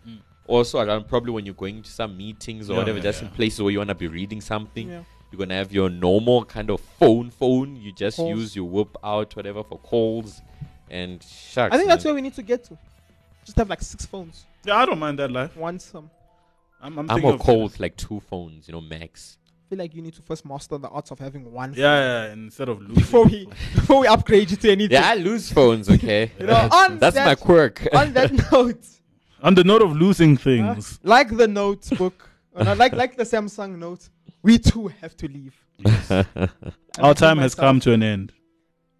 Also 0.47 0.79
around 0.79 1.09
probably 1.09 1.33
when 1.33 1.45
you're 1.45 1.53
going 1.65 1.83
to 1.83 1.91
some 1.91 2.15
meetings 2.15 2.69
or 2.69 2.73
Yeah, 2.73 2.79
whatever, 2.79 2.99
yeah, 2.99 3.03
just 3.03 3.21
yeah. 3.21 3.27
in 3.27 3.33
places 3.33 3.62
where 3.62 3.71
you 3.71 3.79
wanna 3.79 3.95
be 3.95 4.07
reading 4.07 4.39
something. 4.39 4.88
Yeah. 4.89 5.03
You're 5.29 5.39
gonna 5.39 5.55
have 5.55 5.73
your 5.73 5.89
normal 5.89 6.45
kind 6.45 6.69
of 6.69 6.79
phone 7.01 7.31
phone. 7.31 7.75
You 7.75 7.91
just 7.91 8.15
Calls. 8.15 8.29
use 8.39 8.55
your 8.55 8.69
whip 8.69 8.95
out 9.03 9.35
whatever 9.35 9.62
for 9.62 9.77
calls 9.77 10.41
and 10.89 11.21
shucks. 11.21 11.75
I 11.75 11.77
think 11.77 11.89
that's 11.89 12.05
where 12.05 12.13
we 12.15 12.21
need 12.21 12.35
to 12.35 12.43
get 12.43 12.63
to. 12.69 12.77
Just 13.43 13.57
have 13.57 13.69
like 13.69 13.81
six 13.81 14.05
phones. 14.05 14.45
Yeah, 14.63 14.77
I 14.77 14.85
don't 14.85 14.99
mind 14.99 15.19
that 15.19 15.31
life. 15.31 15.57
One 15.57 15.79
some. 15.79 16.09
I'm, 16.81 16.97
I'm, 16.97 17.09
I'm 17.11 17.23
a 17.23 17.27
of- 17.29 17.39
call 17.39 17.63
with 17.63 17.79
like 17.79 17.95
two 17.97 18.19
phones, 18.21 18.67
you 18.67 18.73
know, 18.73 18.81
max. 18.81 19.37
I 19.45 19.69
feel 19.69 19.79
like 19.79 19.93
you 19.93 20.01
need 20.01 20.15
to 20.15 20.23
first 20.23 20.45
master 20.45 20.79
the 20.79 20.87
arts 20.87 21.11
of 21.11 21.19
having 21.19 21.51
one. 21.51 21.73
Yeah, 21.73 21.83
yeah, 21.83 22.25
yeah, 22.25 22.33
instead 22.33 22.69
of 22.69 22.81
losing. 22.81 22.95
Before 22.95 23.25
we 23.25 23.45
before 23.75 23.99
we 23.99 24.07
upgrade 24.07 24.49
you 24.49 24.57
to 24.57 24.71
anything. 24.71 24.93
Yeah, 24.93 25.07
I 25.07 25.15
lose 25.15 25.51
phones, 25.51 25.89
okay? 25.89 26.31
You 26.39 26.47
know, 26.47 26.69
on 26.71 26.97
that's 26.97 27.15
my 27.15 27.35
quirk. 27.35 27.87
On 27.93 28.11
that 28.13 28.31
note, 28.51 28.83
On 29.43 29.53
the 29.53 29.63
note 29.63 29.83
of 29.83 29.95
losing 29.95 30.35
huh, 30.37 30.43
things, 30.43 30.99
like 31.03 31.35
the 31.35 31.47
notebook, 31.47 32.27
or 32.53 32.63
not, 32.63 32.77
like 32.77 32.93
like 32.93 33.15
the 33.15 33.23
Samsung 33.23 33.77
Note, 33.77 34.09
we 34.41 34.57
too 34.57 34.87
have 35.01 35.15
to 35.17 35.27
leave. 35.27 35.55
our 36.99 37.13
time 37.13 37.37
has 37.37 37.53
come 37.53 37.79
to 37.81 37.93
an 37.93 38.01
end. 38.01 38.33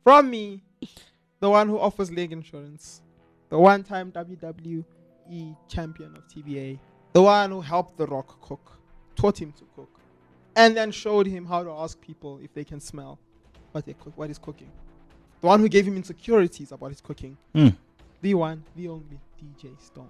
From 0.03 0.29
me, 0.29 0.61
the 1.39 1.49
one 1.49 1.67
who 1.67 1.79
offers 1.79 2.11
leg 2.11 2.31
insurance, 2.31 3.01
the 3.49 3.57
one-time 3.57 4.11
WWE 4.11 4.83
champion 5.67 6.15
of 6.15 6.27
TBA, 6.27 6.79
the 7.13 7.21
one 7.21 7.51
who 7.51 7.61
helped 7.61 7.97
The 7.97 8.05
Rock 8.07 8.39
cook, 8.41 8.71
taught 9.15 9.41
him 9.41 9.51
to 9.53 9.63
cook, 9.75 9.89
and 10.55 10.75
then 10.75 10.91
showed 10.91 11.27
him 11.27 11.45
how 11.45 11.63
to 11.63 11.71
ask 11.71 11.99
people 12.01 12.39
if 12.43 12.53
they 12.53 12.63
can 12.63 12.79
smell 12.79 13.19
what 13.71 13.85
they 13.85 13.93
cook, 13.93 14.13
what 14.17 14.29
he's 14.29 14.37
cooking. 14.37 14.69
The 15.41 15.47
one 15.47 15.59
who 15.59 15.69
gave 15.69 15.85
him 15.87 15.95
insecurities 15.95 16.71
about 16.71 16.89
his 16.89 17.01
cooking. 17.01 17.37
Hmm. 17.53 17.69
The 18.21 18.33
one, 18.33 18.63
the 18.75 18.89
only 18.89 19.19
DJ 19.41 19.79
Stones. 19.81 20.09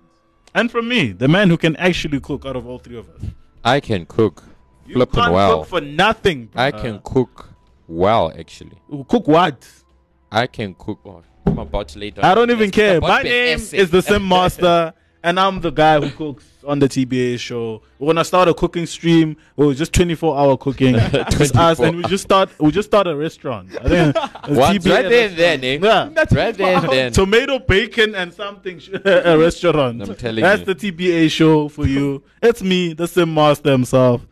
And 0.56 0.72
from 0.72 0.88
me, 0.88 1.12
the 1.12 1.28
man 1.28 1.50
who 1.50 1.58
can 1.58 1.76
actually 1.76 2.20
cook 2.20 2.46
out 2.46 2.56
of 2.56 2.66
all 2.68 2.80
three 2.80 2.98
of 2.98 3.08
us. 3.10 3.22
I 3.64 3.80
can 3.80 4.06
cook. 4.08 4.44
You 4.88 4.96
Flipping 4.96 5.20
can't 5.22 5.34
well. 5.34 5.60
cook 5.60 5.68
for 5.68 5.82
nothing. 5.82 6.50
I 6.56 6.72
can 6.72 7.00
cook 7.04 7.50
well, 7.88 8.32
actually. 8.38 8.78
cook 9.08 9.28
what? 9.28 9.68
I 10.32 10.48
can 10.48 10.74
cook. 10.74 11.00
Oh, 11.06 11.22
I'm 11.46 11.60
about 11.60 11.90
to 11.90 12.00
lay 12.00 12.10
down. 12.10 12.26
I 12.26 12.34
don't 12.34 12.50
even 12.50 12.70
It's 12.70 12.76
care. 12.76 13.00
My 13.00 13.22
name 13.22 13.60
essay. 13.60 13.78
is 13.78 13.92
the 13.92 14.02
Sim 14.02 14.28
Master, 14.28 14.94
and 15.24 15.40
I'm 15.40 15.60
the 15.62 15.72
guy 15.72 16.00
who 16.00 16.10
cooks 16.12 16.46
on 16.66 16.80
the 16.80 16.88
TBA 16.88 17.40
show. 17.40 17.82
We're 17.98 18.08
gonna 18.14 18.24
start 18.24 18.48
a 18.48 18.54
cooking 18.54 18.86
stream. 18.86 19.38
Well, 19.56 19.72
just 19.74 19.94
24 19.94 20.38
hour 20.38 20.58
cooking. 20.58 20.96
Just 21.32 21.56
us, 21.56 21.80
and 21.80 21.98
we 21.98 22.04
just 22.04 22.24
start. 22.24 22.50
We 22.60 22.72
just 22.72 22.90
start 22.90 23.08
a 23.08 23.16
restaurant. 23.16 23.70
I 23.82 23.88
think 23.90 24.16
a 24.44 24.54
What? 24.54 24.76
TBA 24.76 24.92
Right 24.94 25.10
there 25.10 25.28
and 25.30 25.38
then, 25.38 25.64
eh? 25.64 25.78
Yeah. 25.82 26.10
That's 26.14 26.34
Right 26.34 26.56
there 26.56 26.78
and 26.78 26.90
then. 26.90 27.12
Tomato 27.14 27.60
bacon 27.60 28.16
and 28.16 28.34
something. 28.34 28.80
sh- 28.80 28.90
a 29.06 29.38
restaurant. 29.38 30.02
I'm 30.02 30.16
telling 30.16 30.38
you. 30.38 30.42
That's 30.44 30.66
you. 30.68 30.74
the 30.74 30.92
TBA 30.92 31.32
show 31.32 31.68
for 31.70 31.86
you. 31.88 32.24
it's 32.42 32.62
me, 32.62 32.94
the 32.94 33.08
Sim 33.08 33.34
Master 33.34 33.72
himself, 33.72 34.26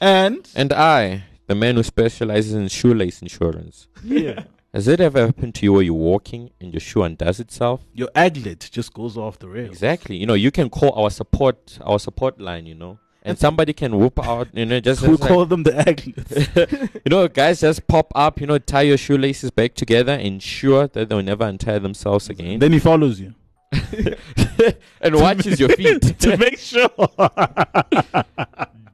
and 0.00 0.48
And 0.54 0.72
I, 0.72 1.24
the 1.46 1.54
man 1.54 1.76
who 1.76 1.82
specializes 1.82 2.54
in 2.54 2.68
shoelace 2.68 3.20
insurance. 3.22 3.88
yeah, 4.04 4.44
Has 4.74 4.88
it 4.88 5.00
ever 5.00 5.26
happened 5.26 5.54
to 5.56 5.66
you 5.66 5.72
where 5.74 5.82
you're 5.82 5.92
walking 5.94 6.50
and 6.60 6.72
your 6.72 6.80
shoe 6.80 7.02
undoes 7.02 7.38
itself? 7.40 7.84
your 7.92 8.08
aglet 8.16 8.70
just 8.70 8.94
goes 8.94 9.16
off 9.18 9.38
the 9.38 9.48
rails. 9.48 9.68
Exactly. 9.70 10.16
You 10.16 10.24
know, 10.26 10.32
you 10.34 10.50
can 10.50 10.70
call 10.70 10.92
our 10.98 11.10
support 11.10 11.78
our 11.82 11.98
support 11.98 12.40
line, 12.40 12.64
you 12.66 12.74
know. 12.74 12.98
And 13.24 13.38
somebody 13.38 13.72
can 13.72 13.98
whoop 13.98 14.18
out, 14.26 14.48
you 14.52 14.64
know, 14.66 14.80
just, 14.80 15.00
Who 15.04 15.12
just 15.12 15.20
like- 15.22 15.28
call 15.30 15.44
them 15.46 15.62
the 15.62 15.72
aglets? 15.72 16.94
you 17.04 17.10
know, 17.10 17.28
guys 17.28 17.60
just 17.60 17.86
pop 17.86 18.10
up, 18.16 18.40
you 18.40 18.46
know, 18.48 18.58
tie 18.58 18.82
your 18.82 18.96
shoelaces 18.96 19.50
back 19.50 19.74
together, 19.74 20.14
ensure 20.14 20.88
that 20.88 21.08
they'll 21.08 21.22
never 21.22 21.44
untie 21.44 21.78
themselves 21.78 22.28
again. 22.30 22.58
then 22.58 22.72
he 22.72 22.78
follows 22.80 23.20
you 23.20 23.34
and 25.00 25.14
watches 25.14 25.60
your 25.60 25.68
feet. 25.68 26.18
to 26.18 26.36
make 26.36 26.58
sure. 26.58 26.88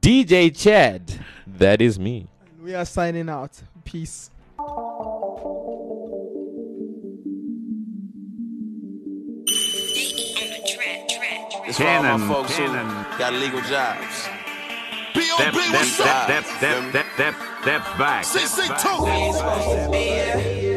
DJ 0.01 0.55
Chad, 0.55 1.19
that 1.47 1.81
is 1.81 1.97
me. 1.99 2.27
We 2.61 2.75
are 2.75 2.85
signing 2.85 3.29
out. 3.29 3.61
Peace. 3.83 4.29
It's 11.69 11.77
for 11.77 11.85
all 11.85 12.01
my 12.01 12.17
folks 12.27 12.57
who 12.57 12.65
got 12.65 13.31
legal 13.33 13.61
jobs. 13.61 14.27
Step, 15.13 15.53
step, 15.53 15.85
step, 15.85 16.43
step, 16.43 16.43
step, 16.57 16.85
step, 16.89 17.05
step, 17.21 17.35
step 17.61 17.81
back. 17.99 18.25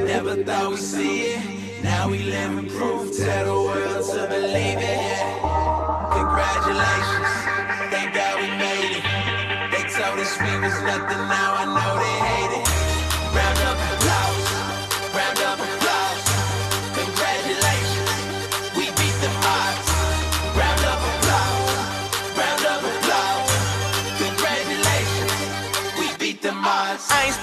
Never 0.04 0.44
thought 0.44 0.68
we'd 0.68 0.78
see 0.78 1.20
it. 1.32 1.82
Now 1.82 2.10
we 2.10 2.18
living 2.18 2.68
proof 2.68 3.10
to 3.16 3.24
the 3.24 3.54
world 3.68 4.04
to 4.04 4.26
believe 4.28 4.80
it. 4.84 5.22
Congratulations. 6.12 7.32
Thank 7.88 8.12
God 8.12 8.34
we 8.42 8.48
made 8.60 8.92
it. 9.00 9.04
They 9.72 9.84
told 9.96 10.18
us 10.20 10.36
we 10.44 10.52
was 10.60 10.76
nothing, 10.82 11.22
now 11.32 11.56
I 11.56 11.64
know 11.72 11.92
they 12.04 12.11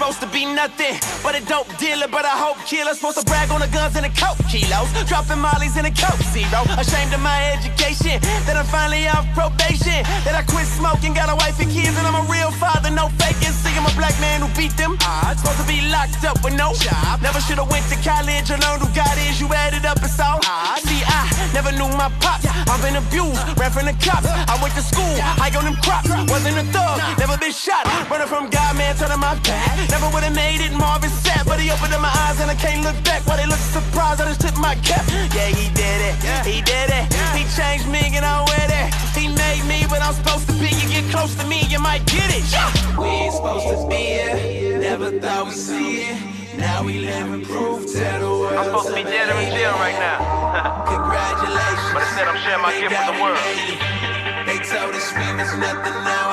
supposed 0.10 0.26
to 0.26 0.34
be 0.34 0.46
nothing 0.46 0.98
but 1.22 1.38
a 1.38 1.42
dope 1.46 1.70
dealer, 1.78 2.08
but 2.10 2.26
a 2.26 2.34
hope 2.34 2.58
killer. 2.66 2.94
Supposed 2.94 3.20
to 3.22 3.26
brag 3.26 3.52
on 3.52 3.62
the 3.62 3.70
guns 3.70 3.94
and 3.96 4.06
the 4.06 4.14
coke 4.18 4.42
kilos, 4.50 4.90
dropping 5.06 5.38
mollies 5.38 5.78
in 5.78 5.86
a 5.86 5.94
coke 5.94 6.18
zero. 6.34 6.66
Ashamed 6.82 7.14
of 7.14 7.22
my 7.22 7.38
education, 7.54 8.18
that 8.50 8.58
I'm 8.58 8.66
finally 8.66 9.06
off 9.06 9.30
probation, 9.38 10.02
that 10.26 10.34
I 10.34 10.42
quit 10.50 10.66
smoking, 10.66 11.14
got 11.14 11.30
a 11.30 11.38
wife 11.38 11.62
and 11.62 11.70
kids, 11.70 11.94
and 11.94 12.06
I'm 12.10 12.18
a 12.18 12.26
real 12.26 12.50
father, 12.58 12.90
no 12.90 13.10
faking. 13.22 13.54
See, 13.54 13.74
I'm 13.78 13.86
a 13.86 13.94
black 13.94 14.18
man 14.18 14.42
who 14.42 14.50
beat 14.58 14.74
them. 14.82 14.98
Supposed 15.38 15.62
to 15.62 15.68
be 15.70 15.86
locked 15.94 16.26
up 16.26 16.42
with 16.42 16.58
no 16.58 16.74
job. 16.82 17.22
Never 17.22 17.38
should 17.46 17.62
have 17.62 17.70
went 17.70 17.86
to 17.94 17.98
college 18.02 18.50
or 18.50 18.58
learned 18.58 18.82
who 18.82 18.90
God 18.98 19.14
is. 19.30 19.38
You 19.38 19.46
added 19.54 19.86
up, 19.86 20.02
it's 20.02 20.18
all. 20.18 20.42
See, 20.82 21.06
I 21.06 21.30
never 21.54 21.70
knew 21.70 21.90
my 21.94 22.10
pops. 22.18 22.50
I've 22.66 22.82
been 22.82 22.98
abused, 22.98 23.38
ran 23.62 23.70
from 23.70 23.86
the 23.86 23.94
cops. 24.02 24.26
I 24.26 24.58
went 24.58 24.74
to 24.74 24.82
school, 24.82 25.18
I 25.38 25.54
on 25.54 25.70
them 25.70 25.78
crops. 25.86 26.10
Wasn't 26.10 26.58
a 26.58 26.66
thug, 26.74 26.98
never 27.22 27.38
been 27.38 27.54
shot. 27.54 27.86
Running 28.10 28.26
from 28.26 28.50
God, 28.50 28.74
man, 28.74 28.98
turning 28.98 29.22
my 29.22 29.38
back. 29.46 29.78
Never 29.90 29.99
would 30.08 30.24
have 30.24 30.36
made 30.36 30.62
it, 30.64 30.72
Marvin 30.72 31.10
Sapp. 31.10 31.46
But 31.46 31.60
he 31.60 31.70
opened 31.72 31.94
up 31.94 32.02
my 32.02 32.14
eyes 32.28 32.40
and 32.40 32.50
I 32.50 32.56
can't 32.56 32.84
look 32.84 32.96
back. 33.04 33.26
While 33.28 33.38
they 33.38 33.46
look 33.46 33.60
surprised, 33.60 34.22
I 34.22 34.26
just 34.32 34.42
tipped 34.42 34.58
my 34.58 34.76
cap. 34.88 35.04
Yeah, 35.36 35.52
he 35.52 35.68
did 35.76 36.00
it. 36.10 36.16
He 36.48 36.62
did 36.62 36.90
it. 36.90 37.06
He 37.36 37.44
changed 37.56 37.88
me 37.88 38.02
and 38.16 38.26
I'm 38.26 38.46
with 38.46 38.72
it. 38.72 38.88
He 39.18 39.28
made 39.28 39.64
me 39.68 39.84
what 39.92 40.02
I'm 40.02 40.14
supposed 40.14 40.48
to 40.48 40.56
be. 40.56 40.72
You 40.80 40.88
get 40.88 41.06
close 41.12 41.36
to 41.36 41.46
me, 41.48 41.68
you 41.68 41.80
might 41.80 42.06
get 42.06 42.30
it. 42.32 42.48
We 42.98 43.28
ain't 43.28 43.34
supposed 43.34 43.68
to 43.68 43.88
be 43.88 43.96
here. 44.16 44.80
Never 44.80 45.12
thought 45.20 45.46
we'd 45.46 45.56
see 45.56 46.08
it. 46.08 46.18
Now 46.58 46.84
we 46.84 47.00
living 47.00 47.46
proof. 47.46 47.88
Tell 47.94 48.20
the 48.20 48.30
world. 48.30 48.54
I'm 48.54 48.66
supposed 48.66 48.90
to 48.90 48.96
be 48.96 49.04
dead 49.04 49.30
or 49.30 49.40
in 49.40 49.52
jail 49.56 49.72
right 49.80 49.96
now. 49.96 50.20
Congratulations. 50.92 51.92
But 51.94 52.04
instead, 52.04 52.28
I'm 52.28 52.40
sharing 52.44 52.64
my 52.64 52.74
gift 52.76 52.92
with 52.92 53.08
the 53.12 53.18
world. 53.24 53.40
They 54.48 54.60
told 54.66 54.92
us 54.96 55.08
we 55.16 55.28
was 55.40 55.52
nothing. 55.56 55.96
Now 56.04 56.29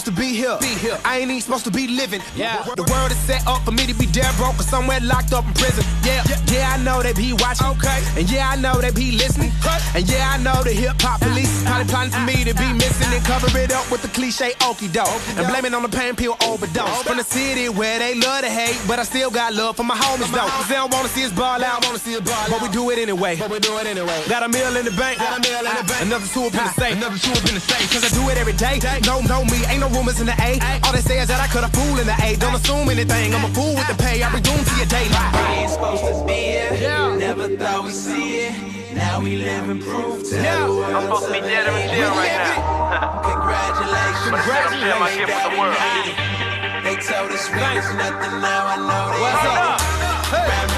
supposed 0.00 0.16
to 0.16 0.22
be 0.22 0.34
here. 0.34 0.56
Be 0.60 0.74
here. 0.80 0.98
I 1.04 1.18
ain't 1.18 1.30
even 1.30 1.42
supposed 1.42 1.64
to 1.64 1.70
be 1.70 1.86
living. 1.86 2.22
Yeah. 2.36 2.62
The 2.76 2.84
world 2.88 3.10
is 3.10 3.18
set 3.18 3.46
up 3.46 3.62
for 3.62 3.72
me 3.72 3.86
to 3.86 3.94
be 3.94 4.06
dead 4.06 4.32
broke 4.36 4.58
or 4.58 4.62
somewhere 4.62 5.00
locked 5.00 5.32
up 5.32 5.46
in 5.46 5.54
prison. 5.54 5.84
Yeah. 6.04 6.24
Yeah, 6.48 6.72
I 6.72 6.82
know 6.82 7.02
they 7.02 7.12
be 7.12 7.32
watching. 7.34 7.66
Okay. 7.76 8.00
And 8.16 8.30
yeah, 8.30 8.48
I 8.48 8.56
know 8.56 8.80
they 8.80 8.90
be 8.90 9.12
listening. 9.12 9.52
And 9.94 10.08
yeah, 10.08 10.30
I 10.32 10.38
know 10.38 10.62
the 10.62 10.72
hip 10.72 10.96
hop 11.00 11.20
police 11.20 11.50
probably 11.64 11.86
plotting 11.86 12.12
for 12.12 12.24
me 12.24 12.44
to 12.44 12.54
be 12.54 12.68
missing 12.72 13.12
and 13.12 13.22
cover 13.24 13.50
it 13.58 13.72
up 13.72 13.90
with 13.90 14.02
the 14.02 14.08
cliche 14.08 14.52
okie 14.64 14.90
doke. 14.92 15.20
And 15.36 15.46
blame 15.46 15.64
it 15.64 15.74
on 15.74 15.82
the 15.82 15.92
pain 15.92 16.16
pill 16.16 16.36
overdose. 16.46 17.02
From 17.02 17.18
the 17.18 17.24
city 17.24 17.68
where 17.68 17.98
they 17.98 18.14
love 18.14 18.42
to 18.42 18.50
hate, 18.50 18.80
but 18.88 18.98
I 18.98 19.04
still 19.04 19.30
got 19.30 19.54
love 19.54 19.76
for 19.76 19.84
my 19.84 19.96
homies 19.96 20.30
though. 20.32 20.48
Cause 20.48 20.68
they 20.68 20.76
don't 20.80 20.92
wanna 20.92 21.08
see 21.08 21.24
us 21.24 21.32
ball 21.32 21.62
out. 21.62 21.84
Wanna 21.84 21.98
see 21.98 22.16
us 22.16 22.24
ball 22.24 22.46
but 22.48 22.62
we 22.62 22.68
do 22.68 22.90
it 22.90 22.98
anyway. 22.98 23.36
But 23.36 23.50
we 23.50 23.58
do 23.60 23.76
it 23.78 23.86
anyway. 23.86 24.16
Got 24.28 24.42
a 24.44 24.48
meal 24.48 24.74
in 24.76 24.84
the 24.84 24.96
bank. 24.96 25.18
Got 25.18 25.38
a 25.38 25.42
meal 25.44 25.60
in 25.60 25.76
the 25.76 25.84
bank. 25.84 26.02
Another 26.02 26.26
two 26.26 26.48
up 26.48 26.54
in 26.54 26.64
the 26.64 26.72
safe. 26.72 26.96
Another 26.96 27.18
two 27.18 27.32
up 27.32 27.44
in 27.48 27.54
the 27.54 27.60
safe. 27.60 27.84
Cause 27.92 28.04
I 28.04 28.10
do 28.16 28.24
it 28.30 28.38
every 28.38 28.54
day. 28.54 28.80
No, 29.04 29.20
no, 29.28 29.44
me. 29.44 29.60
Ain't 29.68 29.80
no 29.80 29.89
rumors 29.90 30.20
in 30.20 30.26
the 30.26 30.36
A. 30.40 30.58
All 30.84 30.92
they 30.92 31.00
say 31.00 31.18
is 31.20 31.28
that 31.28 31.40
I 31.40 31.46
could 31.48 31.62
have 31.62 31.72
fool 31.72 31.98
in 31.98 32.06
the 32.06 32.16
A. 32.22 32.36
Don't 32.36 32.54
assume 32.54 32.88
anything. 32.88 33.34
I'm 33.34 33.44
a 33.44 33.52
fool 33.54 33.74
with 33.74 33.86
the 33.88 33.94
pay. 33.98 34.22
I 34.22 34.28
be 34.32 34.40
doomed 34.40 34.66
to 34.66 34.74
your 34.76 34.86
daylight. 34.86 35.32
We 35.34 35.66
ain't 35.66 35.70
supposed 35.70 36.04
to 36.06 36.14
be 36.26 36.40
here. 36.78 37.16
Never 37.18 37.48
thought 37.56 37.84
we'd 37.84 37.94
see 37.94 38.48
it. 38.48 38.54
Now 38.94 39.20
we 39.20 39.36
living 39.36 39.80
proof. 39.82 40.28
Tell 40.30 40.42
Yeah. 40.42 40.66
the 40.66 40.72
world. 40.74 40.94
I'm 40.94 41.02
supposed 41.04 41.26
to 41.26 41.32
be 41.34 41.40
dead 41.40 41.66
in 41.68 41.74
jail 41.94 42.10
right 42.14 42.36
now. 42.38 43.22
Congratulations. 43.30 44.30
But 44.30 44.40
instead, 44.40 44.90
I'm 44.94 45.00
my 45.00 45.10
gift 45.14 45.30
with 45.30 45.44
the 45.46 45.52
world. 45.58 45.78
They 46.86 46.96
told 46.96 47.30
us 47.30 47.44
we 47.50 47.60
was 47.60 47.88
nothing. 47.94 48.34
Now 48.40 48.62
I 48.72 48.76
know 48.80 49.02
they 49.14 49.20
What's 49.20 49.46
up? 49.46 49.78
it. 49.78 50.69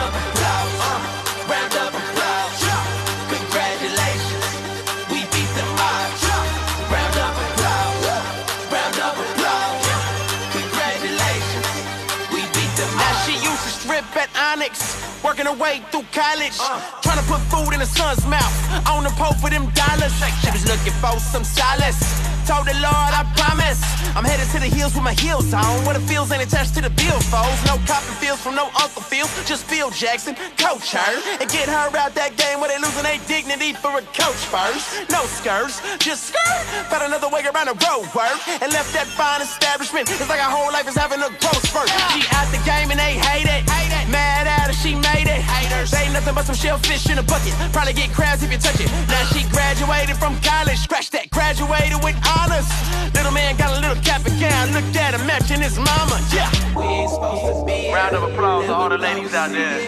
Working 15.25 15.47
her 15.47 15.55
way 15.55 15.81
through 15.91 16.05
college. 16.11 16.59
Trying 17.03 17.19
to 17.19 17.27
put 17.31 17.41
food 17.47 17.73
in 17.73 17.81
her 17.81 17.87
son's 17.87 18.27
mouth. 18.27 18.53
On 18.91 19.05
the 19.05 19.11
pole 19.11 19.35
for 19.39 19.51
them 19.51 19.71
dollars. 19.71 20.13
She 20.43 20.51
was 20.51 20.67
looking 20.67 20.93
for 20.99 21.19
some 21.19 21.45
solace. 21.45 22.03
Told 22.43 22.67
the 22.67 22.75
Lord, 22.83 23.13
I 23.15 23.23
promise. 23.39 23.79
I'm 24.19 24.25
headed 24.25 24.51
to 24.51 24.59
the 24.59 24.67
hills 24.67 24.95
with 24.95 25.05
my 25.05 25.15
heels 25.15 25.55
on. 25.55 25.87
Where 25.87 25.95
the 25.95 26.05
fields 26.05 26.33
ain't 26.33 26.43
attached 26.43 26.75
to 26.75 26.83
the 26.83 26.91
billfolds. 26.91 27.63
No 27.71 27.79
copping 27.87 28.19
feels 28.19 28.41
from 28.43 28.55
no 28.55 28.67
Uncle 28.83 29.01
Phil. 29.01 29.27
Just 29.47 29.65
Phil 29.65 29.91
Jackson, 29.91 30.35
coach 30.59 30.91
her. 30.93 31.13
And 31.39 31.49
get 31.49 31.71
her 31.71 31.87
out 31.97 32.15
that 32.19 32.35
game 32.37 32.59
where 32.59 32.69
they 32.69 32.83
losing 32.83 33.07
their 33.07 33.23
dignity 33.31 33.73
for 33.73 33.95
a 33.95 34.03
coach 34.13 34.43
first. 34.51 35.07
No 35.09 35.23
skirts, 35.31 35.79
just 36.03 36.35
skirt. 36.35 36.63
Found 36.91 37.07
another 37.07 37.31
way 37.31 37.47
around 37.47 37.71
the 37.71 37.79
road 37.87 38.11
work. 38.11 38.37
And 38.61 38.69
left 38.75 38.91
that 38.93 39.07
fine 39.07 39.41
establishment. 39.41 40.11
It's 40.11 40.29
like 40.29 40.43
our 40.43 40.51
whole 40.51 40.73
life 40.75 40.89
is 40.91 40.99
having 40.99 41.23
a 41.23 41.31
growth 41.39 41.63
spurt. 41.63 41.89
She 42.11 42.27
out 42.35 42.51
the 42.51 42.61
game 42.67 42.91
and 42.91 42.99
they 42.99 43.15
hate 43.17 43.47
it. 43.47 43.63
Mad 44.11 44.47
at 44.47 44.67
her, 44.67 44.77
she 44.77 44.99
made 44.99 45.31
it. 45.31 45.41
They 45.89 46.05
ain't 46.05 46.13
nothing 46.13 46.35
but 46.35 46.45
some 46.45 46.55
shellfish 46.55 47.09
in 47.09 47.17
a 47.19 47.23
bucket. 47.23 47.55
Probably 47.73 47.95
get 47.95 48.13
crabs 48.13 48.43
if 48.43 48.53
you 48.53 48.59
touch 48.59 48.79
it. 48.79 48.91
Now 49.09 49.25
she 49.33 49.49
graduated 49.49 50.17
from 50.19 50.39
college. 50.43 50.79
Scratch 50.79 51.09
that, 51.11 51.31
graduated 51.31 52.03
with 52.05 52.17
honors. 52.43 52.69
Little 53.15 53.33
man 53.33 53.57
got 53.57 53.77
a 53.77 53.81
little 53.81 54.03
cap 54.03 54.25
and 54.27 54.39
gown. 54.41 54.73
Looked 54.73 54.97
at 54.97 55.15
him, 55.15 55.27
matching 55.27 55.61
his 55.61 55.77
mama. 55.79 56.19
Yeah. 56.35 56.51
We 56.77 56.85
ain't 56.85 57.11
supposed 57.11 57.47
to 57.47 57.65
be. 57.65 57.93
Round 57.93 58.17
of 58.17 58.23
applause 58.23 58.67
to 58.67 58.75
all 58.75 58.89
the 58.89 58.99
ladies 58.99 59.35
out 59.35 59.51
there 59.51 59.79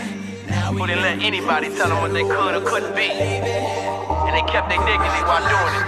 who 0.70 0.86
didn't 0.86 1.02
let 1.02 1.18
anybody 1.22 1.68
tell 1.74 1.88
them 1.88 2.00
what 2.00 2.12
they 2.12 2.22
could 2.22 2.54
or 2.54 2.62
couldn't 2.62 2.94
be. 2.94 3.10
And 3.10 4.32
they 4.36 4.44
kept 4.50 4.68
their 4.68 4.78
dignity 4.78 5.22
while 5.28 5.42
doing 5.42 5.74
it. 5.80 5.86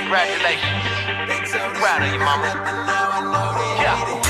Congratulations. 0.00 0.86
Proud 1.78 2.02
of 2.02 2.12
you, 2.12 2.18
mama. 2.18 2.48
Yeah. 3.80 4.25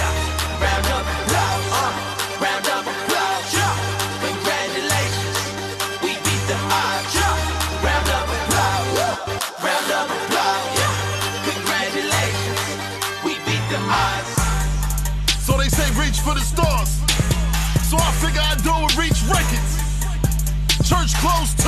Church 20.87 21.19
Clothes 21.19 21.51
2. 21.59 21.67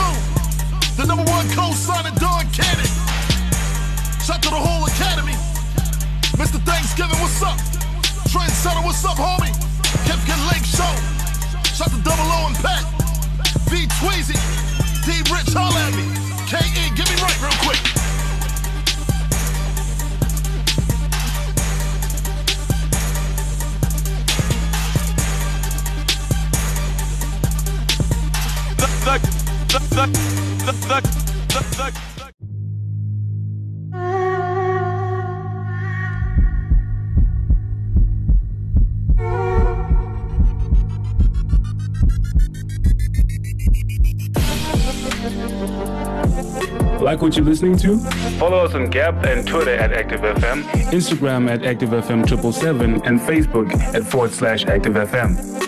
The 0.94 1.04
number 1.04 1.24
one 1.26 1.50
co-signer, 1.50 2.14
Don 2.22 2.46
Cannon. 2.54 2.86
Shout 4.22 4.40
to 4.46 4.48
the 4.48 4.62
whole 4.62 4.86
academy. 4.86 5.34
Mr. 6.38 6.62
Thanksgiving, 6.62 7.18
what's 7.18 7.42
up? 7.42 7.58
Trendsetter, 8.30 8.84
what's 8.84 9.04
up, 9.04 9.16
homie? 9.18 9.50
Kipkin 10.06 10.38
Lake 10.54 10.62
Show. 10.62 10.94
Shout 11.74 11.90
to 11.90 11.98
Double 12.06 12.30
O 12.30 12.46
and 12.46 12.56
Pat. 12.62 12.86
V 13.66 13.90
Tweezy. 13.98 14.38
D 15.02 15.18
Rich, 15.34 15.50
holla 15.52 15.74
at 15.74 15.94
me. 15.98 16.06
KE, 16.46 16.94
get 16.94 17.10
me 17.10 17.20
right 17.20 17.42
real 17.42 17.58
quick. 17.66 18.07
Like 47.00 47.22
what 47.22 47.34
you're 47.36 47.46
listening 47.46 47.78
to? 47.78 47.98
Follow 48.38 48.58
us 48.58 48.74
on 48.74 48.90
Gap 48.90 49.24
and 49.24 49.46
Twitter 49.46 49.74
at 49.74 49.90
ActiveFM, 49.92 50.64
Instagram 50.92 51.48
at 51.48 51.62
ActiveFM777, 51.62 53.06
and 53.06 53.18
Facebook 53.20 53.72
at 53.94 54.04
forward 54.04 54.32
slash 54.32 54.66
ActiveFM. 54.66 55.67